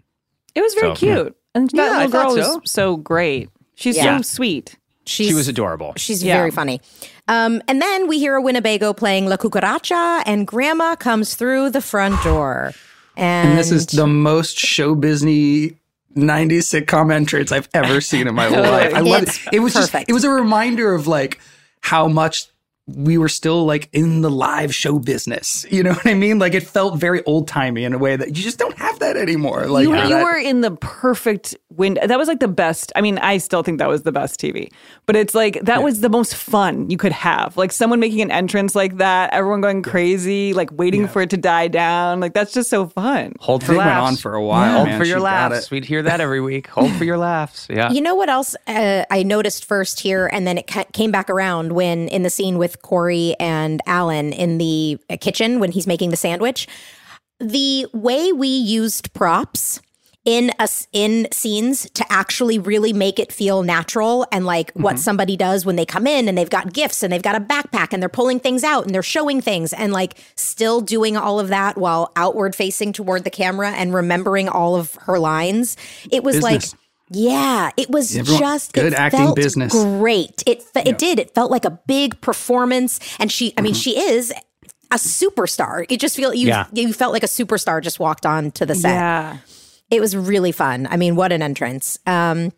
It 0.54 0.62
was 0.62 0.74
very 0.74 0.94
So, 0.96 1.06
yeah. 1.06 1.14
cute. 1.14 1.36
And 1.54 1.70
that 1.70 1.76
Yeah, 1.76 1.92
little 1.98 2.10
girl 2.10 2.22
thought 2.30 2.36
was 2.36 2.46
so. 2.46 2.60
so 2.64 2.96
great. 2.96 3.50
She's 3.74 3.96
Yeah. 3.96 4.18
so 4.18 4.22
sweet. 4.22 4.76
She's, 5.10 5.28
she 5.28 5.34
was 5.34 5.48
adorable. 5.48 5.92
She's 5.96 6.22
Yeah. 6.22 6.36
very 6.38 6.50
funny. 6.50 6.80
Um, 7.28 7.62
and 7.68 7.80
then 7.82 8.06
we 8.08 8.18
hear 8.18 8.36
a 8.36 8.42
Winnebago 8.42 8.92
playing 8.92 9.26
La 9.26 9.36
Cucaracha, 9.36 10.22
and 10.26 10.46
Grandma 10.46 10.94
comes 10.96 11.34
through 11.34 11.70
the 11.70 11.80
front 11.80 12.22
door. 12.22 12.72
And, 13.16 13.50
And 13.50 13.58
this 13.58 13.70
is 13.70 13.86
the 13.86 14.06
most 14.06 14.58
show 14.58 14.94
Disney 14.94 15.76
90s 16.16 16.66
sitcom 16.72 17.12
entrance 17.12 17.52
I've 17.52 17.68
ever 17.74 18.00
seen 18.00 18.26
in 18.26 18.34
my 18.34 18.48
life. 18.48 18.94
I 18.94 19.00
love 19.00 19.22
it. 19.24 19.38
It 19.52 19.60
was 19.60 19.74
just 19.74 19.94
it 19.94 20.12
was 20.12 20.24
a 20.24 20.30
reminder 20.30 20.94
of 20.94 21.06
like 21.06 21.40
how 21.82 22.08
much 22.08 22.46
we 22.96 23.18
were 23.18 23.28
still 23.28 23.64
like 23.64 23.88
in 23.92 24.22
the 24.22 24.30
live 24.30 24.74
show 24.74 24.98
business. 24.98 25.64
You 25.70 25.82
know 25.82 25.92
what 25.94 26.06
I 26.06 26.14
mean? 26.14 26.38
Like 26.38 26.54
it 26.54 26.62
felt 26.66 26.98
very 26.98 27.22
old 27.24 27.48
timey 27.48 27.84
in 27.84 27.92
a 27.92 27.98
way 27.98 28.16
that 28.16 28.28
you 28.28 28.42
just 28.42 28.58
don't 28.58 28.76
have 28.78 28.98
that 29.00 29.16
anymore. 29.16 29.66
Like 29.66 29.84
you, 29.84 29.92
that- 29.92 30.08
you 30.08 30.16
were 30.16 30.36
in 30.38 30.60
the 30.60 30.72
perfect 30.72 31.56
window. 31.70 32.06
That 32.06 32.18
was 32.18 32.28
like 32.28 32.40
the 32.40 32.48
best. 32.48 32.92
I 32.96 33.00
mean, 33.00 33.18
I 33.18 33.38
still 33.38 33.62
think 33.62 33.78
that 33.78 33.88
was 33.88 34.02
the 34.02 34.12
best 34.12 34.40
TV, 34.40 34.72
but 35.06 35.16
it's 35.16 35.34
like 35.34 35.60
that 35.62 35.82
was 35.82 36.00
the 36.00 36.08
most 36.08 36.34
fun 36.34 36.90
you 36.90 36.96
could 36.96 37.12
have. 37.12 37.56
Like 37.56 37.72
someone 37.72 38.00
making 38.00 38.20
an 38.22 38.30
entrance 38.30 38.74
like 38.74 38.96
that, 38.98 39.32
everyone 39.32 39.60
going 39.60 39.82
crazy, 39.82 40.52
like 40.54 40.70
waiting 40.72 41.06
for 41.08 41.22
it 41.22 41.30
to 41.30 41.36
die 41.36 41.68
down. 41.68 42.20
Like 42.20 42.34
that's 42.34 42.52
just 42.52 42.70
so 42.70 42.86
fun. 42.88 43.34
Hold 43.40 43.62
for 43.64 43.72
They 43.72 43.78
went 43.78 43.90
on 43.90 44.16
for 44.16 44.34
a 44.34 44.44
while, 44.44 44.76
Hold 44.76 44.88
man. 44.88 44.98
for 44.98 45.04
your 45.06 45.20
laughs. 45.20 45.70
We'd 45.70 45.84
hear 45.84 46.02
that 46.02 46.20
every 46.20 46.40
week. 46.40 46.66
Hold 46.68 46.92
for 46.96 47.04
your 47.04 47.18
laughs. 47.30 47.66
Yeah. 47.70 47.90
You 47.90 48.00
know 48.00 48.14
what 48.14 48.28
else 48.28 48.54
uh, 48.66 49.04
I 49.10 49.22
noticed 49.22 49.64
first 49.64 50.00
here, 50.00 50.28
and 50.32 50.46
then 50.46 50.58
it 50.58 50.66
ca- 50.66 50.84
came 50.92 51.10
back 51.10 51.30
around 51.30 51.72
when 51.72 52.08
in 52.08 52.22
the 52.22 52.30
scene 52.30 52.58
with 52.58 52.79
Corey 52.82 53.34
and 53.38 53.80
Alan 53.86 54.32
in 54.32 54.58
the 54.58 54.98
kitchen 55.20 55.60
when 55.60 55.72
he's 55.72 55.86
making 55.86 56.10
the 56.10 56.16
sandwich. 56.16 56.66
The 57.38 57.86
way 57.92 58.32
we 58.32 58.48
used 58.48 59.12
props 59.12 59.80
in 60.26 60.52
us 60.58 60.86
in 60.92 61.26
scenes 61.32 61.88
to 61.90 62.04
actually 62.10 62.58
really 62.58 62.92
make 62.92 63.18
it 63.18 63.32
feel 63.32 63.62
natural 63.62 64.26
and 64.30 64.44
like 64.44 64.70
what 64.72 64.96
mm-hmm. 64.96 65.00
somebody 65.00 65.36
does 65.36 65.64
when 65.64 65.76
they 65.76 65.86
come 65.86 66.06
in 66.06 66.28
and 66.28 66.36
they've 66.36 66.50
got 66.50 66.74
gifts 66.74 67.02
and 67.02 67.10
they've 67.10 67.22
got 67.22 67.34
a 67.34 67.40
backpack 67.40 67.92
and 67.92 68.02
they're 68.02 68.10
pulling 68.10 68.38
things 68.38 68.62
out 68.62 68.84
and 68.84 68.94
they're 68.94 69.02
showing 69.02 69.40
things 69.40 69.72
and 69.72 69.94
like 69.94 70.22
still 70.36 70.82
doing 70.82 71.16
all 71.16 71.40
of 71.40 71.48
that 71.48 71.78
while 71.78 72.12
outward 72.16 72.54
facing 72.54 72.92
toward 72.92 73.24
the 73.24 73.30
camera 73.30 73.70
and 73.70 73.94
remembering 73.94 74.46
all 74.48 74.76
of 74.76 74.94
her 74.96 75.18
lines. 75.18 75.76
It 76.12 76.22
was 76.22 76.36
Business. 76.36 76.72
like 76.72 76.79
yeah, 77.10 77.70
it 77.76 77.90
was 77.90 78.16
Everyone- 78.16 78.40
just 78.40 78.72
good 78.72 78.86
it 78.86 78.94
acting 78.94 79.20
felt 79.20 79.36
business. 79.36 79.72
Great. 79.72 80.42
It 80.46 80.62
fe- 80.62 80.84
it 80.86 80.98
did. 80.98 81.18
It 81.18 81.34
felt 81.34 81.50
like 81.50 81.64
a 81.64 81.70
big 81.86 82.20
performance, 82.20 83.00
and 83.18 83.30
she. 83.30 83.52
I 83.56 83.60
mean, 83.62 83.72
Mm-hmm. 83.72 83.80
she 83.80 83.98
is 83.98 84.32
a 84.92 84.96
superstar. 84.96 85.86
It 85.88 86.00
just 86.00 86.16
feel 86.16 86.32
you. 86.34 86.48
Yeah. 86.48 86.66
You 86.72 86.92
felt 86.92 87.12
like 87.12 87.22
a 87.22 87.26
superstar 87.26 87.82
just 87.82 87.98
walked 88.00 88.26
on 88.26 88.50
to 88.52 88.66
the 88.66 88.74
set. 88.74 88.90
Yeah. 88.94 89.36
It 89.90 90.00
was 90.00 90.16
really 90.16 90.52
fun. 90.52 90.86
I 90.90 90.96
mean, 90.96 91.16
what 91.16 91.32
an 91.32 91.42
entrance. 91.42 91.98
Um, 92.06 92.52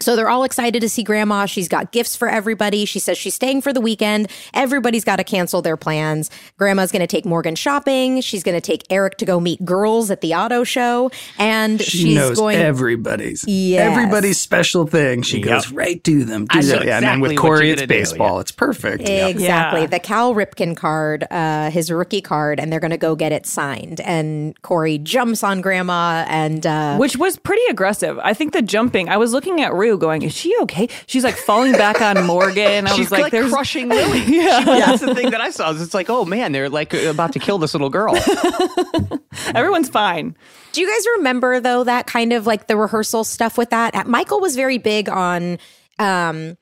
so 0.00 0.16
they're 0.16 0.28
all 0.28 0.44
excited 0.44 0.80
to 0.80 0.88
see 0.88 1.02
grandma. 1.02 1.46
She's 1.46 1.68
got 1.68 1.92
gifts 1.92 2.16
for 2.16 2.28
everybody. 2.28 2.84
She 2.84 2.98
says 2.98 3.16
she's 3.18 3.34
staying 3.34 3.62
for 3.62 3.72
the 3.72 3.80
weekend. 3.80 4.28
Everybody's 4.54 5.04
got 5.04 5.16
to 5.16 5.24
cancel 5.24 5.62
their 5.62 5.76
plans. 5.76 6.30
Grandma's 6.58 6.92
going 6.92 7.00
to 7.00 7.06
take 7.06 7.24
Morgan 7.24 7.54
shopping. 7.54 8.20
She's 8.20 8.42
going 8.42 8.54
to 8.56 8.60
take 8.60 8.84
Eric 8.90 9.16
to 9.18 9.24
go 9.24 9.40
meet 9.40 9.64
girls 9.64 10.10
at 10.10 10.20
the 10.20 10.34
auto 10.34 10.64
show. 10.64 11.10
And 11.38 11.80
she 11.80 11.98
she's 11.98 12.14
knows 12.14 12.36
going 12.38 12.56
everybody's 12.58 13.44
Yes. 13.46 13.90
everybody's 13.96 14.38
special 14.38 14.86
thing. 14.86 15.22
She 15.22 15.40
goes 15.40 15.70
right 15.72 16.02
to 16.04 16.24
them. 16.24 16.46
Do 16.46 16.58
I 16.58 16.62
know 16.62 16.66
that. 16.68 16.84
Yeah, 16.86 16.96
and 16.98 17.06
then 17.06 17.20
with 17.20 17.36
Corey, 17.36 17.70
it's 17.70 17.80
gonna 17.82 17.86
do, 17.86 17.94
baseball. 17.94 18.34
yeah. 18.36 18.40
It's 18.40 18.52
perfect. 18.52 19.08
Exactly. 19.08 19.80
Yeah. 19.82 19.86
The 19.86 19.98
Cal 19.98 20.34
Ripken 20.34 20.76
card, 20.76 21.26
uh, 21.30 21.70
his 21.70 21.90
rookie 21.90 22.20
card, 22.20 22.60
and 22.60 22.72
they're 22.72 22.80
going 22.80 22.90
to 22.90 22.96
go 22.96 23.16
get 23.16 23.32
it 23.32 23.46
signed. 23.46 24.00
And 24.00 24.60
Corey 24.62 24.98
jumps 24.98 25.42
on 25.42 25.60
grandma 25.60 26.24
and 26.28 26.66
uh, 26.66 26.96
Which 26.96 27.16
was 27.16 27.36
pretty 27.36 27.62
aggressive. 27.70 28.18
I 28.22 28.34
think 28.34 28.52
the 28.52 28.62
jumping, 28.62 29.08
I 29.08 29.16
was 29.16 29.32
looking 29.32 29.60
at 29.60 29.74
through 29.86 29.98
going, 29.98 30.22
is 30.22 30.34
she 30.34 30.56
okay? 30.62 30.88
She's 31.06 31.24
like 31.24 31.36
falling 31.36 31.72
back 31.72 32.00
on 32.00 32.24
Morgan. 32.26 32.86
I 32.86 32.90
She's 32.90 32.98
was 33.06 33.10
like, 33.12 33.22
like, 33.22 33.32
there's 33.32 33.52
crushing 33.52 33.88
Lily. 33.88 34.22
yeah. 34.26 34.64
that's 34.64 35.00
the 35.00 35.14
thing 35.14 35.30
that 35.30 35.40
I 35.40 35.50
saw. 35.50 35.70
It's 35.70 35.94
like, 35.94 36.10
oh 36.10 36.24
man, 36.24 36.52
they're 36.52 36.68
like 36.68 36.92
about 36.94 37.32
to 37.34 37.38
kill 37.38 37.58
this 37.58 37.74
little 37.74 37.90
girl. 37.90 38.16
everyone's 39.54 39.88
fine. 39.88 40.36
Do 40.72 40.80
you 40.80 40.88
guys 40.88 41.06
remember 41.18 41.60
though 41.60 41.84
that 41.84 42.06
kind 42.06 42.32
of 42.32 42.46
like 42.46 42.66
the 42.66 42.76
rehearsal 42.76 43.24
stuff 43.24 43.56
with 43.56 43.70
that? 43.70 43.94
Uh, 43.94 44.04
Michael 44.06 44.40
was 44.40 44.56
very 44.56 44.78
big 44.78 45.08
on 45.08 45.58
um 45.98 46.56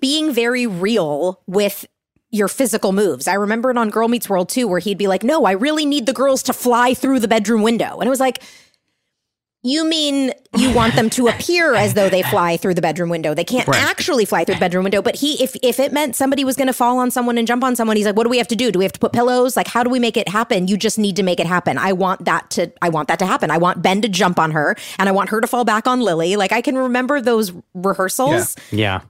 being 0.00 0.32
very 0.32 0.66
real 0.66 1.40
with 1.46 1.86
your 2.30 2.48
physical 2.48 2.92
moves. 2.92 3.28
I 3.28 3.34
remember 3.34 3.70
it 3.70 3.78
on 3.78 3.90
Girl 3.90 4.08
Meets 4.08 4.28
World 4.28 4.48
too, 4.48 4.66
where 4.66 4.80
he'd 4.80 4.98
be 4.98 5.06
like, 5.06 5.22
No, 5.22 5.44
I 5.44 5.52
really 5.52 5.86
need 5.86 6.06
the 6.06 6.12
girls 6.12 6.42
to 6.44 6.52
fly 6.52 6.94
through 6.94 7.20
the 7.20 7.28
bedroom 7.28 7.62
window. 7.62 7.98
And 7.98 8.06
it 8.06 8.10
was 8.10 8.20
like, 8.20 8.42
you 9.64 9.84
mean 9.84 10.30
you 10.56 10.72
want 10.72 10.94
them 10.94 11.10
to 11.10 11.26
appear 11.26 11.74
as 11.74 11.94
though 11.94 12.08
they 12.08 12.22
fly 12.22 12.56
through 12.56 12.74
the 12.74 12.82
bedroom 12.82 13.08
window? 13.08 13.34
They 13.34 13.42
can't 13.44 13.66
Right. 13.66 13.82
actually 13.82 14.24
fly 14.26 14.44
through 14.44 14.56
the 14.56 14.60
bedroom 14.60 14.84
window. 14.84 15.02
But 15.02 15.16
he, 15.16 15.42
if 15.42 15.56
if 15.62 15.80
it 15.80 15.90
meant 15.92 16.14
somebody 16.14 16.44
was 16.44 16.54
going 16.54 16.66
to 16.68 16.72
fall 16.74 16.98
on 16.98 17.10
someone 17.10 17.38
and 17.38 17.46
jump 17.48 17.64
on 17.64 17.74
someone, 17.74 17.96
he's 17.96 18.06
like, 18.06 18.14
"What 18.14 18.24
do 18.24 18.30
we 18.30 18.38
have 18.38 18.48
to 18.48 18.56
do? 18.56 18.70
Do 18.70 18.78
we 18.78 18.84
have 18.84 18.92
to 18.92 19.00
put 19.00 19.12
pillows? 19.12 19.56
Like, 19.56 19.66
how 19.66 19.82
do 19.82 19.90
we 19.90 19.98
make 19.98 20.16
it 20.16 20.28
happen? 20.28 20.68
You 20.68 20.76
just 20.76 20.98
need 20.98 21.16
to 21.16 21.22
make 21.22 21.40
it 21.40 21.46
happen. 21.46 21.78
I 21.78 21.92
want 21.92 22.26
that 22.26 22.50
to. 22.50 22.70
I 22.82 22.90
want 22.90 23.08
that 23.08 23.18
to 23.20 23.26
happen. 23.26 23.50
I 23.50 23.56
want 23.58 23.82
Ben 23.82 24.02
to 24.02 24.08
jump 24.08 24.38
on 24.38 24.50
her, 24.52 24.76
and 24.98 25.08
I 25.08 25.12
want 25.12 25.30
her 25.30 25.40
to 25.40 25.46
fall 25.46 25.64
back 25.64 25.88
on 25.88 26.00
Lily. 26.02 26.36
Like, 26.36 26.52
I 26.52 26.60
can 26.60 26.76
remember 26.76 27.20
those 27.22 27.52
rehearsals. 27.74 28.56
yeah. 28.70 29.00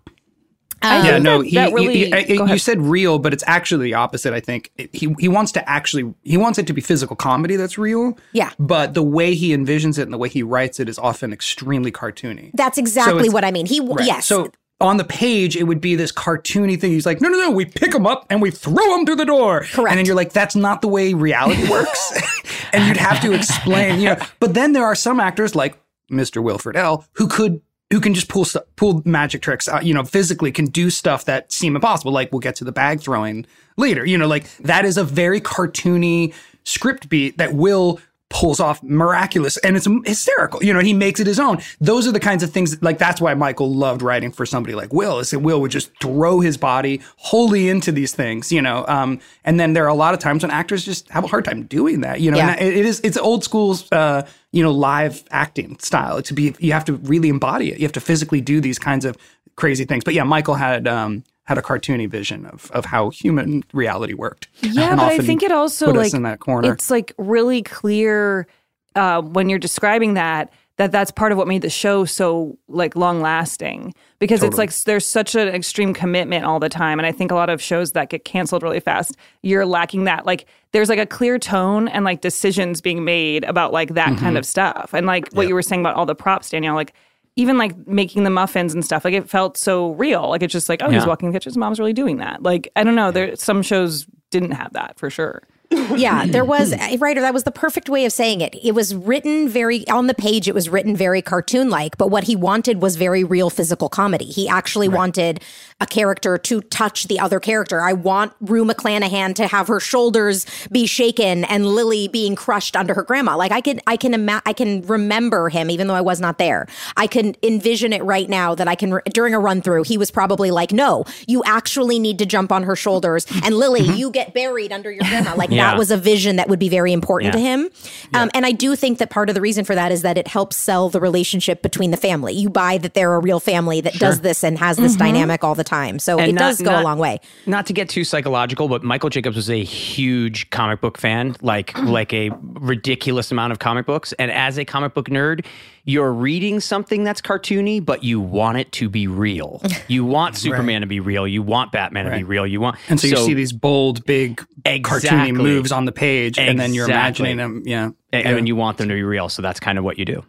I 0.84 1.06
yeah, 1.06 1.18
no, 1.18 1.40
he, 1.40 1.50
he- 1.50 1.72
really. 1.72 2.10
he- 2.24 2.36
go 2.36 2.46
you 2.46 2.58
said 2.58 2.80
real, 2.80 3.18
but 3.18 3.32
it's 3.32 3.44
actually 3.46 3.84
the 3.86 3.94
opposite. 3.94 4.32
I 4.34 4.40
think 4.40 4.70
he 4.92 5.14
he 5.18 5.28
wants 5.28 5.52
to 5.52 5.68
actually 5.68 6.14
he 6.22 6.36
wants 6.36 6.58
it 6.58 6.66
to 6.66 6.72
be 6.72 6.80
physical 6.80 7.16
comedy 7.16 7.56
that's 7.56 7.78
real. 7.78 8.16
Yeah. 8.32 8.50
but 8.58 8.94
the 8.94 9.02
way 9.02 9.34
he 9.34 9.54
envisions 9.56 9.98
it 9.98 10.02
and 10.02 10.12
the 10.12 10.18
way 10.18 10.28
he 10.28 10.42
writes 10.42 10.80
it 10.80 10.88
is 10.88 10.98
often 10.98 11.32
extremely 11.32 11.90
cartoony. 11.92 12.50
That's 12.54 12.78
exactly 12.78 13.14
it's- 13.20 13.32
what 13.32 13.44
I 13.44 13.50
mean. 13.50 13.66
He, 13.66 13.80
Right. 13.80 14.06
yes, 14.06 14.26
So 14.26 14.50
on 14.80 14.96
the 14.96 15.04
page, 15.04 15.56
it 15.56 15.64
would 15.64 15.80
be 15.80 15.94
this 15.94 16.10
cartoony 16.12 16.78
thing. 16.78 16.90
He's 16.90 17.06
like, 17.06 17.20
no, 17.20 17.28
no, 17.28 17.38
no, 17.38 17.50
we 17.52 17.64
pick 17.64 17.92
them 17.92 18.06
up 18.06 18.26
and 18.28 18.42
we 18.42 18.50
throw 18.50 18.74
them 18.96 19.06
through 19.06 19.16
the 19.16 19.24
door. 19.24 19.60
Correct. 19.70 19.90
And 19.90 19.98
then 19.98 20.04
you're 20.04 20.16
like, 20.16 20.32
that's 20.32 20.56
not 20.56 20.82
the 20.82 20.88
way 20.88 21.14
reality 21.14 21.68
works. 21.70 22.20
and 22.72 22.84
you'd 22.86 22.96
have 22.96 23.20
to 23.22 23.32
explain, 23.32 24.00
you 24.00 24.06
know. 24.10 24.16
But 24.40 24.54
then 24.54 24.72
there 24.72 24.84
are 24.84 24.94
some 24.96 25.20
actors 25.20 25.54
like 25.54 25.78
Mr. 26.10 26.42
Wilfred 26.42 26.76
L. 26.76 27.06
who 27.12 27.28
could 27.28 27.60
who 27.90 28.00
can 28.00 28.14
just 28.14 28.28
pull 28.28 28.46
pull 28.76 29.02
magic 29.04 29.42
tricks, 29.42 29.68
uh, 29.68 29.80
you 29.82 29.94
know, 29.94 30.04
physically 30.04 30.50
can 30.50 30.66
do 30.66 30.90
stuff 30.90 31.24
that 31.26 31.52
seem 31.52 31.76
impossible. 31.76 32.12
Like 32.12 32.32
we'll 32.32 32.40
get 32.40 32.56
to 32.56 32.64
the 32.64 32.72
bag 32.72 33.00
throwing 33.00 33.46
later. 33.76 34.04
You 34.04 34.18
know, 34.18 34.26
like 34.26 34.56
that 34.58 34.84
is 34.84 34.96
a 34.96 35.04
very 35.04 35.40
cartoony 35.40 36.34
script 36.64 37.08
beat 37.08 37.38
that 37.38 37.54
will 37.54 38.00
pulls 38.30 38.58
off 38.58 38.82
miraculous 38.82 39.56
and 39.58 39.76
it's 39.76 39.86
hysterical. 40.04 40.62
You 40.62 40.72
know, 40.72 40.80
he 40.80 40.92
makes 40.92 41.20
it 41.20 41.26
his 41.26 41.38
own. 41.38 41.58
Those 41.80 42.08
are 42.08 42.12
the 42.12 42.20
kinds 42.20 42.42
of 42.42 42.50
things 42.50 42.72
that, 42.72 42.82
like 42.82 42.98
that's 42.98 43.20
why 43.20 43.34
Michael 43.34 43.72
loved 43.72 44.02
writing 44.02 44.32
for 44.32 44.44
somebody 44.44 44.74
like 44.74 44.92
Will. 44.92 45.18
Is 45.20 45.30
that 45.30 45.38
Will 45.38 45.60
would 45.60 45.70
just 45.70 45.90
throw 46.00 46.40
his 46.40 46.56
body 46.56 47.00
wholly 47.16 47.68
into 47.68 47.92
these 47.92 48.12
things, 48.12 48.50
you 48.50 48.60
know. 48.60 48.84
Um, 48.88 49.20
and 49.44 49.60
then 49.60 49.72
there 49.72 49.84
are 49.84 49.88
a 49.88 49.94
lot 49.94 50.14
of 50.14 50.20
times 50.20 50.42
when 50.42 50.50
actors 50.50 50.84
just 50.84 51.08
have 51.10 51.24
a 51.24 51.28
hard 51.28 51.44
time 51.44 51.64
doing 51.64 52.00
that, 52.00 52.20
you 52.20 52.30
know. 52.30 52.36
Yeah. 52.36 52.50
And 52.50 52.60
it, 52.60 52.76
it 52.78 52.86
is 52.86 53.00
it's 53.00 53.16
old 53.16 53.44
school 53.44 53.76
uh, 53.92 54.22
you 54.52 54.62
know, 54.62 54.72
live 54.72 55.22
acting 55.30 55.78
style. 55.78 56.20
To 56.22 56.34
be 56.34 56.54
you 56.58 56.72
have 56.72 56.84
to 56.86 56.94
really 56.94 57.28
embody 57.28 57.70
it. 57.70 57.78
You 57.78 57.84
have 57.84 57.92
to 57.92 58.00
physically 58.00 58.40
do 58.40 58.60
these 58.60 58.78
kinds 58.78 59.04
of 59.04 59.16
crazy 59.56 59.84
things. 59.84 60.02
But 60.02 60.14
yeah, 60.14 60.24
Michael 60.24 60.54
had 60.54 60.88
um 60.88 61.24
had 61.44 61.58
a 61.58 61.62
cartoony 61.62 62.08
vision 62.08 62.46
of 62.46 62.70
of 62.72 62.86
how 62.86 63.10
human 63.10 63.64
reality 63.72 64.14
worked. 64.14 64.48
Yeah, 64.60 64.90
And 64.90 64.96
but 64.98 65.12
I 65.12 65.18
think 65.18 65.42
it 65.42 65.52
also 65.52 65.92
like 65.92 66.14
in 66.14 66.22
that 66.22 66.40
corner. 66.40 66.72
it's 66.72 66.90
like 66.90 67.12
really 67.18 67.62
clear 67.62 68.46
uh, 68.94 69.20
when 69.22 69.48
you're 69.48 69.58
describing 69.58 70.14
that 70.14 70.52
that 70.76 70.90
that's 70.90 71.12
part 71.12 71.30
of 71.30 71.38
what 71.38 71.46
made 71.46 71.62
the 71.62 71.70
show 71.70 72.04
so 72.04 72.58
like 72.66 72.96
long 72.96 73.20
lasting 73.20 73.94
because 74.18 74.42
it's 74.42 74.58
like 74.58 74.74
there's 74.84 75.06
such 75.06 75.36
an 75.36 75.46
extreme 75.48 75.94
commitment 75.94 76.44
all 76.44 76.58
the 76.58 76.68
time 76.68 76.98
and 76.98 77.06
i 77.06 77.12
think 77.12 77.30
a 77.30 77.34
lot 77.34 77.48
of 77.48 77.62
shows 77.62 77.92
that 77.92 78.08
get 78.08 78.24
canceled 78.24 78.62
really 78.62 78.80
fast 78.80 79.16
you're 79.42 79.66
lacking 79.66 80.04
that. 80.04 80.26
Like 80.26 80.46
there's 80.72 80.88
like 80.88 80.98
a 80.98 81.06
clear 81.06 81.38
tone 81.38 81.86
and 81.88 82.04
like 82.04 82.22
decisions 82.22 82.80
being 82.80 83.04
made 83.04 83.44
about 83.44 83.72
like 83.72 83.94
that 83.94 84.18
kind 84.18 84.36
of 84.38 84.44
stuff. 84.46 84.90
And 84.94 85.06
like 85.06 85.30
what 85.32 85.46
you 85.46 85.54
were 85.54 85.62
saying 85.62 85.80
about 85.80 85.94
all 85.96 86.06
the 86.06 86.14
props 86.14 86.50
danielle 86.50 86.74
like 86.74 86.92
even 87.36 87.58
like 87.58 87.86
making 87.86 88.24
the 88.24 88.30
muffins 88.30 88.74
and 88.74 88.84
stuff 88.84 89.04
like 89.04 89.14
it 89.14 89.28
felt 89.28 89.56
so 89.56 89.92
real. 89.92 90.28
Like 90.28 90.42
it's 90.42 90.52
just 90.52 90.68
like 90.68 90.82
oh 90.82 90.90
he's 90.90 91.06
walking 91.06 91.26
in 91.26 91.32
the 91.32 91.36
kitchen. 91.36 91.50
His 91.50 91.56
mom's 91.56 91.78
really 91.78 91.92
doing 91.92 92.18
that. 92.18 92.42
Like 92.42 92.70
i 92.76 92.84
don't 92.84 92.94
know. 92.94 93.10
There 93.10 93.34
some 93.36 93.62
shows 93.62 94.06
didn't 94.30 94.52
have 94.52 94.72
that 94.72 94.98
for 94.98 95.10
sure 95.10 95.42
yeah, 95.96 96.26
there 96.26 96.44
was 96.44 96.72
a 96.72 96.80
eh, 96.80 96.96
Rider. 97.00 97.20
That 97.20 97.34
was 97.34 97.44
the 97.44 97.50
perfect 97.50 97.88
way 97.88 98.04
of 98.04 98.12
saying 98.12 98.40
it. 98.40 98.54
It 98.62 98.72
was 98.72 98.94
written 98.94 99.48
very 99.48 99.86
on 99.88 100.06
the 100.06 100.14
page. 100.14 100.48
It 100.48 100.54
was 100.54 100.68
written 100.68 100.96
very 100.96 101.22
cartoon 101.22 101.70
like, 101.70 101.96
but 101.96 102.08
what 102.08 102.24
he 102.24 102.36
wanted 102.36 102.80
was 102.80 102.96
very 102.96 103.24
real 103.24 103.50
physical 103.50 103.88
comedy. 103.88 104.26
He 104.26 104.48
actually 104.48 104.88
wanted 104.88 105.42
a 105.80 105.86
character 105.86 106.38
to 106.38 106.60
touch 106.62 107.08
the 107.08 107.18
other 107.18 107.40
character. 107.40 107.80
I 107.80 107.92
want 107.92 108.32
Rue 108.40 108.64
McClanahan 108.64 109.34
to 109.36 109.46
have 109.46 109.68
her 109.68 109.80
shoulders 109.80 110.46
be 110.70 110.86
shaken 110.86 111.44
and 111.44 111.66
Lily 111.66 112.08
being 112.08 112.36
crushed 112.36 112.76
under 112.76 112.94
her 112.94 113.02
grandma. 113.02 113.36
Like 113.36 113.52
I 113.52 113.60
can, 113.60 113.80
I 113.86 113.96
can, 113.96 114.14
ima- 114.14 114.42
I 114.46 114.52
can 114.52 114.82
remember 114.82 115.48
him 115.48 115.70
even 115.70 115.88
though 115.88 115.94
I 115.94 116.00
was 116.00 116.20
not 116.20 116.38
there. 116.38 116.66
I 116.96 117.06
can 117.06 117.34
envision 117.42 117.92
it 117.92 118.02
right 118.04 118.28
now 118.28 118.54
that 118.54 118.68
I 118.68 118.74
can 118.74 118.94
re- 118.94 119.02
during 119.12 119.34
a 119.34 119.40
run 119.40 119.62
through. 119.62 119.84
He 119.84 119.98
was 119.98 120.10
probably 120.10 120.50
like, 120.50 120.72
"No, 120.72 121.04
you 121.26 121.42
actually 121.44 121.98
need 121.98 122.18
to 122.18 122.26
jump 122.26 122.52
on 122.52 122.62
her 122.64 122.76
shoulders, 122.76 123.26
and 123.42 123.56
Lily, 123.56 123.82
mm-hmm. 123.82 123.96
you 123.96 124.10
get 124.10 124.34
buried 124.34 124.72
under 124.72 124.90
your 124.90 125.04
grandma." 125.04 125.34
Like 125.34 125.50
Yeah. 125.54 125.63
That 125.72 125.78
was 125.78 125.90
a 125.90 125.96
vision 125.96 126.36
that 126.36 126.48
would 126.48 126.58
be 126.58 126.68
very 126.68 126.92
important 126.92 127.32
to 127.32 127.38
him. 127.38 127.68
Um, 128.12 128.30
and 128.34 128.46
I 128.46 128.52
do 128.52 128.76
think 128.76 128.98
that 128.98 129.10
part 129.10 129.28
of 129.28 129.34
the 129.34 129.40
reason 129.40 129.64
for 129.64 129.74
that 129.74 129.90
is 129.92 130.02
that 130.02 130.16
it 130.18 130.28
helps 130.28 130.56
sell 130.56 130.88
the 130.88 131.00
relationship 131.00 131.62
between 131.62 131.90
the 131.90 131.96
family. 131.96 132.32
You 132.34 132.48
buy 132.50 132.78
that 132.78 132.94
they're 132.94 133.14
a 133.14 133.18
real 133.18 133.40
family 133.40 133.80
that 133.80 133.94
does 133.94 134.20
this 134.20 134.44
and 134.44 134.58
has 134.58 134.76
this 134.76 134.96
dynamic 134.96 135.42
all 135.44 135.54
the 135.54 135.64
time. 135.64 135.98
So 135.98 136.18
And 136.18 136.30
it 136.30 136.34
not- 136.34 136.40
does 136.40 136.62
go 136.62 136.80
a 136.80 136.82
long 136.82 136.98
way. 136.98 137.20
Not 137.46 137.66
to 137.66 137.72
get 137.72 137.88
too 137.88 138.04
psychological, 138.04 138.68
but 138.68 138.82
Michael 138.82 139.10
Jacobs 139.10 139.36
was 139.36 139.50
a 139.50 139.62
huge 139.64 140.50
comic 140.50 140.80
book 140.80 140.98
fan, 140.98 141.36
like 141.42 141.76
like 141.78 142.12
a 142.12 142.30
ridiculous 142.42 143.30
amount 143.32 143.52
of 143.52 143.58
comic 143.58 143.86
books. 143.86 144.12
And 144.14 144.30
as 144.30 144.58
a 144.58 144.64
comic 144.64 144.94
book 144.94 145.08
nerd, 145.08 145.44
you're 145.84 146.12
reading 146.12 146.60
something 146.60 147.04
that's 147.04 147.20
cartoony, 147.20 147.84
but 147.84 148.02
you 148.02 148.18
want 148.20 148.58
it 148.58 148.72
to 148.72 148.88
be 148.88 149.06
real. 149.06 149.62
You 149.86 150.04
want 150.04 150.36
Superman 150.36 150.80
to 150.80 150.86
be 150.86 150.98
real. 151.00 151.28
You 151.28 151.42
want 151.42 151.70
Batman 151.70 152.06
to 152.06 152.10
be 152.10 152.24
real. 152.24 152.46
You 152.46 152.58
want 152.60 152.78
And 152.88 152.98
so, 152.98 153.06
you 153.06 153.16
see 153.16 153.34
these 153.34 153.52
bold, 153.52 154.04
big, 154.06 154.42
Exactly. 154.64 155.10
cartoony 155.10 155.34
moves 155.36 155.72
on 155.72 155.84
the 155.84 155.92
page, 155.92 156.38
and 156.38 156.58
then 156.58 156.72
you're 156.72 156.86
imagining 156.86 157.36
them. 157.36 157.62
Yeah, 157.66 157.90
and, 158.12 158.24
Yeah. 158.24 158.36
and 158.36 158.48
you 158.48 158.56
want 158.56 158.78
them 158.78 158.88
to 158.88 158.94
be 158.94 159.02
real. 159.02 159.28
So 159.28 159.42
that's 159.42 159.60
kind 159.60 159.76
of 159.78 159.84
what 159.84 159.98
you 159.98 160.04
do. 160.06 160.24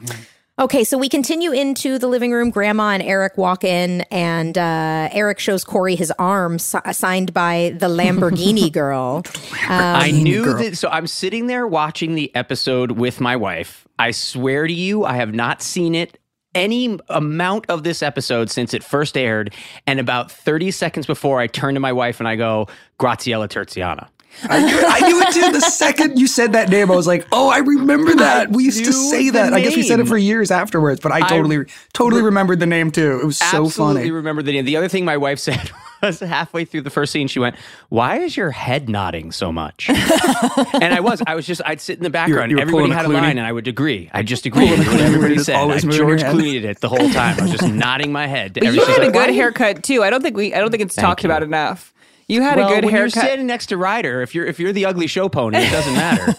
Mm-hmm. 0.00 0.22
Okay, 0.56 0.84
so 0.84 0.96
we 0.96 1.08
continue 1.08 1.50
into 1.50 1.98
the 1.98 2.06
living 2.06 2.30
room. 2.30 2.50
Grandma 2.50 2.90
and 2.90 3.02
Eric 3.02 3.36
walk 3.36 3.64
in, 3.64 4.02
and 4.02 4.56
uh, 4.56 5.08
Eric 5.10 5.40
shows 5.40 5.64
Corey 5.64 5.96
his 5.96 6.12
arm 6.12 6.60
si- 6.60 6.78
signed 6.92 7.34
by 7.34 7.74
the 7.76 7.88
Lamborghini 7.88 8.70
girl. 8.72 9.24
I 9.68 10.12
knew 10.12 10.44
girl. 10.44 10.58
that. 10.58 10.76
So 10.76 10.88
I'm 10.90 11.08
sitting 11.08 11.48
there 11.48 11.66
watching 11.66 12.14
the 12.14 12.32
episode 12.36 12.92
with 12.92 13.20
my 13.20 13.34
wife. 13.34 13.88
I 13.98 14.12
swear 14.12 14.68
to 14.68 14.72
you, 14.72 15.04
I 15.04 15.14
have 15.14 15.34
not 15.34 15.60
seen 15.60 15.96
it 15.96 16.20
any 16.54 17.00
amount 17.08 17.66
of 17.68 17.82
this 17.82 18.00
episode 18.00 18.48
since 18.48 18.74
it 18.74 18.84
first 18.84 19.16
aired. 19.16 19.52
And 19.88 19.98
about 19.98 20.30
30 20.30 20.70
seconds 20.70 21.04
before, 21.04 21.40
I 21.40 21.48
turn 21.48 21.74
to 21.74 21.80
my 21.80 21.92
wife 21.92 22.20
and 22.20 22.28
I 22.28 22.36
go, 22.36 22.68
Graziella 23.00 23.48
Terziana. 23.48 24.06
I 24.42 24.60
knew, 24.64 24.82
I 24.86 25.00
knew 25.08 25.20
it 25.22 25.32
too. 25.32 25.52
The 25.52 25.60
second 25.70 26.18
you 26.18 26.26
said 26.26 26.52
that 26.52 26.68
name, 26.68 26.90
I 26.90 26.96
was 26.96 27.06
like, 27.06 27.26
"Oh, 27.32 27.48
I 27.48 27.58
remember 27.58 28.14
that. 28.16 28.50
we 28.50 28.64
used 28.64 28.84
to 28.84 28.92
say 28.92 29.30
that." 29.30 29.52
I 29.54 29.60
guess 29.60 29.76
we 29.76 29.82
said 29.82 30.00
it 30.00 30.08
for 30.08 30.16
years 30.18 30.50
afterwards, 30.50 31.00
but 31.00 31.12
I 31.12 31.20
totally, 31.28 31.64
totally 31.92 32.22
remembered 32.22 32.60
the 32.60 32.66
name 32.66 32.90
too. 32.90 33.20
It 33.22 33.26
was 33.26 33.38
so 33.38 33.64
Absolutely 33.66 34.02
funny. 34.02 34.10
remember 34.10 34.42
the 34.42 34.52
name. 34.52 34.64
The 34.64 34.76
other 34.76 34.88
thing 34.88 35.04
my 35.04 35.16
wife 35.16 35.38
said 35.40 35.70
was 36.02 36.20
halfway 36.20 36.64
through 36.66 36.82
the 36.82 36.90
first 36.90 37.12
scene, 37.12 37.28
she 37.28 37.38
went, 37.38 37.56
"Why 37.88 38.18
is 38.18 38.36
your 38.36 38.50
head 38.50 38.88
nodding 38.88 39.32
so 39.32 39.50
much?" 39.52 39.88
and 39.90 40.92
I 40.92 41.00
was, 41.00 41.22
I 41.26 41.34
was 41.34 41.46
just, 41.46 41.62
I'd 41.64 41.80
sit 41.80 41.96
in 41.96 42.02
the 42.04 42.10
background. 42.10 42.50
you 42.50 42.56
were 42.56 42.62
Everybody 42.62 42.90
had 42.92 43.06
a 43.06 43.08
Clooney? 43.08 43.22
ine, 43.22 43.38
and 43.38 43.46
I 43.46 43.52
would 43.52 43.68
agree. 43.68 44.10
I 44.12 44.22
just 44.22 44.44
agreed 44.46 44.70
with 44.70 44.86
what 44.86 45.00
everybody 45.00 45.38
said. 45.38 45.56
always 45.56 45.86
I 45.86 45.90
George 45.90 46.22
Clooney 46.22 46.60
Clooneyed 46.60 46.64
it 46.64 46.80
the 46.80 46.88
whole 46.88 47.08
time. 47.10 47.38
I 47.38 47.42
was 47.42 47.52
just 47.52 47.68
nodding 47.68 48.12
my 48.12 48.26
head. 48.26 48.54
to 48.54 48.60
But 48.60 48.74
you 48.74 48.84
had 48.84 49.02
a 49.04 49.10
good 49.10 49.30
haircut 49.30 49.82
too. 49.82 50.02
I 50.02 50.10
don't 50.10 50.22
think 50.22 50.36
we. 50.36 50.52
I 50.52 50.60
don't 50.60 50.70
think 50.70 50.82
it's 50.82 50.94
talked 50.94 51.22
you. 51.22 51.28
about 51.28 51.42
enough. 51.42 51.92
You 52.26 52.40
had 52.42 52.56
well, 52.56 52.68
a 52.68 52.74
good 52.74 52.84
when 52.84 52.94
haircut. 52.94 53.14
you're 53.16 53.24
standing 53.24 53.46
next 53.46 53.66
to 53.66 53.76
Rider, 53.76 54.22
if 54.22 54.34
you're 54.34 54.46
if 54.46 54.58
you're 54.58 54.72
the 54.72 54.86
ugly 54.86 55.06
show 55.06 55.28
pony, 55.28 55.58
it 55.58 55.70
doesn't 55.70 55.92
matter. 55.94 56.24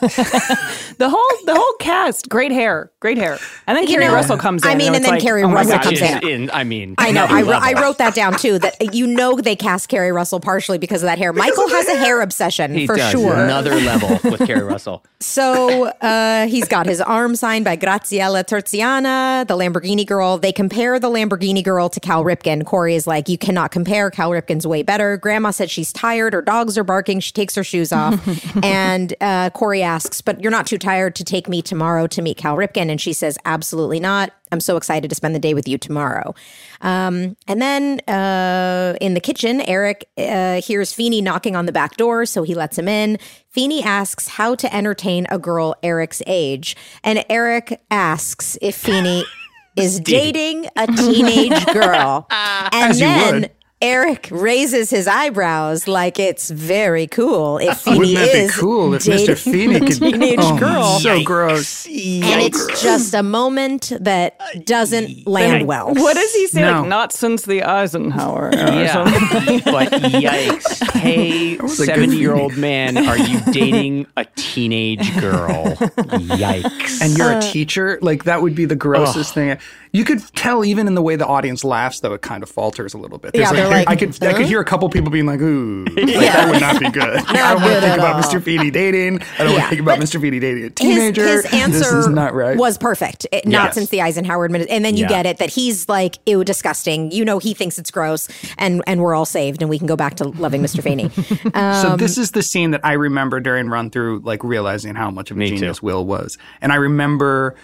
the 0.97 1.09
whole 1.09 1.45
the 1.45 1.53
whole 1.55 1.73
cast, 1.79 2.27
great 2.29 2.51
hair, 2.51 2.91
great 2.99 3.17
hair. 3.17 3.37
And 3.67 3.75
then 3.77 3.83
You 3.83 3.95
Keri 3.95 4.05
know, 4.07 4.13
Russell 4.13 4.37
comes 4.37 4.63
in. 4.63 4.69
I 4.71 4.75
mean, 4.75 4.87
and, 4.87 4.95
and 4.97 5.05
then 5.05 5.11
like, 5.11 5.21
Keri 5.21 5.43
oh 5.43 5.51
Russell 5.51 5.73
gosh, 5.77 5.83
comes 5.83 6.01
in. 6.01 6.27
in, 6.27 6.49
I 6.51 6.63
mean, 6.63 6.95
I 6.97 7.11
know. 7.11 7.25
I, 7.29 7.41
wrote- 7.43 7.61
I 7.61 7.81
wrote 7.81 7.97
that 7.99 8.15
down 8.15 8.37
too. 8.37 8.59
That 8.59 8.95
you 8.95 9.05
know 9.07 9.35
they 9.39 9.55
cast 9.55 9.89
Keri 9.89 10.11
Russell 10.11 10.39
partially 10.39 10.77
because 10.77 11.03
of 11.03 11.07
that 11.07 11.17
hair. 11.19 11.33
Michael 11.33 11.69
has 11.69 11.87
a 11.87 11.95
hair 11.97 12.21
obsession 12.21 12.73
He 12.73 12.87
for 12.87 12.95
does. 12.95 13.11
sure. 13.11 13.35
Another 13.35 13.75
level 13.75 14.19
with 14.31 14.45
Keri 14.45 14.63
Russell. 14.63 15.03
So 15.21 15.85
uh, 15.87 16.45
he's 16.45 16.67
got 16.67 16.85
his 16.85 17.01
arm 17.01 17.35
signed 17.35 17.65
by 17.65 17.75
Graziella 17.77 18.43
Terziana, 18.43 19.47
the 19.47 19.55
Lamborghini 19.57 20.05
girl. 20.05 20.37
They 20.37 20.51
compare 20.51 20.99
the 20.99 21.09
Lamborghini 21.09 21.63
girl 21.63 21.89
to 21.89 21.99
Cal 21.99 22.23
Ripken. 22.23 22.63
Corey 22.65 22.93
is 22.95 23.07
like, 23.07 23.27
you 23.27 23.37
cannot 23.37 23.71
compare. 23.71 24.11
Cal 24.11 24.29
Ripken's 24.29 24.67
way 24.67 24.83
better. 24.83 25.17
Grandma 25.17 25.49
said 25.51 25.71
she's 25.75 25.93
tired. 25.93 26.33
Her 26.33 26.41
dogs 26.41 26.77
are 26.77 26.83
barking. 26.83 27.19
She 27.19 27.31
takes 27.31 27.53
her 27.55 27.63
shoes 27.63 27.91
off. 27.91 28.19
and 28.63 29.13
uh, 29.21 29.49
Corey 29.51 29.83
asks, 29.83 30.21
But 30.21 30.41
you're 30.41 30.51
not 30.51 30.65
too 30.65 30.77
tired 30.77 31.15
to 31.15 31.23
take 31.23 31.47
me 31.47 31.61
tomorrow 31.61 32.07
to 32.07 32.21
meet 32.21 32.37
Cal 32.37 32.55
Ripken? 32.55 32.89
And 32.89 32.99
she 32.99 33.13
says, 33.13 33.37
Absolutely 33.45 33.99
not. 33.99 34.31
I'm 34.51 34.59
so 34.59 34.77
excited 34.77 35.09
to 35.09 35.15
spend 35.15 35.35
the 35.35 35.39
day 35.39 35.53
with 35.53 35.67
you 35.67 35.77
tomorrow. 35.77 36.33
Um, 36.81 37.35
and 37.47 37.61
then 37.61 37.99
uh, 38.07 38.95
in 39.01 39.13
the 39.13 39.19
kitchen, 39.19 39.61
Eric 39.61 40.07
uh, 40.17 40.61
hears 40.61 40.93
Feeny 40.93 41.21
knocking 41.21 41.55
on 41.55 41.65
the 41.65 41.71
back 41.71 41.97
door, 41.97 42.25
so 42.25 42.43
he 42.43 42.55
lets 42.55 42.77
him 42.77 42.87
in. 42.87 43.17
Feeny 43.49 43.83
asks 43.83 44.27
how 44.27 44.55
to 44.55 44.73
entertain 44.73 45.27
a 45.29 45.37
girl 45.37 45.75
Eric's 45.83 46.21
age. 46.25 46.75
And 47.03 47.25
Eric 47.29 47.81
asks 47.91 48.57
if 48.61 48.75
Feeny 48.75 49.25
is 49.75 49.99
dating 49.99 50.67
a 50.77 50.87
teenage 50.87 51.65
girl. 51.67 52.27
and 52.31 52.91
As 52.91 52.99
you 52.99 53.07
then 53.07 53.41
would. 53.41 53.51
Eric 53.81 54.29
raises 54.31 54.89
his 54.89 55.05
eyebrows 55.05 55.85
like 55.85 56.17
it's 56.17 56.49
very 56.49 57.07
cool 57.07 57.57
if 57.57 57.77
Feeny 57.81 57.97
Wouldn't 57.99 58.15
that 58.17 58.47
be 58.47 58.53
cool 58.53 58.93
if 58.93 59.03
dating 59.03 59.35
Mr. 59.35 59.37
Feeny 59.37 59.75
a 59.75 59.79
could 59.81 59.91
teenage 59.99 60.39
oh, 60.41 60.57
girl. 60.57 60.99
So 60.99 61.21
gross. 61.23 61.85
And 61.85 62.41
it's 62.41 62.81
just 62.81 63.13
a 63.13 63.21
moment 63.21 63.91
that 63.99 64.39
doesn't 64.65 65.27
land 65.27 65.67
well. 65.67 65.93
What 65.93 66.13
does 66.15 66.33
he 66.33 66.47
say? 66.47 66.61
No. 66.61 66.79
Like, 66.81 66.87
not 66.89 67.11
since 67.11 67.43
the 67.43 67.63
Eisenhower 67.63 68.51
era. 68.55 68.71
or 68.71 68.81
Yeah. 68.81 68.93
something. 68.93 69.59
but 69.65 69.91
yikes. 69.91 70.91
Hey, 70.93 71.57
was 71.57 71.79
a 71.81 71.85
good 71.87 71.95
70 71.95 72.17
year 72.17 72.33
old 72.33 72.55
man, 72.55 72.97
are 72.97 73.17
you 73.17 73.41
dating 73.51 74.07
a 74.15 74.23
teenage 74.35 75.19
girl? 75.19 75.65
Yikes. 75.75 77.01
and 77.01 77.13
Uh. 77.13 77.17
you're 77.17 77.37
a 77.37 77.41
teacher, 77.41 77.99
like 78.01 78.23
that 78.23 78.41
would 78.41 78.55
be 78.55 78.63
the 78.65 78.75
grossest 78.77 79.33
thing. 79.33 79.57
You 79.91 80.03
could 80.03 80.19
tell 80.35 80.65
even 80.65 80.87
in 80.87 80.95
the 80.95 81.01
way 81.01 81.15
the 81.15 81.25
audience 81.27 81.63
laughs, 81.63 82.01
though 82.01 82.13
it 82.13 82.21
kind 82.21 82.43
of 82.43 82.49
falters 82.49 82.93
a 82.93 82.97
little 82.97 83.17
bit. 83.17 83.31
There's 83.33 83.49
Yeah, 83.51 83.64
they're 83.69 83.77
like, 83.79 83.87
I 83.89 83.95
could 83.95 84.23
I 84.23 84.33
could 84.33 84.45
hear 84.45 84.59
a 84.59 84.65
couple 84.65 84.89
people 84.89 85.09
being 85.11 85.25
like, 85.25 85.39
"Ooh, 85.41 85.85
like, 85.85 86.05
that 86.07 86.49
would 86.49 86.61
not 86.61 86.79
be 86.79 86.89
good." 86.89 87.15
I 87.27 87.53
don't 87.53 87.61
want 87.61 87.73
to 87.75 87.81
think 87.81 87.97
about 87.97 88.15
all. 88.15 88.21
Mr. 88.21 88.41
Feeny 88.41 88.71
dating. 88.71 89.21
I 89.37 89.43
don't 89.43 89.51
want 89.53 89.63
to 89.63 89.69
think 89.69 89.81
about 89.81 89.99
but 89.99 90.05
Mr. 90.07 90.19
Feeny 90.21 90.39
dating 90.39 90.63
a 90.65 90.69
teenager. 90.69 91.25
his 91.25 91.45
answer 91.53 91.77
this 91.79 91.91
is 91.91 92.07
not 92.07 92.33
right. 92.33 92.57
was 92.57 92.77
perfect. 92.77 93.27
It- 93.31 93.45
Not 93.45 93.65
Yes. 93.67 93.73
since 93.75 93.89
the 93.89 94.01
Eisenhower 94.01 94.45
administration. 94.45 94.75
And 94.75 94.85
then 94.85 94.95
you 94.95 95.03
Yeah. 95.03 95.09
get 95.09 95.25
it 95.25 95.37
that 95.37 95.49
he's 95.49 95.87
like, 95.89 96.17
ew, 96.25 96.43
disgusting. 96.43 97.11
You 97.11 97.23
know, 97.25 97.39
he 97.39 97.53
thinks 97.53 97.77
it's 97.79 97.91
gross, 97.91 98.27
and 98.57 98.81
and 98.87 99.01
we're 99.01 99.13
all 99.15 99.25
saved, 99.25 99.61
and 99.61 99.69
we 99.69 99.77
can 99.77 99.87
go 99.87 99.95
back 99.95 100.15
to 100.15 100.25
loving 100.25 100.61
Mr. 100.61 100.81
Feeny. 100.83 101.09
so 101.81 101.91
um, 101.91 101.97
this 101.97 102.17
is 102.17 102.31
the 102.31 102.41
scene 102.43 102.71
that 102.71 102.81
I 102.83 102.93
remember 102.93 103.39
during 103.39 103.69
run 103.69 103.89
through, 103.89 104.19
like 104.19 104.43
realizing 104.43 104.95
how 104.95 105.09
much 105.11 105.31
of 105.31 105.37
a 105.37 105.39
Me 105.39 105.49
too. 105.49 105.55
genius 105.57 105.81
Will 105.81 106.05
was, 106.05 106.37
and 106.61 106.71
I 106.71 106.75
remember 106.75 107.55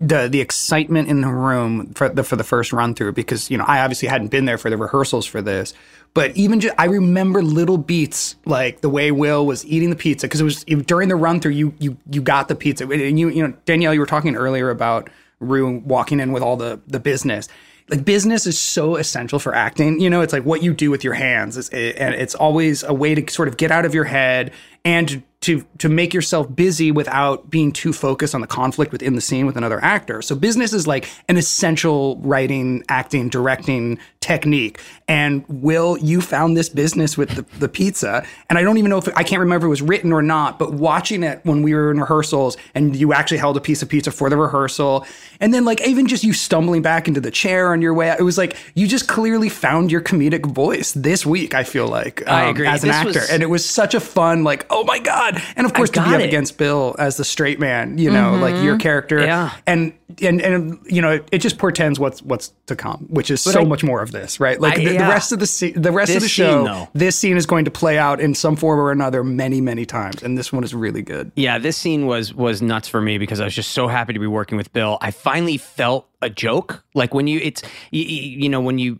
the 0.00 0.28
the 0.28 0.40
excitement 0.40 1.08
in 1.08 1.20
the 1.20 1.28
room 1.28 1.92
for 1.94 2.08
the 2.08 2.24
for 2.24 2.36
the 2.36 2.44
first 2.44 2.72
run 2.72 2.94
through 2.94 3.12
because 3.12 3.50
you 3.50 3.58
know 3.58 3.64
I 3.66 3.80
obviously 3.80 4.08
hadn't 4.08 4.28
been 4.28 4.46
there 4.46 4.56
for 4.56 4.70
the 4.70 4.76
rehearsals 4.78 5.26
for 5.26 5.42
this, 5.42 5.74
but 6.14 6.34
even 6.36 6.60
just 6.60 6.74
I 6.78 6.86
remember 6.86 7.42
little 7.42 7.76
beats 7.76 8.36
like 8.46 8.80
the 8.80 8.88
way 8.88 9.10
Will 9.12 9.44
was 9.44 9.64
eating 9.66 9.90
the 9.90 9.96
pizza 9.96 10.26
because 10.26 10.40
it 10.40 10.44
was 10.44 10.64
during 10.64 11.10
the 11.10 11.16
run 11.16 11.40
through 11.40 11.52
you 11.52 11.74
you 11.78 11.98
you 12.10 12.22
got 12.22 12.48
the 12.48 12.54
pizza 12.54 12.88
and 12.88 13.20
you 13.20 13.28
you 13.28 13.46
know 13.46 13.54
Danielle 13.66 13.92
you 13.92 14.00
were 14.00 14.06
talking 14.06 14.36
earlier 14.36 14.70
about 14.70 15.10
Rue 15.38 15.78
walking 15.78 16.18
in 16.18 16.32
with 16.32 16.42
all 16.42 16.56
the 16.56 16.80
the 16.86 17.00
business 17.00 17.48
like 17.90 18.04
business 18.04 18.46
is 18.46 18.58
so 18.58 18.96
essential 18.96 19.40
for 19.40 19.52
acting. 19.52 20.00
You 20.00 20.08
know, 20.10 20.20
it's 20.20 20.32
like 20.32 20.44
what 20.44 20.62
you 20.62 20.72
do 20.72 20.92
with 20.92 21.02
your 21.02 21.14
hands, 21.14 21.56
is, 21.56 21.68
and 21.70 22.14
it's 22.14 22.36
always 22.36 22.84
a 22.84 22.94
way 22.94 23.16
to 23.16 23.32
sort 23.32 23.48
of 23.48 23.56
get 23.56 23.72
out 23.72 23.84
of 23.84 23.94
your 23.94 24.04
head 24.04 24.52
and 24.84 25.24
to 25.40 25.64
to 25.78 25.88
make 25.88 26.12
yourself 26.12 26.54
busy 26.54 26.92
without 26.92 27.48
being 27.48 27.72
too 27.72 27.92
focused 27.92 28.34
on 28.34 28.42
the 28.42 28.46
conflict 28.46 28.92
within 28.92 29.14
the 29.14 29.20
scene 29.22 29.46
with 29.46 29.56
another 29.56 29.82
actor. 29.82 30.20
So 30.20 30.34
business 30.34 30.72
is 30.74 30.86
like 30.86 31.08
an 31.28 31.36
essential 31.38 32.18
writing, 32.18 32.84
acting, 32.88 33.28
directing 33.30 33.98
technique. 34.20 34.78
And 35.08 35.44
Will, 35.48 35.96
you 35.96 36.20
found 36.20 36.56
this 36.56 36.68
business 36.68 37.16
with 37.16 37.30
the, 37.30 37.42
the 37.58 37.68
pizza, 37.68 38.22
and 38.48 38.58
I 38.58 38.62
don't 38.62 38.76
even 38.76 38.90
know 38.90 38.98
if 38.98 39.08
I 39.16 39.22
can't 39.22 39.40
remember 39.40 39.66
if 39.66 39.68
it 39.68 39.70
was 39.70 39.82
written 39.82 40.12
or 40.12 40.20
not, 40.22 40.58
but 40.58 40.74
watching 40.74 41.22
it 41.22 41.40
when 41.44 41.62
we 41.62 41.74
were 41.74 41.90
in 41.90 41.98
rehearsals, 41.98 42.56
and 42.74 42.94
you 42.94 43.12
actually 43.14 43.38
held 43.38 43.56
a 43.56 43.60
piece 43.60 43.80
of 43.82 43.88
pizza 43.88 44.10
for 44.12 44.28
the 44.28 44.36
rehearsal, 44.36 45.06
and 45.40 45.54
then 45.54 45.64
like 45.64 45.80
even 45.86 46.06
just 46.06 46.22
you 46.22 46.32
stumbling 46.34 46.82
back 46.82 47.08
into 47.08 47.20
the 47.20 47.30
chair 47.30 47.72
on 47.72 47.80
your 47.80 47.94
way 47.94 48.10
out, 48.10 48.20
it 48.20 48.24
was 48.24 48.36
like 48.36 48.56
you 48.74 48.86
just 48.86 49.08
clearly 49.08 49.48
found 49.48 49.90
your 49.90 50.02
comedic 50.02 50.44
voice 50.46 50.92
this 50.92 51.24
week. 51.24 51.54
I 51.54 51.64
feel 51.64 51.88
like 51.88 52.22
I 52.28 52.44
um, 52.44 52.50
agree. 52.50 52.66
as 52.66 52.84
an 52.84 52.88
This 52.88 52.96
actor, 52.96 53.20
was- 53.20 53.30
and 53.30 53.42
it 53.42 53.48
was 53.48 53.68
such 53.68 53.94
a 53.94 54.00
fun 54.00 54.44
like 54.44 54.66
oh 54.70 54.84
my 54.84 54.98
god, 54.98 55.29
and 55.56 55.66
of 55.66 55.74
course 55.74 55.90
to 55.90 56.02
be 56.02 56.14
up 56.14 56.20
it. 56.20 56.24
against 56.24 56.58
Bill 56.58 56.94
as 56.98 57.16
the 57.16 57.24
straight 57.24 57.58
man, 57.60 57.98
you 57.98 58.10
know, 58.10 58.36
like 58.36 58.54
your 58.62 58.74
mm-hmm. 58.74 58.78
character, 58.78 59.20
Yeah. 59.20 59.52
and 59.66 59.92
and 60.22 60.40
and 60.40 60.78
you 60.86 61.00
know 61.00 61.12
it, 61.12 61.28
it 61.32 61.38
just 61.38 61.58
portends 61.58 61.98
what's 61.98 62.22
what's 62.22 62.52
to 62.66 62.76
come, 62.76 63.06
which 63.10 63.30
is 63.30 63.40
so 63.40 63.60
I- 63.60 63.64
much 63.64 63.82
more 63.84 64.02
of 64.02 64.12
this, 64.12 64.40
right? 64.40 64.60
Like 64.60 64.78
I- 64.78 64.84
the, 64.84 64.92
the 64.92 64.98
rest 64.98 65.32
of 65.32 65.38
the 65.38 65.46
se- 65.46 65.72
the 65.72 65.92
rest 65.92 66.14
of 66.14 66.22
the 66.22 66.28
show, 66.28 66.66
scene, 66.66 66.88
this 66.94 67.16
scene 67.16 67.36
is 67.36 67.46
going 67.46 67.64
to 67.64 67.70
play 67.70 67.98
out 67.98 68.20
in 68.20 68.34
some 68.34 68.56
form 68.56 68.78
or 68.78 68.90
another 68.90 69.22
many 69.24 69.60
many 69.60 69.86
times, 69.86 70.22
and 70.22 70.36
this 70.36 70.52
one 70.52 70.64
is 70.64 70.74
really 70.74 71.02
good. 71.02 71.32
Yeah, 71.36 71.58
this 71.58 71.76
scene 71.76 72.06
was 72.06 72.34
was 72.34 72.62
nuts 72.62 72.88
for 72.88 73.00
me 73.00 73.18
because 73.18 73.40
I 73.40 73.44
was 73.44 73.54
just 73.54 73.72
so 73.72 73.88
happy 73.88 74.12
to 74.12 74.18
be 74.18 74.26
working 74.26 74.56
with 74.56 74.72
Bill. 74.72 74.98
I 75.00 75.10
finally 75.10 75.56
felt 75.56 76.08
a 76.22 76.30
joke. 76.30 76.84
Like 76.94 77.14
when 77.14 77.26
you 77.26 77.40
it's 77.42 77.62
you, 77.90 78.04
you 78.04 78.48
know 78.48 78.60
when 78.60 78.78
you 78.78 78.98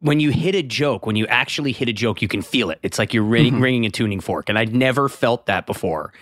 when 0.00 0.18
you 0.18 0.30
hit 0.30 0.54
a 0.54 0.62
joke, 0.62 1.06
when 1.06 1.16
you 1.16 1.26
actually 1.26 1.72
hit 1.72 1.88
a 1.88 1.92
joke, 1.92 2.22
you 2.22 2.28
can 2.28 2.42
feel 2.42 2.70
it. 2.70 2.78
It's 2.82 2.98
like 2.98 3.12
you're 3.12 3.22
ring, 3.22 3.52
mm-hmm. 3.52 3.62
ringing 3.62 3.86
a 3.86 3.90
tuning 3.90 4.20
fork, 4.20 4.48
and 4.48 4.58
I'd 4.58 4.74
never 4.74 5.08
felt 5.08 5.46
that 5.46 5.66
before. 5.66 6.12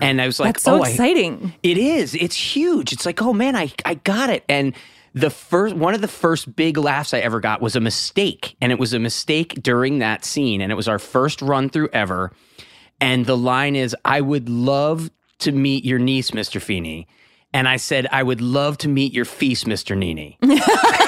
And 0.00 0.20
I 0.20 0.26
was 0.26 0.40
like, 0.40 0.54
That's 0.54 0.64
so 0.64 0.80
oh, 0.80 0.82
I- 0.82 0.88
exciting. 0.88 1.54
it 1.62 1.78
is. 1.78 2.14
It's 2.14 2.36
huge. 2.36 2.92
It's 2.92 3.06
like, 3.06 3.22
oh 3.22 3.32
man, 3.32 3.56
I 3.56 3.72
I 3.84 3.94
got 3.94 4.30
it. 4.30 4.44
And 4.48 4.74
the 5.14 5.30
first 5.30 5.76
one 5.76 5.94
of 5.94 6.00
the 6.00 6.08
first 6.08 6.54
big 6.54 6.76
laughs 6.76 7.14
I 7.14 7.20
ever 7.20 7.40
got 7.40 7.60
was 7.60 7.76
a 7.76 7.80
mistake. 7.80 8.56
And 8.60 8.72
it 8.72 8.78
was 8.78 8.92
a 8.92 8.98
mistake 8.98 9.62
during 9.62 10.00
that 10.00 10.24
scene. 10.24 10.60
And 10.60 10.72
it 10.72 10.74
was 10.74 10.88
our 10.88 10.98
first 10.98 11.40
run 11.40 11.70
through 11.70 11.88
ever. 11.92 12.32
And 13.00 13.26
the 13.26 13.36
line 13.36 13.76
is, 13.76 13.94
I 14.04 14.20
would 14.20 14.48
love 14.48 15.10
to 15.40 15.52
meet 15.52 15.84
your 15.84 16.00
niece, 16.00 16.32
Mr. 16.32 16.60
Feeny. 16.60 17.06
And 17.54 17.68
I 17.68 17.76
said, 17.76 18.06
I 18.10 18.22
would 18.22 18.40
love 18.40 18.78
to 18.78 18.88
meet 18.88 19.12
your 19.12 19.24
feast, 19.24 19.66
Mr. 19.66 19.96
Nini. 19.96 20.38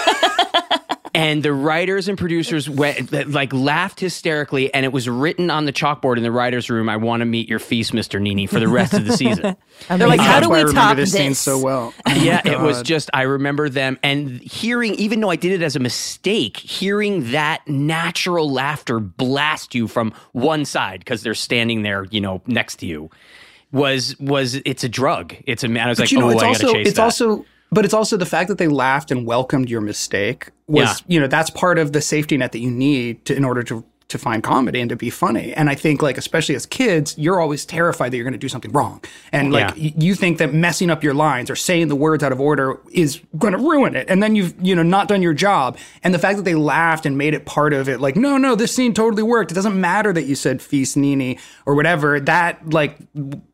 and 1.21 1.43
the 1.43 1.53
writers 1.53 2.09
and 2.09 2.17
producers 2.17 2.69
went 2.69 3.13
like 3.31 3.53
laughed 3.53 4.01
hysterically 4.01 4.73
and 4.73 4.87
it 4.87 4.93
was 4.93 5.09
written 5.09 5.51
on 5.51 5.67
the 5.67 5.73
chalkboard 5.73 6.17
in 6.17 6.23
the 6.23 6.33
writers 6.33 6.71
room 6.71 6.89
i 6.89 6.97
want 6.97 7.21
to 7.21 7.27
meet 7.27 7.49
your 7.49 7.59
feast 7.59 7.93
mr 7.93 8.21
nini 8.21 8.47
for 8.47 8.59
the 8.59 8.69
rest 8.69 8.95
of 8.95 9.05
the 9.05 9.13
season 9.13 9.57
They're 9.89 10.09
like, 10.09 10.21
how 10.21 10.41
do 10.41 10.49
why 10.49 10.61
I 10.61 10.65
we 10.65 10.69
remember 10.69 10.81
top 10.81 10.97
this 10.97 11.13
this? 11.13 11.21
scene 11.21 11.35
so 11.35 11.59
well. 11.59 11.95
Oh 12.07 12.15
yeah, 12.15 12.43
it 12.45 12.61
was 12.61 12.83
just 12.83 13.09
I 13.15 13.23
remember 13.23 13.69
them 13.69 13.99
and 14.03 14.41
hearing 14.41 14.95
even 14.97 15.21
though 15.21 15.31
I 15.31 15.37
did 15.37 15.53
it 15.53 15.63
as 15.63 15.77
a 15.77 15.81
mistake, 15.81 16.57
hearing 16.57 17.31
that 17.33 17.67
natural 17.69 18.51
laughter 18.51 19.01
blast 19.01 19.75
you 19.75 19.89
from 19.89 20.13
one 20.33 20.65
side 20.65 21.01
because 21.01 21.23
they're 21.23 21.35
standing 21.35 21.83
there, 21.83 22.05
you 22.11 22.21
know, 22.21 22.43
next 22.47 22.77
to 22.77 22.87
you 22.87 23.11
was 23.73 24.19
was 24.19 24.57
it's 24.65 24.85
a 24.85 24.89
drug. 24.89 25.35
It's 25.47 25.65
a 25.65 25.69
man. 25.69 25.87
I 25.87 25.91
was 25.91 26.01
like, 26.01 26.11
you 26.13 26.19
know, 26.19 26.27
oh, 26.27 26.31
it's 26.31 26.43
I 26.43 26.49
also 26.49 26.67
gotta 26.67 26.79
chase 26.79 26.89
it's 26.89 26.97
that. 26.97 27.03
also 27.05 27.45
but 27.73 27.85
it's 27.85 27.95
also 27.95 28.17
the 28.17 28.27
fact 28.27 28.49
that 28.49 28.59
they 28.59 28.69
laughed 28.69 29.11
and 29.11 29.27
welcomed 29.27 29.69
your 29.71 29.81
mistake 29.81 30.51
was 30.67 30.85
Yeah. 30.89 30.95
you 31.09 31.21
know 31.21 31.27
that's 31.27 31.51
part 31.51 31.79
of 31.79 31.93
the 31.93 32.01
safety 32.01 32.37
net 32.37 32.53
that 32.53 32.61
you 32.61 32.71
need 32.71 33.25
to 33.27 33.35
in 33.37 33.45
order 33.45 33.63
to 33.65 33.85
to 34.09 34.19
find 34.19 34.43
comedy 34.43 34.81
and 34.81 34.89
to 34.91 34.97
be 34.97 35.09
funny. 35.09 35.55
And 35.55 35.71
i 35.71 35.77
think 35.77 36.03
like 36.03 36.19
especially 36.19 36.57
as 36.57 36.67
kids 36.67 37.15
you're 37.17 37.39
always 37.41 37.65
terrified 37.65 38.11
that 38.11 38.17
you're 38.17 38.25
going 38.25 38.33
to 38.33 38.39
do 38.41 38.49
something 38.49 38.73
wrong. 38.73 39.01
And 39.31 39.53
like 39.53 39.77
Yeah. 39.77 39.85
y- 39.85 39.95
you 39.99 40.17
think 40.17 40.39
that 40.39 40.53
messing 40.53 40.91
up 40.91 41.05
your 41.05 41.15
lines 41.15 41.49
or 41.49 41.55
saying 41.55 41.87
the 41.87 41.95
words 41.95 42.25
out 42.25 42.33
of 42.33 42.41
order 42.41 42.81
is 42.91 43.21
going 43.39 43.53
to 43.53 43.59
ruin 43.61 43.95
it. 43.95 44.11
And 44.11 44.21
then 44.21 44.35
you've 44.35 44.53
you 44.61 44.75
know 44.75 44.83
not 44.83 45.07
done 45.07 45.23
your 45.23 45.33
job. 45.33 45.79
And 46.03 46.13
the 46.13 46.19
fact 46.19 46.39
that 46.39 46.45
they 46.45 46.57
laughed 46.57 47.07
and 47.07 47.17
made 47.17 47.35
it 47.35 47.47
part 47.47 47.73
of 47.73 47.89
it 47.89 48.01
like 48.01 48.17
no 48.17 48.37
no 48.37 48.57
this 48.57 48.75
scene 48.75 48.95
totally 48.95 49.23
worked. 49.23 49.53
It 49.53 49.55
doesn't 49.55 49.81
matter 49.81 50.13
that 50.13 50.25
you 50.25 50.35
said 50.35 50.61
feast 50.61 50.97
nini 50.97 51.39
or 51.65 51.77
whatever 51.77 52.19
that 52.19 52.69
like 52.73 52.99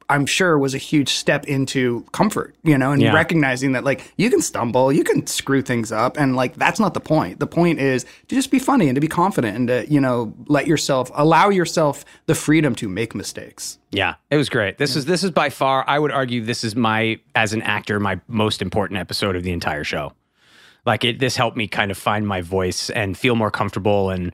I'm 0.09 0.25
sure 0.27 0.57
was 0.59 0.73
a 0.75 0.79
huge 0.79 1.09
step 1.09 1.47
into 1.47 2.05
comfort, 2.13 2.55
you 2.63 2.79
know, 2.79 2.93
and 2.93 3.03
Yeah. 3.03 3.13
recognizing 3.13 3.73
that 3.73 3.83
like 3.85 4.13
you 4.17 4.31
can 4.31 4.41
stumble, 4.41 4.93
you 4.93 5.03
can 5.03 5.27
screw 5.27 5.63
things 5.63 5.91
up, 5.91 6.17
and 6.17 6.37
like 6.37 6.55
that's 6.57 6.79
not 6.79 6.95
the 6.95 7.01
point. 7.01 7.41
The 7.41 7.47
point 7.47 7.81
is 7.81 8.05
to 8.29 8.35
just 8.35 8.51
be 8.51 8.59
funny 8.59 8.89
and 8.89 8.95
to 8.95 9.01
be 9.01 9.09
confident 9.09 9.57
and 9.57 9.69
to, 9.69 9.87
you 9.93 10.01
know, 10.01 10.33
let 10.47 10.67
yourself 10.67 11.11
allow 11.15 11.49
yourself 11.49 12.05
the 12.27 12.35
freedom 12.35 12.75
to 12.77 12.89
make 12.89 13.15
mistakes. 13.15 13.79
Yeah, 13.91 14.15
it 14.31 14.37
was 14.37 14.49
great. 14.49 14.79
This 14.79 14.95
is 14.95 15.07
this 15.07 15.25
is 15.25 15.31
by 15.33 15.51
far, 15.51 15.85
I 15.89 15.99
would 15.99 16.13
argue, 16.13 16.45
this 16.45 16.63
is 16.63 16.77
my 16.77 17.19
as 17.35 17.53
an 17.53 17.63
actor 17.63 17.99
my 17.99 18.21
most 18.29 18.63
important 18.63 19.01
episode 19.01 19.35
of 19.37 19.43
the 19.43 19.53
entire 19.53 19.85
show. 19.85 20.13
Like 20.85 21.05
it, 21.05 21.19
this 21.19 21.37
helped 21.37 21.57
me 21.57 21.67
kind 21.67 21.91
of 21.91 21.99
find 21.99 22.29
my 22.29 22.43
voice 22.43 22.91
and 22.91 23.19
feel 23.19 23.35
more 23.35 23.51
comfortable. 23.51 24.11
And 24.11 24.31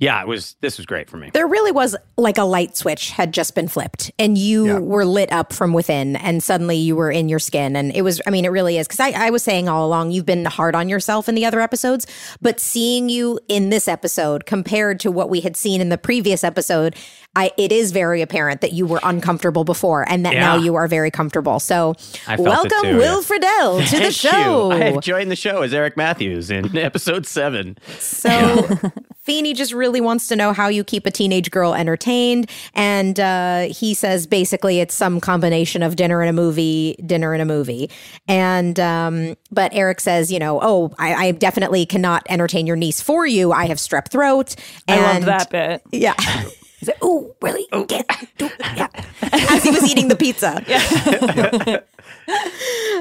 yeah, 0.00 0.20
it 0.20 0.26
was 0.26 0.56
this 0.60 0.76
was 0.78 0.86
great 0.86 1.08
for 1.08 1.16
me. 1.18 1.30
there 1.32 1.46
really 1.46 1.70
was 1.72 1.94
like 2.16 2.38
a 2.38 2.42
light 2.44 2.76
switch 2.76 3.10
had 3.10 3.32
just 3.32 3.54
been 3.54 3.68
flipped 3.68 4.10
and 4.18 4.36
you 4.36 4.66
Yeah. 4.66 4.78
were 4.80 5.04
lit 5.04 5.30
up 5.32 5.52
from 5.52 5.72
within 5.72 6.16
and 6.16 6.42
suddenly 6.42 6.76
you 6.76 6.96
were 6.96 7.10
in 7.10 7.28
your 7.28 7.38
skin 7.38 7.76
and 7.76 7.92
it 7.94 8.02
was 8.02 8.20
i 8.26 8.30
mean 8.30 8.44
it 8.44 8.48
really 8.48 8.76
is 8.78 8.86
because 8.88 9.00
I, 9.00 9.10
I 9.10 9.30
was 9.30 9.42
saying 9.42 9.68
all 9.68 9.86
along 9.86 10.10
you've 10.10 10.26
been 10.26 10.44
hard 10.46 10.74
on 10.74 10.88
yourself 10.88 11.28
in 11.28 11.34
the 11.34 11.46
other 11.46 11.60
episodes 11.60 12.06
but 12.42 12.58
seeing 12.60 13.08
you 13.08 13.38
in 13.48 13.70
this 13.70 13.86
episode 13.88 14.44
compared 14.46 15.00
to 15.00 15.10
what 15.10 15.30
we 15.30 15.40
had 15.40 15.56
seen 15.56 15.80
in 15.80 15.88
the 15.90 15.98
previous 15.98 16.42
episode 16.44 16.96
I, 17.36 17.52
it 17.56 17.70
is 17.70 17.92
very 17.92 18.22
apparent 18.22 18.60
that 18.60 18.72
you 18.72 18.86
were 18.86 19.00
uncomfortable 19.02 19.64
before 19.64 20.08
and 20.08 20.26
that 20.26 20.34
now 20.34 20.56
you 20.56 20.74
are 20.74 20.88
very 20.88 21.10
comfortable 21.10 21.60
so 21.60 21.94
I 22.26 22.36
felt 22.36 22.40
it 22.40 22.42
welcome 22.42 22.82
too, 22.82 22.96
will 22.96 23.22
yeah. 23.22 23.26
friedle 23.26 23.86
to 23.88 23.98
the 23.98 24.10
show 24.10 24.72
You. 24.72 24.76
I 24.76 24.84
have 24.90 25.00
joined 25.00 25.30
the 25.30 25.36
show 25.36 25.62
as 25.62 25.72
Eric 25.72 25.96
Matthews 25.96 26.50
in 26.50 26.76
episode 26.90 27.26
seven. 27.26 27.78
So, 27.98 28.68
Feeny 29.22 29.52
just 29.52 29.72
really 29.72 30.00
wants 30.00 30.26
to 30.28 30.34
know 30.36 30.52
how 30.52 30.68
you 30.68 30.82
keep 30.82 31.06
a 31.06 31.10
teenage 31.10 31.50
girl 31.50 31.74
entertained. 31.74 32.50
And 32.74 33.20
uh, 33.20 33.68
he 33.70 33.94
says 33.94 34.26
basically 34.26 34.80
it's 34.80 34.94
some 34.94 35.20
combination 35.20 35.82
of 35.82 35.94
dinner 35.94 36.20
and 36.22 36.30
a 36.30 36.32
movie, 36.32 36.96
dinner 37.06 37.32
and 37.32 37.42
a 37.42 37.44
movie. 37.44 37.90
And, 38.26 38.80
um, 38.80 39.36
but 39.52 39.72
Eric 39.74 40.00
says, 40.00 40.32
you 40.32 40.38
know, 40.38 40.58
oh, 40.62 40.92
I, 40.98 41.26
I 41.26 41.30
definitely 41.32 41.86
cannot 41.86 42.26
entertain 42.28 42.66
your 42.66 42.76
niece 42.76 43.00
for 43.00 43.26
you. 43.26 43.52
I 43.52 43.66
have 43.66 43.76
strep 43.76 44.10
throat. 44.10 44.56
I 44.88 44.96
love 44.96 45.16
And- 45.16 45.24
that 45.24 45.50
bit. 45.50 45.82
Yeah. 45.92 46.14
He's 46.80 46.88
like, 46.88 46.98
oh, 47.02 47.36
really? 47.42 47.66
Get, 47.86 48.06
do, 48.38 48.48
yeah. 48.74 48.88
As 49.20 49.62
he 49.62 49.70
was 49.70 49.90
eating 49.90 50.08
the 50.08 50.16
pizza. 50.16 50.64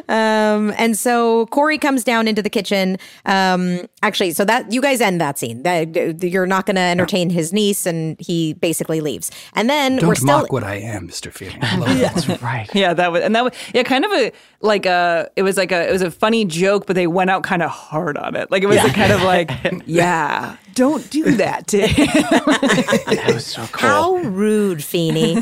um, 0.09 0.73
and 0.77 0.97
so 0.97 1.45
Corey 1.47 1.77
comes 1.77 2.03
down 2.03 2.27
into 2.27 2.41
the 2.41 2.49
kitchen. 2.49 2.97
Um, 3.25 3.87
actually, 4.03 4.31
so 4.31 4.43
that 4.43 4.71
you 4.73 4.81
guys 4.81 4.99
end 4.99 5.21
that 5.21 5.39
scene. 5.39 5.63
That 5.63 6.23
you're 6.23 6.45
not 6.45 6.65
going 6.65 6.75
to 6.75 6.81
entertain 6.81 7.29
his 7.29 7.53
niece, 7.53 7.85
and 7.85 8.19
he 8.19 8.53
basically 8.53 8.99
leaves. 8.99 9.31
And 9.53 9.69
then 9.69 9.93
we're 9.93 9.99
Don't 9.99 10.15
still. 10.15 10.39
mock 10.39 10.51
what 10.51 10.65
I 10.65 10.75
am, 10.75 11.07
Mr. 11.07 11.31
Feeling. 11.31 11.59
I 11.61 11.77
love 11.77 11.97
that. 11.99 12.15
That's 12.15 12.41
right. 12.41 12.69
Yeah, 12.75 12.93
that 12.93 13.11
was 13.13 13.23
and 13.23 13.33
that 13.35 13.45
was 13.45 13.53
yeah, 13.73 13.83
kind 13.83 14.03
of 14.03 14.11
a 14.11 14.31
like 14.61 14.85
a 14.85 15.29
it 15.35 15.43
was 15.43 15.55
like 15.57 15.71
a 15.71 15.87
it 15.87 15.91
was 15.91 16.01
a 16.01 16.11
funny 16.11 16.43
joke, 16.43 16.85
but 16.85 16.95
they 16.95 17.07
went 17.07 17.29
out 17.29 17.43
kind 17.43 17.63
of 17.63 17.69
hard 17.69 18.17
on 18.17 18.35
it. 18.35 18.51
Like 18.51 18.63
it 18.63 18.67
was 18.67 18.83
a 18.83 18.89
kind 18.89 19.13
of 19.13 19.21
like 19.23 19.51
yeah, 19.85 20.57
don't 20.73 21.09
do 21.09 21.23
that 21.37 21.67
to 21.67 21.87
him. 21.87 22.07
That 23.09 23.31
was 23.33 23.45
so 23.45 23.65
cool. 23.71 23.89
How 23.89 24.15
rude, 24.15 24.83
Feeny. 24.83 25.37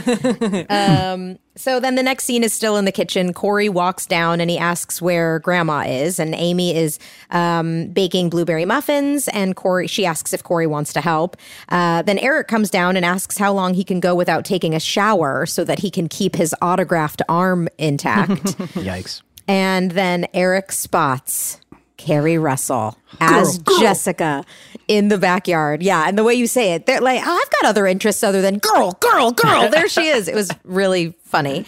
um, 0.69 1.37
so 1.55 1.79
then 1.79 1.95
the 1.95 2.03
next 2.03 2.23
scene 2.25 2.43
is 2.43 2.53
still 2.53 2.77
in 2.77 2.85
the 2.85 2.91
kitchen. 2.91 3.33
Corey 3.33 3.67
walks 3.69 4.05
down 4.05 4.39
and 4.39 4.49
he 4.49 4.57
asks 4.57 5.01
where 5.01 5.39
Grandma 5.39 5.81
is, 5.87 6.19
and 6.19 6.33
Amy 6.35 6.75
is 6.75 6.99
um, 7.31 7.87
baking 7.87 8.29
blueberry 8.29 8.65
muffins. 8.65 9.27
And 9.29 9.55
Corey, 9.55 9.87
she 9.87 10.05
asks 10.05 10.33
if 10.33 10.43
Corey 10.43 10.67
wants 10.67 10.93
to 10.93 11.01
help. 11.01 11.35
Uh, 11.69 12.01
then 12.03 12.17
Eric 12.19 12.47
comes 12.47 12.69
down 12.69 12.95
and 12.95 13.05
asks 13.05 13.37
how 13.37 13.51
long 13.51 13.73
he 13.73 13.83
can 13.83 13.99
go 13.99 14.15
without 14.15 14.45
taking 14.45 14.73
a 14.75 14.79
shower 14.79 15.45
so 15.45 15.63
that 15.63 15.79
he 15.79 15.89
can 15.91 16.07
keep 16.07 16.35
his 16.35 16.53
autographed 16.61 17.21
arm 17.27 17.67
intact. 17.77 18.43
Yikes. 18.75 19.21
And 19.47 19.91
then 19.91 20.27
Eric 20.33 20.71
spots 20.71 21.59
Keri 21.97 22.37
Russell 22.37 22.97
as 23.19 23.57
Jessica 23.79 24.45
in 24.87 25.09
the 25.09 25.17
backyard. 25.17 25.83
Yeah, 25.83 26.07
and 26.07 26.17
the 26.17 26.23
way 26.23 26.33
you 26.33 26.47
say 26.47 26.73
it, 26.73 26.85
they're 26.85 27.01
like, 27.01 27.21
oh, 27.25 27.41
I've 27.45 27.61
got 27.61 27.69
other 27.69 27.85
interests 27.87 28.23
other 28.23 28.41
than 28.41 28.59
girl, 28.59 28.93
girl, 29.01 29.31
girl. 29.31 29.69
There 29.71 29.89
she 29.89 30.07
is. 30.07 30.27
It 30.27 30.35
was 30.35 30.49
really 30.63 31.13
funny. 31.23 31.65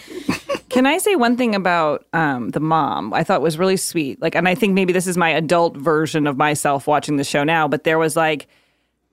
Can 0.69 0.85
I 0.85 0.99
say 0.99 1.15
one 1.15 1.35
thing 1.35 1.55
about 1.55 2.05
um, 2.13 2.49
the 2.51 2.59
mom? 2.59 3.13
I 3.13 3.23
thought 3.23 3.41
was 3.41 3.57
really 3.57 3.75
sweet. 3.77 4.21
Like, 4.21 4.35
and 4.35 4.47
I 4.47 4.55
think 4.55 4.73
maybe 4.73 4.93
this 4.93 5.07
is 5.07 5.17
my 5.17 5.29
adult 5.29 5.75
version 5.75 6.27
of 6.27 6.37
myself 6.37 6.85
watching 6.87 7.17
the 7.17 7.23
show 7.23 7.43
now. 7.43 7.67
But 7.67 7.83
there 7.83 7.97
was 7.97 8.15
like, 8.15 8.47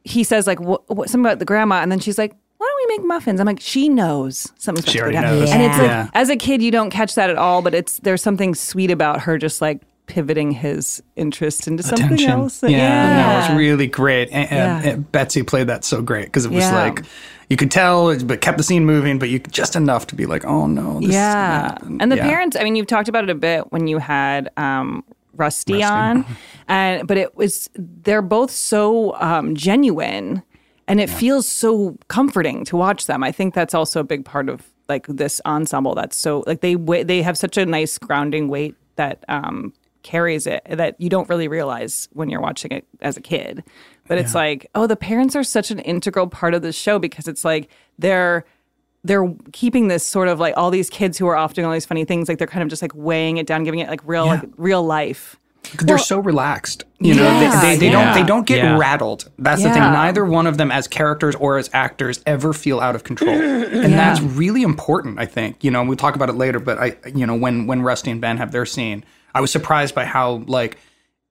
he 0.04 0.22
says 0.22 0.46
like 0.46 0.60
what, 0.60 0.88
what, 0.94 1.08
something 1.08 1.24
about 1.26 1.38
the 1.38 1.44
grandma, 1.46 1.76
and 1.82 1.90
then 1.90 1.98
she's 1.98 2.18
like, 2.18 2.32
"Why 2.58 2.66
don't 2.70 2.88
we 2.90 2.96
make 2.98 3.06
muffins?" 3.08 3.40
I'm 3.40 3.46
like, 3.46 3.58
she 3.60 3.88
knows 3.88 4.52
something's 4.58 4.84
about 4.84 4.92
She 4.92 4.98
to 4.98 4.98
go 4.98 5.04
already 5.04 5.16
down. 5.16 5.38
knows. 5.40 5.50
And 5.50 5.62
it's 5.62 5.78
like, 5.78 5.86
Yeah. 5.88 6.08
as 6.14 6.28
a 6.28 6.36
kid, 6.36 6.62
you 6.62 6.70
don't 6.70 6.90
catch 6.90 7.14
that 7.16 7.28
at 7.30 7.36
all. 7.36 7.62
But 7.62 7.74
it's 7.74 7.98
there's 8.00 8.22
something 8.22 8.54
sweet 8.54 8.90
about 8.92 9.22
her 9.22 9.36
just 9.38 9.60
like 9.60 9.80
pivoting 10.06 10.52
his 10.52 11.02
interest 11.16 11.66
into 11.66 11.82
something 11.82 12.06
Attention. 12.06 12.30
else. 12.30 12.62
Yeah, 12.62 13.16
no, 13.26 13.32
it 13.32 13.50
was 13.50 13.58
really 13.58 13.86
great. 13.86 14.28
And, 14.30 14.50
Yeah. 14.50 14.82
and 14.92 15.12
Betsy 15.12 15.42
played 15.42 15.66
that 15.66 15.84
so 15.84 16.00
great 16.02 16.26
because 16.26 16.44
it 16.44 16.52
was 16.52 16.64
Yeah. 16.64 16.82
like 16.82 17.02
you 17.48 17.56
could 17.56 17.70
tell, 17.70 18.16
but 18.24 18.40
kept 18.40 18.56
the 18.58 18.64
scene 18.64 18.84
moving, 18.84 19.18
but 19.18 19.28
you 19.28 19.38
just 19.38 19.76
enough 19.76 20.06
to 20.08 20.14
be 20.14 20.26
like, 20.26 20.44
oh 20.44 20.66
no, 20.66 21.00
this 21.00 21.10
yeah. 21.12 21.76
is 21.76 21.88
And 22.00 22.10
the 22.10 22.16
yeah. 22.16 22.28
parents, 22.28 22.56
I 22.56 22.64
mean, 22.64 22.76
you've 22.76 22.86
talked 22.86 23.08
about 23.08 23.24
it 23.24 23.30
a 23.30 23.34
bit 23.34 23.70
when 23.72 23.86
you 23.86 23.98
had 23.98 24.50
um, 24.56 25.04
Rusty, 25.34 25.82
on, 25.82 26.24
and 26.68 27.06
but 27.06 27.16
it 27.16 27.36
was 27.36 27.68
they're 27.74 28.22
both 28.22 28.50
so 28.50 29.14
um, 29.20 29.54
genuine, 29.54 30.42
and 30.88 31.00
it 31.00 31.10
feels 31.10 31.46
so 31.46 31.98
comforting 32.08 32.64
to 32.66 32.76
watch 32.76 33.06
them. 33.06 33.22
I 33.22 33.32
think 33.32 33.54
that's 33.54 33.74
also 33.74 34.00
a 34.00 34.04
big 34.04 34.24
part 34.24 34.48
of 34.48 34.62
like 34.88 35.06
this 35.08 35.40
ensemble. 35.44 35.94
That's 35.94 36.16
so 36.16 36.42
like 36.46 36.62
they 36.62 36.74
they 37.02 37.22
have 37.22 37.36
such 37.36 37.56
a 37.58 37.66
nice 37.66 37.98
grounding 37.98 38.48
weight 38.48 38.76
that 38.96 39.24
um, 39.28 39.74
carries 40.06 40.46
it 40.46 40.62
that 40.70 40.94
you 41.00 41.08
don't 41.10 41.28
really 41.28 41.48
realize 41.48 42.08
when 42.12 42.28
you're 42.30 42.40
watching 42.40 42.70
it 42.70 42.86
as 43.00 43.16
a 43.16 43.20
kid. 43.20 43.64
But 44.08 44.18
it's 44.18 44.34
like, 44.34 44.70
oh, 44.74 44.86
the 44.86 44.96
parents 44.96 45.34
are 45.34 45.42
such 45.44 45.70
an 45.72 45.80
integral 45.80 46.28
part 46.28 46.54
of 46.54 46.62
the 46.62 46.72
show 46.72 46.98
because 46.98 47.26
it's 47.28 47.44
like 47.44 47.68
they're 47.98 48.44
they're 49.04 49.32
keeping 49.52 49.88
this 49.88 50.04
sort 50.06 50.28
of 50.28 50.40
like 50.40 50.54
all 50.56 50.70
these 50.70 50.90
kids 50.90 51.18
who 51.18 51.26
are 51.28 51.36
off 51.36 51.54
doing 51.54 51.66
all 51.66 51.72
these 51.72 51.86
funny 51.86 52.04
things, 52.04 52.28
like 52.28 52.38
they're 52.38 52.46
kind 52.46 52.62
of 52.62 52.68
just 52.68 52.82
like 52.82 52.92
weighing 52.94 53.36
it 53.36 53.46
down, 53.46 53.64
giving 53.64 53.80
it 53.80 53.88
like 53.88 54.00
real 54.04 54.26
like 54.26 54.42
real 54.56 54.82
life. 54.84 55.36
they're 55.82 55.98
so 55.98 56.18
relaxed. 56.20 56.84
You 57.00 57.14
know, 57.14 57.22
Yeah, 57.24 57.60
they, 57.60 57.66
they, 57.74 57.76
they 57.80 57.86
yeah. 57.86 57.92
don't 58.04 58.14
they 58.14 58.26
don't 58.26 58.46
get 58.46 58.58
Yeah. 58.58 58.78
rattled. 58.78 59.28
That's 59.38 59.62
the 59.62 59.70
thing. 59.70 59.82
Neither 59.82 60.24
one 60.24 60.46
of 60.46 60.56
them, 60.56 60.70
as 60.70 60.86
characters 60.88 61.34
or 61.34 61.58
as 61.58 61.68
actors, 61.72 62.22
ever 62.26 62.52
feel 62.52 62.78
out 62.80 62.94
of 62.94 63.02
control, 63.04 63.30
and 63.84 63.92
that's 63.92 64.20
really 64.20 64.62
important. 64.62 65.18
I 65.18 65.26
think. 65.26 65.62
You 65.64 65.72
know, 65.72 65.80
and 65.80 65.88
we'll 65.88 65.96
talk 65.98 66.14
about 66.14 66.28
it 66.28 66.34
later. 66.36 66.60
But 66.60 66.78
I, 66.78 66.96
you 67.12 67.26
know, 67.26 67.34
when 67.34 67.66
when 67.66 67.82
Rusty 67.82 68.10
and 68.12 68.20
Ben 68.20 68.36
have 68.38 68.52
their 68.52 68.64
scene, 68.66 69.04
I 69.36 69.40
was 69.40 69.50
surprised 69.50 69.94
by 69.94 70.04
how 70.04 70.42
like 70.46 70.78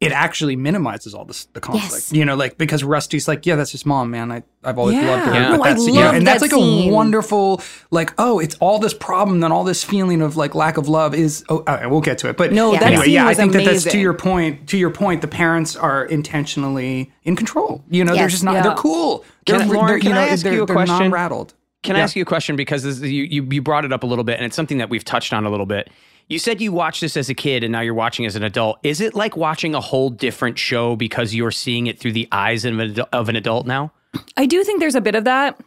it 0.02 0.12
actually 0.12 0.58
minimizes 0.58 1.14
all 1.16 1.24
this 1.24 1.46
the 1.54 1.62
conflict. 1.62 1.94
Yes. 1.94 2.12
You 2.12 2.26
know, 2.26 2.36
like 2.36 2.58
because 2.58 2.84
Rusty's 2.84 3.28
like, 3.30 3.46
yeah, 3.46 3.56
that's 3.56 3.72
his 3.72 3.86
mom, 3.86 4.12
man. 4.12 4.30
I 4.32 4.44
I've 4.64 4.78
always 4.78 4.96
Yeah. 4.98 5.10
loved 5.10 5.26
her. 5.26 5.34
Yeah. 5.34 5.50
But 5.52 5.60
Oh, 5.60 5.64
I 5.64 5.70
that's, 5.74 5.88
love 5.88 6.16
and 6.16 6.28
that's 6.28 6.42
that 6.42 6.52
like 6.52 6.52
scene. 6.52 6.90
a 6.90 6.94
wonderful 6.94 7.62
like 7.92 8.14
oh, 8.18 8.40
it's 8.40 8.56
all 8.60 8.78
this 8.78 8.94
problem 8.94 9.42
and 9.44 9.54
all 9.54 9.64
this 9.64 9.84
feeling 9.86 10.22
of 10.22 10.36
like 10.36 10.54
lack 10.54 10.76
of 10.78 10.90
love 10.90 11.16
is. 11.16 11.46
Oh, 11.50 11.60
all 11.60 11.64
right, 11.78 11.88
we'll 11.90 12.02
get 12.02 12.18
to 12.20 12.30
it. 12.30 12.36
But 12.38 12.52
No, 12.52 12.74
Yeah. 12.74 12.80
that 12.80 12.86
anyway, 12.88 13.06
scene 13.06 13.14
yeah, 13.14 13.26
I 13.26 13.30
was 13.30 13.38
think 13.38 13.54
that 13.54 13.66
that's 13.66 13.84
to 13.86 13.98
your 13.98 14.14
point. 14.14 14.68
To 14.70 14.78
your 14.78 14.92
point, 14.92 15.22
the 15.22 15.28
parents 15.30 15.76
are 15.78 16.04
intentionally 16.06 17.12
in 17.24 17.36
control. 17.38 17.84
You 17.90 18.04
know, 18.04 18.14
they're 18.16 18.28
just 18.28 18.44
not. 18.44 18.56
Yeah. 18.56 18.64
They're 18.64 18.76
cool. 18.76 19.24
They're, 19.46 19.62
I- 19.62 19.66
Lauren, 19.66 19.88
they're, 19.88 20.00
can 20.00 20.10
you 20.10 20.14
know, 20.16 20.22
I 20.22 20.28
ask 20.28 20.44
they're, 20.44 20.54
you 20.54 20.64
a 20.64 20.66
they're 20.66 20.76
question? 20.76 20.98
non-rattled. 20.98 21.54
Can 21.84 21.96
I 21.96 22.00
ask 22.00 22.16
you 22.16 22.24
a 22.24 22.26
question 22.26 22.56
because 22.56 22.82
this, 22.84 23.00
you, 23.00 23.24
you 23.24 23.48
you 23.50 23.62
brought 23.62 23.86
it 23.86 23.94
up 23.94 24.02
a 24.04 24.08
little 24.08 24.24
bit, 24.24 24.38
and 24.38 24.46
it's 24.46 24.56
something 24.56 24.80
that 24.80 24.90
we've 24.90 25.06
touched 25.06 25.32
on 25.34 25.46
a 25.46 25.50
little 25.52 25.68
bit. 25.68 25.90
You 26.28 26.40
said 26.40 26.60
you 26.60 26.72
watched 26.72 27.02
this 27.02 27.16
as 27.18 27.30
a 27.30 27.36
kid, 27.36 27.64
and 27.64 27.72
now 27.72 27.82
you're 27.82 27.94
watching 27.94 28.26
as 28.26 28.36
an 28.36 28.44
adult. 28.44 28.80
Is 28.84 29.00
it 29.00 29.14
like 29.14 29.38
watching 29.38 29.76
a 29.76 29.82
whole 29.82 30.10
different 30.10 30.58
show 30.58 30.96
because 30.96 31.36
you're 31.36 31.52
seeing 31.52 31.88
it 31.88 32.00
through 32.00 32.14
the 32.14 32.28
eyes 32.32 32.66
of 32.66 32.80
an, 32.80 33.00
of 33.14 33.30
an 33.30 33.36
adult 33.36 33.68
now? 33.68 33.92
I 34.36 34.46
do 34.46 34.64
think 34.64 34.80
there's 34.80 34.96
a 34.96 35.02
bit 35.02 35.16
of 35.16 35.24
that. 35.26 35.60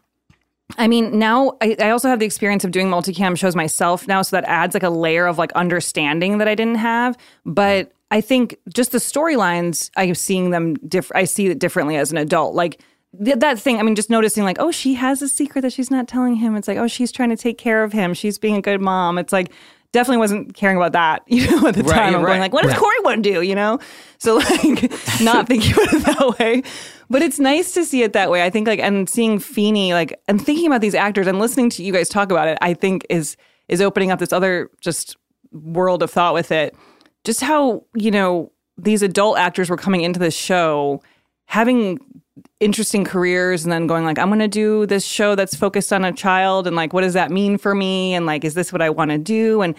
I 0.76 0.86
mean, 0.86 1.18
now 1.18 1.56
I, 1.62 1.76
I 1.78 1.90
also 1.90 2.09
have 2.09 2.18
the 2.18 2.26
experience 2.26 2.64
of 2.64 2.72
doing 2.72 2.88
multicam 2.88 3.38
shows 3.38 3.56
myself 3.56 4.06
now, 4.06 4.20
so 4.22 4.36
that 4.36 4.44
adds 4.44 4.74
like 4.74 4.82
a 4.82 4.90
layer 4.90 5.26
of 5.26 5.38
like 5.38 5.52
understanding 5.52 6.38
that 6.38 6.48
I 6.48 6.54
didn't 6.54 6.76
have. 6.76 7.16
But 7.46 7.92
I 8.11 8.20
think 8.20 8.59
just 8.74 8.92
the 8.92 8.98
storylines, 8.98 9.90
I'm 9.96 10.14
seeing 10.14 10.50
them 10.50 10.74
different. 10.74 11.20
I 11.20 11.24
see 11.24 11.46
it 11.46 11.59
differently 11.59 11.96
as 11.96 12.11
an 12.11 12.18
adult. 12.18 12.54
Like 12.54 12.82
th- 13.24 13.38
that 13.38 13.59
thing, 13.59 13.78
I 13.78 13.82
mean, 13.82 13.94
just 13.94 14.11
noticing 14.11 14.44
like, 14.44 14.59
oh, 14.61 14.70
she 14.70 14.94
has 14.94 15.22
a 15.22 15.28
secret 15.28 15.62
that 15.62 15.72
she's 15.72 15.90
not 15.90 16.09
telling 16.09 16.34
him. 16.36 16.56
It's 16.56 16.68
like, 16.68 16.78
oh, 16.78 16.88
she's 16.88 17.12
trying 17.12 17.30
to 17.30 17.36
take 17.36 17.59
care 17.59 17.82
of 17.82 17.92
him. 17.92 18.12
She's 18.12 18.38
being 18.38 18.56
a 18.56 18.62
good 18.62 18.80
mom. 18.80 19.18
It's 19.18 19.32
like 19.32 19.50
definitely 19.93 20.18
wasn't 20.18 20.55
caring 20.55 20.76
about 20.76 20.93
that, 20.93 21.22
you 21.28 21.51
know, 21.51 21.68
at 21.68 21.74
the 21.74 21.82
Right, 21.82 21.95
time. 21.95 22.14
I'm 22.14 22.22
right. 22.22 22.30
going 22.32 22.41
like, 22.41 22.53
what 22.53 22.64
does 22.64 22.74
Corey 22.74 22.95
want 23.05 23.22
to 23.22 23.32
do, 23.32 23.43
you 23.43 23.55
know? 23.55 23.78
So 24.18 24.36
like 24.36 24.93
not 25.22 25.47
thinking 25.49 25.72
about 25.72 25.93
it 25.95 26.05
that 26.05 26.36
way. 26.39 26.62
But 27.11 27.22
it's 27.22 27.39
nice 27.39 27.72
to 27.74 27.84
see 27.84 28.03
it 28.03 28.12
that 28.12 28.30
way. 28.30 28.43
I 28.45 28.51
think 28.51 28.66
like 28.66 28.80
and 28.80 29.09
seeing 29.09 29.39
Feeny 29.39 29.93
like 29.95 30.20
and 30.28 30.45
thinking 30.45 30.66
about 30.66 30.80
these 30.82 30.95
actors 30.95 31.26
and 31.26 31.39
listening 31.39 31.70
to 31.70 31.82
you 31.82 31.93
guys 31.93 32.09
talk 32.09 32.30
about 32.30 32.49
it, 32.49 32.59
I 32.61 32.74
think 32.74 33.07
is 33.09 33.36
is 33.68 33.80
opening 33.80 34.11
up 34.11 34.18
this 34.18 34.32
other 34.32 34.70
just 34.80 35.16
world 35.53 36.03
of 36.03 36.11
thought 36.11 36.34
with 36.34 36.53
it. 36.53 36.74
Just 37.24 37.41
how, 37.41 37.84
you 37.95 38.11
know, 38.11 38.53
these 38.76 39.03
adult 39.03 39.39
actors 39.39 39.68
were 39.70 39.76
coming 39.76 40.03
into 40.03 40.20
this 40.20 40.36
show 40.36 41.03
having 41.47 41.99
interesting 42.61 43.05
careers 43.05 43.64
and 43.64 43.72
then 43.72 43.86
going 43.86 44.05
like 44.05 44.18
i'm 44.18 44.28
going 44.28 44.39
to 44.39 44.49
do 44.49 44.86
this 44.86 45.05
show 45.05 45.34
that's 45.34 45.55
focused 45.55 45.93
on 45.93 46.05
a 46.05 46.12
child 46.12 46.66
and 46.66 46.76
like 46.76 46.93
what 46.93 47.03
does 47.03 47.14
that 47.14 47.30
mean 47.30 47.59
for 47.59 47.74
me? 47.74 48.14
And 48.14 48.26
like 48.26 48.45
is 48.45 48.55
this 48.55 48.72
what 48.72 48.82
i 48.82 48.91
want 48.91 49.11
to 49.11 49.18
do? 49.18 49.62
And 49.62 49.74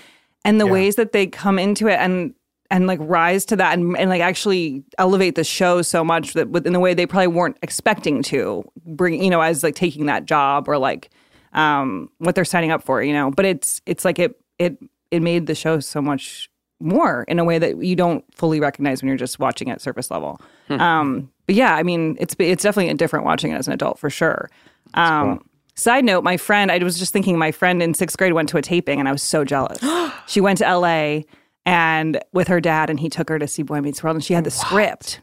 and 0.46 0.60
the 0.60 0.68
ways 0.68 0.96
that 0.96 1.12
they 1.12 1.28
come 1.28 1.60
into 1.60 1.88
it 1.88 2.00
and 2.00 2.34
and 2.72 2.86
like 2.88 3.00
rise 3.02 3.46
to 3.46 3.56
that 3.56 3.78
and, 3.78 3.98
and 3.98 4.10
like 4.10 4.22
actually 4.22 4.84
elevate 4.98 5.36
the 5.36 5.44
show 5.44 5.82
so 5.82 6.04
much 6.04 6.34
that 6.34 6.50
with- 6.50 6.68
in 6.68 6.74
the 6.74 6.80
way 6.80 6.94
they 6.94 7.06
probably 7.06 7.28
weren't 7.28 7.58
expecting 7.62 8.22
to 8.24 8.64
bring 8.86 9.22
you 9.24 9.30
know 9.30 9.42
as 9.42 9.64
like 9.64 9.76
taking 9.76 10.06
that 10.06 10.26
job 10.26 10.68
or 10.68 10.78
like 10.78 11.10
um 11.54 12.10
what 12.20 12.36
they're 12.36 12.46
signing 12.46 12.72
up 12.72 12.84
for 12.84 13.02
you 13.02 13.14
know? 13.14 13.32
But 13.32 13.46
it's 13.46 13.82
it's 13.86 14.06
like 14.06 14.20
it 14.20 14.40
it 14.60 14.78
it 15.12 15.22
made 15.22 15.48
the 15.48 15.56
show 15.56 15.80
so 15.80 16.02
much 16.02 16.50
more 16.80 17.24
in 17.28 17.40
a 17.40 17.44
way 17.44 17.60
that 17.60 17.84
you 17.84 17.96
don't 17.96 18.24
fully 18.34 18.60
recognize 18.60 19.02
when 19.02 19.08
you're 19.08 19.18
just 19.18 19.40
watching 19.40 19.70
at 19.70 19.82
surface 19.82 20.10
level 20.10 20.40
um 20.70 21.30
but 21.46 21.56
yeah 21.56 21.76
i 21.76 21.84
mean 21.84 22.16
it's 22.20 22.36
it's 22.40 22.64
definitely 22.64 22.94
different 22.94 23.26
watching 23.26 23.52
it 23.52 23.56
as 23.56 23.68
an 23.68 23.74
adult 23.74 23.98
for 24.00 24.10
sure 24.10 24.50
um 24.94 25.44
Side 25.76 26.04
note, 26.04 26.26
my 26.26 26.36
friend, 26.36 26.74
I 26.74 26.78
was 26.80 27.00
just 27.00 27.14
thinking 27.14 27.38
my 27.38 27.54
friend 27.54 27.82
in 27.82 27.94
sixth 27.94 28.18
grade 28.18 28.34
went 28.34 28.50
to 28.50 28.58
a 28.58 28.62
taping 28.62 29.00
and 29.00 29.08
I 29.08 29.14
was 29.14 29.24
so 29.24 29.46
jealous. 29.46 29.80
she 30.28 30.42
went 30.42 30.58
to 30.58 30.66
LA 30.66 31.22
and 31.66 32.20
with 32.34 32.50
her 32.50 32.60
dad 32.60 32.90
and 32.90 33.00
he 33.00 33.08
took 33.08 33.30
her 33.30 33.40
to 33.40 33.48
see 33.48 33.64
Boy 33.64 33.80
Meets 33.80 34.04
World 34.04 34.18
and 34.18 34.24
she 34.24 34.34
had 34.34 34.44
the 34.44 34.52
script. 34.52 35.22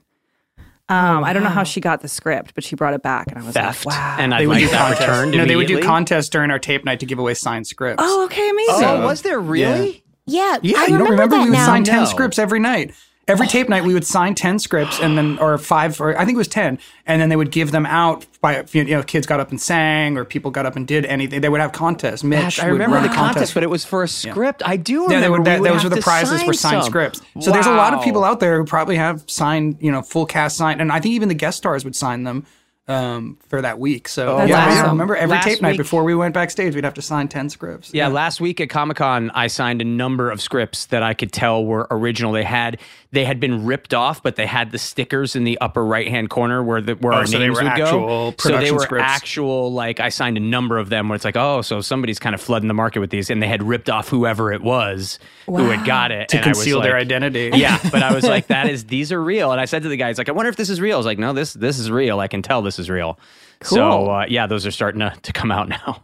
Um, 0.88 1.24
I 1.24 1.34
don't 1.34 1.42
know 1.42 1.50
how 1.50 1.64
she 1.64 1.82
got 1.82 2.00
the 2.00 2.08
script, 2.08 2.54
but 2.54 2.64
she 2.64 2.74
brought 2.74 2.94
it 2.94 3.02
back 3.02 3.26
and 3.30 3.38
I 3.38 3.44
was 3.44 3.52
Theft, 3.52 3.84
like, 3.84 3.96
wow. 3.98 4.16
and 4.18 4.32
I'd 4.32 4.40
They 4.40 4.46
would 4.46 4.54
like 4.54 4.64
do 4.64 4.70
that 4.70 4.78
contests. 4.78 5.00
returned. 5.08 5.32
No, 5.32 5.44
they 5.44 5.56
would 5.56 5.66
do 5.66 5.82
contests 5.82 6.28
during 6.30 6.50
our 6.50 6.58
tape 6.58 6.86
night 6.86 7.00
to 7.00 7.06
give 7.06 7.18
away 7.18 7.34
signed 7.34 7.66
scripts. 7.66 8.02
oh, 8.02 8.24
okay, 8.24 8.48
amazing. 8.48 8.84
Oh, 8.84 9.04
was 9.04 9.20
there 9.20 9.38
really? 9.38 9.92
Yeah, 9.92 10.00
yeah, 10.26 10.58
I 10.58 10.58
you 10.62 10.72
don't 10.72 10.84
remember 10.92 11.10
remember 11.12 11.36
that 11.36 11.42
we 11.44 11.50
would 11.50 11.56
now. 11.56 11.66
sign 11.66 11.84
ten 11.84 12.00
No. 12.00 12.04
scripts 12.06 12.38
every 12.38 12.60
night. 12.60 12.92
Every 13.28 13.48
tape 13.48 13.68
night, 13.68 13.82
we 13.82 13.92
would 13.92 14.06
sign 14.06 14.36
10 14.36 14.60
scripts 14.60 15.00
and 15.00 15.18
then, 15.18 15.36
or 15.40 15.58
five, 15.58 16.00
or 16.00 16.16
I 16.16 16.24
think 16.24 16.36
it 16.36 16.38
was 16.38 16.46
10. 16.46 16.78
And 17.08 17.20
then 17.20 17.28
they 17.28 17.34
would 17.34 17.50
give 17.50 17.72
them 17.72 17.84
out 17.84 18.24
by, 18.40 18.64
you 18.70 18.84
know, 18.84 19.02
kids 19.02 19.26
got 19.26 19.40
up 19.40 19.50
and 19.50 19.60
sang 19.60 20.16
or 20.16 20.24
people 20.24 20.52
got 20.52 20.64
up 20.64 20.76
and 20.76 20.86
did 20.86 21.04
anything. 21.06 21.40
They 21.40 21.48
would 21.48 21.60
have 21.60 21.72
contests. 21.72 22.22
Mitch 22.22 22.40
Gosh, 22.40 22.60
I 22.60 22.66
would 22.66 22.74
remember 22.74 22.94
run 22.98 23.02
the 23.02 23.10
a 23.10 23.14
contest, 23.16 23.52
but 23.54 23.64
it 23.64 23.66
was 23.68 23.84
for 23.84 24.04
a 24.04 24.08
script. 24.08 24.62
I 24.64 24.76
do 24.76 25.08
remember. 25.08 25.14
Yeah, 25.14 25.20
they 25.22 25.28
would, 25.28 25.38
we 25.40 25.44
that, 25.46 25.60
would 25.60 25.70
those 25.72 25.82
were 25.82 25.90
the 25.90 26.00
prizes 26.00 26.38
sign 26.38 26.46
for 26.46 26.52
signed 26.52 26.82
some. 26.84 26.90
scripts. 26.92 27.20
So 27.40 27.50
there's 27.50 27.66
a 27.66 27.74
lot 27.74 27.94
of 27.94 28.04
people 28.04 28.22
out 28.22 28.38
there 28.38 28.58
who 28.58 28.64
probably 28.64 28.94
have 28.94 29.24
signed, 29.28 29.78
you 29.80 29.90
know, 29.90 30.02
full 30.02 30.26
cast 30.26 30.56
signed, 30.56 30.80
and 30.80 30.92
I 30.92 31.00
think 31.00 31.16
even 31.16 31.26
the 31.28 31.34
guest 31.34 31.58
stars 31.58 31.84
would 31.84 31.96
sign 31.96 32.22
them 32.22 32.46
um, 32.88 33.36
for 33.48 33.60
that 33.62 33.78
week. 33.78 34.08
So 34.08 34.36
That's 34.38 34.50
yeah, 34.50 34.68
yeah, 34.68 34.80
awesome. 34.80 34.90
remember 34.92 35.16
every 35.16 35.34
Last 35.36 35.44
tape 35.44 35.60
night 35.62 35.70
week- 35.72 35.78
before 35.78 36.04
we 36.04 36.14
went 36.14 36.34
backstage, 36.34 36.74
we'd 36.74 36.84
have 36.84 36.94
to 36.94 37.02
sign 37.02 37.28
ten 37.28 37.48
scripts. 37.50 37.92
Yeah, 37.92 38.08
last 38.08 38.40
week 38.40 38.60
at 38.60 38.70
Comic 38.70 38.98
Con, 38.98 39.30
I 39.34 39.48
signed 39.48 39.80
a 39.80 39.84
number 39.84 40.30
of 40.30 40.40
scripts 40.40 40.86
that 40.86 41.02
I 41.02 41.14
could 41.14 41.32
tell 41.32 41.64
were 41.64 41.86
original. 41.90 42.32
They 42.32 42.44
had 42.44 42.78
they 43.16 43.24
had 43.24 43.40
been 43.40 43.64
ripped 43.64 43.94
off, 43.94 44.22
but 44.22 44.36
they 44.36 44.44
had 44.44 44.70
the 44.72 44.78
stickers 44.78 45.34
in 45.34 45.44
the 45.44 45.56
upper 45.60 45.82
right 45.84 46.06
hand 46.06 46.28
corner 46.28 46.62
where 46.62 46.82
the 46.82 46.94
where 46.96 47.14
Oh, 47.14 47.16
our 47.16 47.26
so 47.26 47.38
they 47.38 47.46
names 47.46 47.56
were 47.56 47.64
would 47.64 47.72
actual 47.72 48.30
go. 48.32 48.34
So 48.38 48.58
they 48.58 48.70
were 48.70 48.80
scripts. 48.80 49.04
actual. 49.08 49.72
Like 49.72 50.00
I 50.00 50.10
signed 50.10 50.36
a 50.36 50.40
number 50.40 50.76
of 50.78 50.90
them 50.90 51.08
where 51.08 51.16
it's 51.16 51.24
like, 51.24 51.36
oh, 51.36 51.62
so 51.62 51.80
somebody's 51.80 52.18
kind 52.18 52.34
of 52.34 52.40
flooding 52.42 52.68
the 52.68 52.74
market 52.74 53.00
with 53.00 53.08
these, 53.10 53.30
and 53.30 53.42
they 53.42 53.46
had 53.48 53.62
ripped 53.62 53.88
off 53.88 54.08
whoever 54.08 54.52
it 54.52 54.60
was 54.62 55.18
who 55.46 55.70
had 55.70 55.86
got 55.86 56.12
it 56.12 56.28
to 56.28 56.36
and 56.36 56.44
I 56.44 56.48
was 56.50 56.58
conceal 56.58 56.80
their 56.82 56.92
like- 56.92 57.00
identity. 57.02 57.50
Yeah, 57.54 57.78
but 57.90 58.02
I 58.02 58.12
was 58.14 58.24
like, 58.34 58.48
that 58.48 58.68
is 58.68 58.84
these 58.84 59.10
are 59.12 59.22
real, 59.22 59.50
and 59.50 59.60
I 59.60 59.64
said 59.64 59.82
to 59.84 59.88
the 59.88 59.96
guys 59.96 60.18
like, 60.18 60.28
I 60.28 60.32
wonder 60.32 60.50
if 60.50 60.56
this 60.56 60.68
is 60.68 60.80
real. 60.80 60.96
I 60.96 60.98
was 60.98 61.06
like, 61.06 61.18
no, 61.18 61.32
this 61.32 61.54
this 61.54 61.78
is 61.78 61.90
real. 61.90 62.20
I 62.20 62.28
can 62.28 62.42
tell 62.42 62.60
this 62.60 62.78
is 62.78 62.90
real. 62.90 63.18
So 63.62 63.76
Cool. 63.76 64.10
uh, 64.10 64.26
yeah, 64.28 64.46
those 64.46 64.66
are 64.66 64.70
starting 64.70 65.00
to, 65.00 65.14
to 65.22 65.32
come 65.32 65.50
out 65.50 65.68
now. 65.70 66.02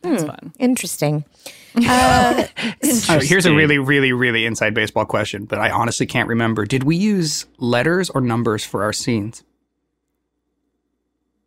That's 0.00 0.24
fun. 0.24 0.52
Interesting. 0.58 1.24
Oh, 3.08 3.18
here's 3.20 3.46
a 3.46 3.54
really, 3.54 3.78
really, 3.78 4.12
really 4.12 4.46
inside 4.46 4.74
baseball 4.74 5.04
question, 5.04 5.44
but 5.44 5.58
I 5.58 5.70
honestly 5.70 6.06
can't 6.06 6.28
remember. 6.28 6.64
Did 6.64 6.84
we 6.84 6.96
use 6.96 7.46
letters 7.58 8.10
or 8.10 8.20
numbers 8.20 8.64
for 8.64 8.82
our 8.82 8.92
scenes? 8.92 9.42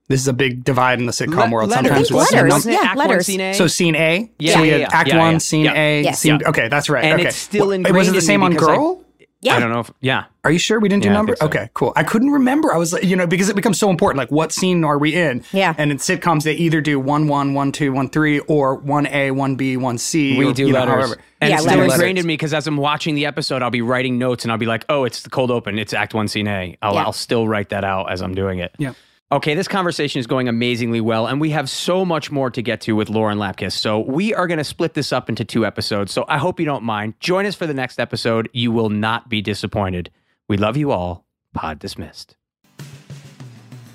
This 0.10 0.22
is 0.22 0.28
a 0.28 0.34
big 0.34 0.64
divide 0.64 1.00
in 1.00 1.06
the 1.06 1.12
sitcom 1.12 1.46
Le- 1.48 1.52
world. 1.52 1.70
letters. 1.70 1.88
Sometimes 1.88 2.02
it's 2.12 2.32
letters. 2.34 2.52
Wasn't 2.54 2.74
Yeah, 2.74 2.80
Act 2.82 2.98
One, 2.98 3.08
letters. 3.10 3.26
Scene 3.26 3.42
A? 3.42 3.54
So 3.54 3.68
scene 3.68 3.96
A. 3.96 4.32
Yeah, 4.40 4.54
so 4.54 4.62
we 4.62 4.68
yeah, 4.68 4.72
had 4.74 4.82
yeah. 4.82 4.88
Act 4.92 5.08
Yeah, 5.10 5.18
One, 5.18 5.32
yeah. 5.34 5.38
Scene 5.40 5.66
Yeah. 5.66 5.74
A. 5.74 6.04
Yes. 6.04 6.20
Scene. 6.20 6.40
Yeah. 6.42 6.50
Okay, 6.50 6.68
that's 6.70 6.90
right. 6.90 7.04
And 7.04 7.20
okay. 7.20 7.28
it's 7.30 7.38
still 7.38 7.72
in. 7.72 7.82
ingrained 7.82 7.98
Was 7.98 8.08
it 8.08 8.14
the 8.14 8.22
same 8.22 8.42
on 8.44 8.52
because 8.52 8.68
I- 8.70 8.76
Girl? 8.76 9.04
Yeah. 9.42 9.56
I 9.56 9.60
don't 9.60 9.72
know 9.72 9.82
if 9.82 9.92
yeah. 10.02 10.26
Are 10.44 10.52
you 10.52 10.58
sure 10.58 10.80
we 10.80 10.90
didn't 10.90 11.04
do 11.04 11.10
Yeah, 11.10 11.14
I 11.14 11.18
number? 11.18 11.36
so. 11.36 11.46
Okay, 11.46 11.70
cool. 11.76 11.94
I 11.96 12.04
couldn't 12.04 12.32
remember. 12.32 12.74
I 12.74 12.78
was, 12.78 12.94
like, 12.94 13.04
you 13.04 13.16
know, 13.16 13.28
because 13.28 13.50
it 13.50 13.56
becomes 13.56 13.78
so 13.78 13.90
important. 13.92 14.18
Like, 14.18 14.32
what 14.32 14.52
scene 14.52 14.84
are 14.84 14.98
we 14.98 15.14
in? 15.16 15.44
Yeah. 15.52 15.76
And 15.78 15.92
in 15.92 15.98
sitcoms, 15.98 16.44
they 16.44 16.54
either 16.54 16.82
do 16.82 17.00
one, 17.00 17.28
one, 17.28 17.54
one, 17.54 17.72
two, 17.72 17.92
one, 17.94 18.10
three, 18.10 18.40
or 18.40 18.76
one 18.76 19.06
A, 19.08 19.30
one 19.32 19.56
B, 19.56 19.78
one 19.78 19.98
C. 20.00 20.38
We 20.38 20.46
or, 20.48 20.54
do 20.54 20.68
you 20.68 20.74
know, 20.74 20.80
letters. 20.80 20.94
however. 20.96 21.22
And 21.40 21.50
Yeah, 21.52 21.56
it's 21.58 21.66
still 21.66 21.82
ingrained 21.84 22.18
in 22.18 22.26
me 22.26 22.34
because 22.34 22.54
as 22.54 22.66
I'm 22.66 22.78
watching 22.78 23.14
the 23.14 23.28
episode, 23.28 23.62
I'll 23.62 23.70
be 23.70 23.82
writing 23.84 24.18
notes 24.18 24.44
and 24.44 24.52
I'll 24.52 24.58
be 24.58 24.66
like, 24.66 24.86
oh, 24.90 25.04
it's 25.04 25.22
the 25.22 25.30
cold 25.30 25.52
open. 25.52 25.78
It's 25.78 25.94
Act 25.94 26.16
One, 26.16 26.28
Scene 26.28 26.48
A. 26.48 26.76
I'll, 26.82 26.96
Yeah. 26.96 27.04
I'll 27.04 27.14
still 27.14 27.48
write 27.48 27.70
that 27.70 27.84
out 27.84 28.12
as 28.12 28.22
I'm 28.22 28.34
doing 28.34 28.58
it. 28.60 28.74
Yeah. 28.80 28.94
Okay, 29.30 29.56
this 29.56 29.68
conversation 29.68 30.22
is 30.22 30.28
going 30.28 30.48
amazingly 30.48 31.02
well, 31.02 31.28
and 31.28 31.42
we 31.42 31.50
have 31.50 31.70
so 31.70 32.06
much 32.06 32.32
more 32.32 32.50
to 32.50 32.62
get 32.62 32.80
to 32.82 32.96
with 32.96 33.10
Lauren 33.10 33.38
Lapkus. 33.38 33.74
So 33.74 34.00
we 34.00 34.34
are 34.34 34.48
going 34.48 34.58
to 34.58 34.64
split 34.64 34.94
this 34.94 35.12
up 35.12 35.28
into 35.28 35.44
two 35.44 35.66
episodes. 35.66 36.14
So 36.14 36.24
I 36.30 36.38
hope 36.38 36.62
you 36.62 36.66
don't 36.66 36.86
mind. 36.86 37.16
Join 37.20 37.46
us 37.46 37.54
for 37.54 37.68
the 37.68 37.74
next 37.74 38.00
episode. 38.00 38.48
You 38.54 38.72
will 38.72 38.90
not 38.90 39.28
be 39.28 39.42
disappointed. 39.42 40.12
We 40.48 40.56
love 40.56 40.78
you 40.78 40.92
all. 40.92 41.26
Pod 41.54 41.78
dismissed. 41.78 42.38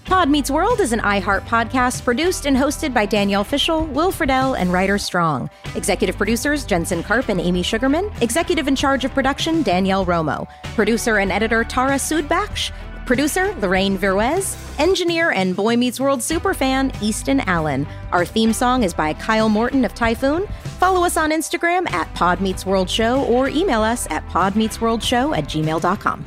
Pod 0.04 0.28
Meets 0.28 0.50
World 0.50 0.80
is 0.80 0.92
an 0.92 1.00
iHeart 1.00 1.46
podcast 1.46 2.04
produced 2.04 2.44
and 2.44 2.54
hosted 2.54 2.92
by 2.92 3.06
Danielle 3.06 3.44
Fishel, 3.44 3.86
Will 3.86 4.12
Friedle, 4.12 4.58
and 4.58 4.70
Rider 4.70 4.98
Strong. 4.98 5.48
Executive 5.74 6.18
producers 6.18 6.66
Jensen 6.66 7.02
Karp 7.02 7.30
and 7.30 7.40
Amy 7.40 7.62
Sugarman. 7.62 8.12
Executive 8.20 8.68
in 8.68 8.76
charge 8.76 9.06
of 9.06 9.14
production 9.14 9.62
Danielle 9.62 10.04
Romo. 10.04 10.46
Producer 10.74 11.16
and 11.16 11.32
editor 11.32 11.64
Tara 11.64 11.94
Sudbaksh. 11.94 12.70
Producer 13.12 13.54
Lorraine 13.56 13.98
Viruez. 13.98 14.56
Engineer 14.80 15.32
and 15.32 15.54
Boy 15.54 15.76
Meets 15.76 16.00
World 16.00 16.20
superfan 16.20 16.96
Easton 17.02 17.40
Allen. 17.40 17.86
Our 18.10 18.24
theme 18.24 18.54
song 18.54 18.84
is 18.84 18.94
by 18.94 19.12
Kyle 19.12 19.50
Morton 19.50 19.84
of 19.84 19.92
Typhoon. 19.94 20.46
Follow 20.80 21.04
us 21.04 21.18
on 21.18 21.30
Instagram 21.30 21.92
at 21.92 22.12
Pod 22.14 22.40
Meets 22.40 22.64
World 22.64 22.88
Show 22.88 23.22
or 23.24 23.50
email 23.50 23.82
us 23.82 24.10
at 24.10 24.26
podmeetsworldshow 24.30 25.36
at 25.36 25.44
gmail.com. 25.44 26.24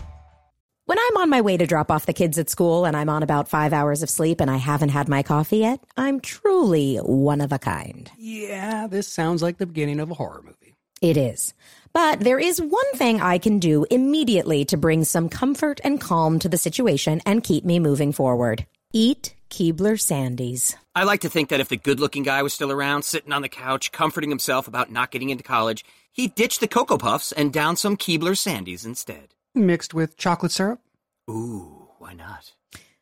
When 0.85 0.99
I'm 0.99 1.17
on 1.17 1.29
my 1.31 1.41
way 1.41 1.57
to 1.57 1.65
drop 1.65 1.89
off 1.89 2.05
the 2.05 2.13
kids 2.13 2.37
at 2.37 2.51
school 2.51 2.85
and 2.85 2.95
I'm 2.95 3.09
on 3.09 3.23
about 3.23 3.47
five 3.47 3.73
hours 3.73 4.03
of 4.03 4.09
sleep 4.11 4.39
and 4.39 4.51
I 4.51 4.57
haven't 4.57 4.89
had 4.89 5.09
my 5.09 5.23
coffee 5.23 5.57
yet, 5.57 5.79
I'm 5.97 6.19
truly 6.19 6.97
one 6.97 7.41
of 7.41 7.51
a 7.51 7.57
kind. 7.57 8.11
Yeah, 8.15 8.85
this 8.85 9.07
sounds 9.07 9.41
like 9.41 9.57
the 9.57 9.65
beginning 9.65 9.99
of 9.99 10.11
a 10.11 10.13
horror 10.13 10.43
movie. 10.45 10.75
It 11.01 11.17
is. 11.17 11.55
But 11.95 12.19
there 12.19 12.39
is 12.39 12.59
one 12.61 12.91
thing 12.95 13.21
I 13.21 13.37
can 13.37 13.57
do 13.57 13.85
immediately 13.89 14.65
to 14.65 14.75
bring 14.75 15.05
some 15.05 15.29
comfort 15.29 15.79
and 15.81 15.97
calm 15.97 16.39
to 16.39 16.49
the 16.49 16.57
situation 16.57 17.21
and 17.25 17.41
keep 17.41 17.63
me 17.63 17.79
moving 17.79 18.11
forward. 18.11 18.65
Eat 18.91 19.33
Keebler 19.49 19.95
Sandies. 19.95 20.75
I 20.93 21.05
like 21.05 21.21
to 21.21 21.29
think 21.29 21.47
that 21.47 21.61
if 21.61 21.69
the 21.69 21.77
good 21.77 22.01
looking 22.01 22.23
guy 22.23 22.43
was 22.43 22.53
still 22.53 22.69
around, 22.69 23.03
sitting 23.03 23.31
on 23.31 23.43
the 23.43 23.47
couch, 23.47 23.93
comforting 23.93 24.29
himself 24.29 24.67
about 24.67 24.91
not 24.91 25.09
getting 25.09 25.29
into 25.29 25.45
college, 25.45 25.85
he'd 26.11 26.35
ditch 26.35 26.59
the 26.59 26.67
Cocoa 26.67 26.97
Puffs 26.97 27.31
and 27.31 27.53
down 27.53 27.77
some 27.77 27.95
Keebler 27.95 28.35
Sandies 28.35 28.85
instead. 28.85 29.29
Mixed 29.53 29.93
with 29.93 30.17
chocolate 30.17 30.51
syrup. 30.51 30.81
Ooh, 31.29 31.91
why 31.99 32.11
not? 32.11 32.51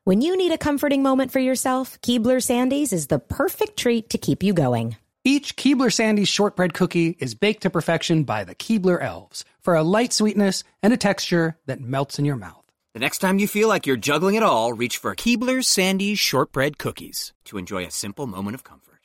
When 0.04 0.22
you 0.22 0.38
need 0.38 0.52
a 0.52 0.58
comforting 0.60 1.02
moment 1.02 1.32
for 1.32 1.40
yourself, 1.40 2.00
Keebler 2.02 2.44
Sandies 2.44 2.94
is 2.94 3.08
the 3.08 3.18
perfect 3.18 3.76
treat 3.76 4.12
to 4.12 4.20
keep 4.20 4.44
you 4.44 4.54
going. 4.54 4.98
Each 5.26 5.56
Keebler 5.56 5.90
Sandies 5.90 6.28
shortbread 6.28 6.74
cookie 6.74 7.16
is 7.18 7.34
baked 7.34 7.62
to 7.64 7.70
perfection 7.70 8.26
by 8.26 8.44
the 8.44 8.56
Keebler 8.56 9.02
elves 9.02 9.46
for 9.62 9.74
a 9.76 9.82
light 9.84 10.12
sweetness 10.12 10.66
and 10.82 10.92
a 10.92 10.98
texture 10.98 11.58
that 11.66 11.80
melts 11.80 12.20
in 12.20 12.26
your 12.26 12.36
mouth. 12.36 12.66
The 12.94 13.00
next 13.00 13.20
time 13.20 13.40
you 13.40 13.48
feel 13.48 13.70
like 13.70 13.88
you're 13.88 13.96
juggling 13.96 14.36
it 14.36 14.44
all, 14.44 14.74
reach 14.74 14.98
for 14.98 15.16
Keebler 15.16 15.60
Sandies 15.64 16.18
shortbread 16.18 16.78
cookies 16.78 17.32
to 17.46 17.58
enjoy 17.58 17.86
a 17.86 17.92
simple 17.92 18.28
moment 18.28 18.56
of 18.56 18.66
comfort. 18.66 19.00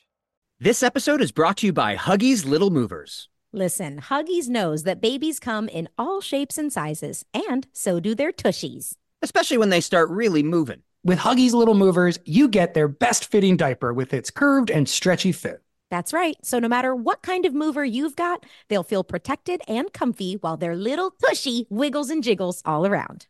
This 0.59 0.83
episode 0.83 1.23
is 1.23 1.31
brought 1.31 1.59
to 1.59 1.67
you 1.67 1.73
by 1.73 1.95
Huggies 1.95 2.45
Little 2.45 2.71
Movers. 2.71 3.29
Listen, 3.53 4.01
Huggies 4.01 4.49
knows 4.49 4.83
that 4.83 5.01
babies 5.01 5.39
come 5.39 5.69
in 5.69 5.89
all 5.97 6.21
shapes 6.21 6.59
and 6.59 6.73
sizes, 6.73 7.25
and 7.33 7.69
so 7.73 8.01
do 8.01 8.17
their 8.17 8.33
tushies. 8.33 8.95
especially 9.23 9.59
when 9.59 9.71
they 9.71 9.81
start 9.81 10.11
really 10.11 10.43
moving. 10.43 10.83
With 11.05 11.21
Huggies 11.21 11.53
Little 11.53 11.75
Movers, 11.75 12.19
you 12.25 12.49
get 12.49 12.75
their 12.75 12.89
best 12.89 13.31
fitting 13.31 13.57
diaper 13.57 13.93
with 13.93 14.13
its 14.13 14.33
curved 14.33 14.69
and 14.71 14.89
stretchy 14.89 15.31
fit. 15.31 15.63
That's 15.91 16.13
right. 16.13 16.37
So 16.43 16.59
no 16.59 16.69
matter 16.69 16.95
what 16.95 17.23
kind 17.23 17.47
of 17.47 17.55
mover 17.55 17.85
you've 17.85 18.17
got, 18.17 18.45
they'll 18.69 18.83
feel 18.83 19.05
protected 19.05 19.63
and 19.67 19.93
comfy 19.93 20.35
while 20.35 20.57
their 20.57 20.77
little 20.77 21.11
tushy 21.11 21.67
wiggles 21.71 22.11
and 22.11 22.23
jiggles 22.23 22.63
all 22.65 22.87
around. 22.87 23.27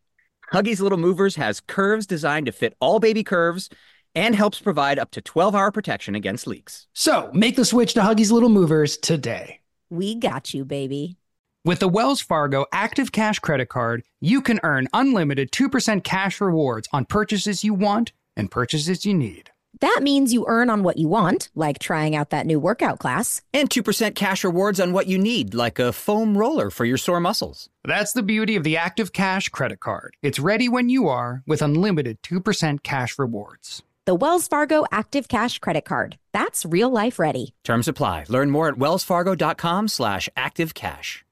Huggies 0.53 0.81
Little 0.81 0.99
Movers 0.99 1.37
has 1.37 1.61
curves 1.61 2.07
designed 2.07 2.47
to 2.47 2.53
fit 2.53 2.75
all 2.81 3.01
baby 3.01 3.23
curves 3.23 3.69
and 4.15 4.35
helps 4.35 4.61
provide 4.61 4.99
up 4.99 5.11
to 5.13 5.21
12 5.21 5.55
hour 5.55 5.71
protection 5.71 6.15
against 6.15 6.47
leaks. 6.47 6.87
So 6.95 7.31
make 7.33 7.57
the 7.57 7.65
switch 7.65 7.95
to 7.95 8.01
Huggies 8.01 8.33
Little 8.33 8.49
Movers 8.49 8.97
today. 8.97 9.61
We 9.91 10.15
got 10.15 10.55
you, 10.55 10.65
baby. 10.65 11.17
With 11.65 11.81
the 11.81 11.89
Wells 11.89 12.21
Fargo 12.21 12.65
Active 12.73 13.13
Cash 13.13 13.41
Credit 13.41 13.69
Card, 13.69 14.03
you 14.21 14.41
can 14.41 14.59
earn 14.63 14.89
unlimited 14.95 15.51
2% 15.51 16.03
cash 16.03 16.41
rewards 16.41 16.89
on 16.93 17.05
purchases 17.05 17.63
you 17.63 17.75
want 17.75 18.13
and 18.37 18.51
purchases 18.51 19.05
you 19.05 19.13
need. 19.13 19.51
That 19.81 20.01
means 20.03 20.33
you 20.33 20.45
earn 20.49 20.71
on 20.71 20.83
what 20.83 20.97
you 20.97 21.09
want, 21.09 21.51
like 21.55 21.79
trying 21.79 22.17
out 22.17 22.31
that 22.31 22.47
new 22.47 22.59
workout 22.59 22.99
class. 22.99 23.43
And 23.53 23.71
2% 23.71 24.15
cash 24.15 24.43
rewards 24.43 24.81
on 24.81 24.93
what 24.93 25.07
you 25.07 25.19
need, 25.19 25.55
like 25.55 25.79
a 25.79 25.93
foam 25.93 26.37
roller 26.37 26.71
for 26.71 26.85
your 26.85 26.97
sore 26.97 27.21
muscles. 27.21 27.69
That's 27.85 28.13
the 28.13 28.23
beauty 28.23 28.57
of 28.57 28.65
the 28.65 28.77
Active 28.77 29.13
Cash 29.13 29.51
Credit 29.51 29.79
Card. 29.79 30.17
It's 30.23 30.39
ready 30.39 30.69
when 30.69 30.89
you 30.89 31.09
are 31.09 31.43
with 31.47 31.63
unlimited 31.63 32.21
2% 32.23 32.83
cash 32.83 33.19
rewards. 33.19 33.83
The 34.05 34.15
Wells 34.15 34.49
Fargo 34.49 34.85
Active 34.91 35.29
Cash 35.29 35.59
Credit 35.59 35.85
Card. 35.85 36.19
That's 36.33 36.65
real 36.65 36.91
life 36.91 37.19
ready. 37.19 37.55
Terms 37.63 37.89
apply. 37.89 38.25
Learn 38.29 38.51
more 38.51 38.69
at 38.69 38.77
wellsfargo.com 38.77 39.89
slash 39.89 40.29
activecash. 40.37 41.23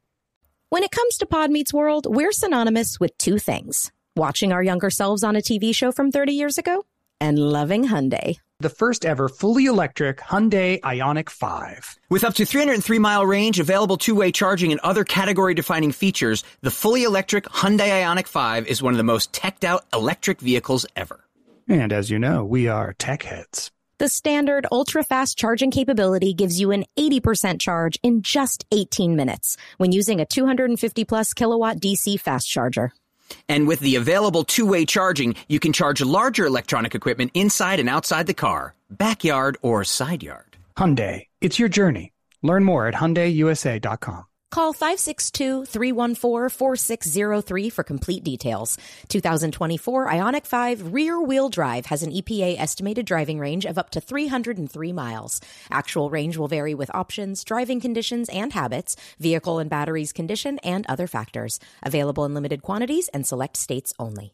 When 0.68 0.82
it 0.82 0.91
comes 0.91 1.16
to 1.18 1.26
Pod 1.26 1.51
Meets 1.51 1.72
World, 1.72 2.07
we're 2.09 2.32
synonymous 2.32 3.01
with 3.01 3.16
two 3.18 3.39
things 3.39 3.93
watching 4.14 4.53
our 4.53 4.62
younger 4.62 4.91
selves 4.91 5.22
on 5.22 5.37
a 5.37 5.41
TV 5.41 5.74
show 5.74 5.93
from 5.93 6.11
30 6.11 6.32
years 6.32 6.59
ago 6.59 6.84
and 7.20 7.38
loving 7.38 7.84
Hyundai. 7.86 8.38
The 8.60 8.70
first 8.70 9.04
ever 9.04 9.28
fully 9.28 9.66
electric 9.66 10.18
Hyundai 10.18 10.80
Ioniq 10.80 11.28
5. 11.28 11.98
With 12.08 12.24
up 12.24 12.34
to 12.34 12.46
303 12.46 12.98
mile 12.98 13.26
range, 13.26 13.60
available 13.60 13.98
two-way 13.98 14.32
charging, 14.32 14.72
and 14.72 14.80
other 14.80 15.04
category-defining 15.04 15.92
features, 15.92 16.42
the 16.62 16.70
fully 16.70 17.02
electric 17.02 17.44
Hyundai 17.44 18.02
Ioniq 18.02 18.26
5 18.26 18.66
is 18.66 18.82
one 18.82 18.94
of 18.94 18.98
the 18.98 19.04
most 19.04 19.32
teched-out 19.32 19.84
electric 19.92 20.40
vehicles 20.40 20.86
ever. 20.96 21.24
And 21.68 21.92
as 21.92 22.10
you 22.10 22.18
know, 22.18 22.44
we 22.44 22.68
are 22.68 22.94
tech 22.94 23.24
heads. 23.24 23.70
The 23.98 24.08
standard 24.08 24.66
ultra 24.70 25.02
fast 25.02 25.38
charging 25.38 25.70
capability 25.70 26.34
gives 26.34 26.60
you 26.60 26.70
an 26.70 26.84
80% 26.98 27.60
charge 27.60 27.98
in 28.02 28.20
just 28.20 28.64
18 28.70 29.16
minutes 29.16 29.56
when 29.78 29.90
using 29.90 30.20
a 30.20 30.26
250 30.26 31.04
plus 31.04 31.32
kilowatt 31.32 31.76
DC 31.80 32.20
fast 32.20 32.46
charger. 32.48 32.92
And 33.48 33.66
with 33.66 33.80
the 33.80 33.96
available 33.96 34.44
two-way 34.44 34.84
charging, 34.84 35.34
you 35.48 35.58
can 35.58 35.72
charge 35.72 36.02
larger 36.02 36.46
electronic 36.46 36.94
equipment 36.94 37.30
inside 37.34 37.80
and 37.80 37.88
outside 37.88 38.26
the 38.26 38.34
car, 38.34 38.74
backyard 38.90 39.56
or 39.62 39.82
side 39.84 40.22
yard. 40.22 40.56
Hyundai, 40.76 41.26
it's 41.40 41.58
your 41.58 41.68
journey. 41.68 42.12
Learn 42.42 42.64
more 42.64 42.86
at 42.86 42.94
HyundaiUSA.com. 42.94 44.24
Call 44.57 44.72
562-314-4603 44.72 47.70
for 47.70 47.84
complete 47.84 48.24
details. 48.24 48.78
2024 49.09 50.09
Ioniq 50.09 50.46
5 50.46 50.94
rear 50.94 51.20
wheel 51.20 51.50
drive 51.50 51.84
has 51.84 52.02
an 52.02 52.11
EPA 52.11 52.59
estimated 52.59 53.04
driving 53.04 53.38
range 53.38 53.66
of 53.66 53.76
up 53.76 53.90
to 53.90 54.00
303 54.00 54.94
miles. 54.94 55.42
Actual 55.70 56.09
range 56.09 56.38
will 56.38 56.48
vary 56.48 56.72
with 56.72 56.90
options, 56.94 57.44
driving 57.44 57.82
conditions 57.82 58.30
and 58.30 58.54
habits, 58.54 58.96
vehicle 59.18 59.59
and 59.59 59.68
batteries 59.68 60.14
condition, 60.14 60.59
and 60.61 60.86
other 60.86 61.07
factors. 61.07 61.61
Available 61.82 62.24
in 62.24 62.32
limited 62.32 62.62
quantities 62.62 63.09
and 63.09 63.26
select 63.26 63.59
states 63.59 63.92
only. 63.98 64.32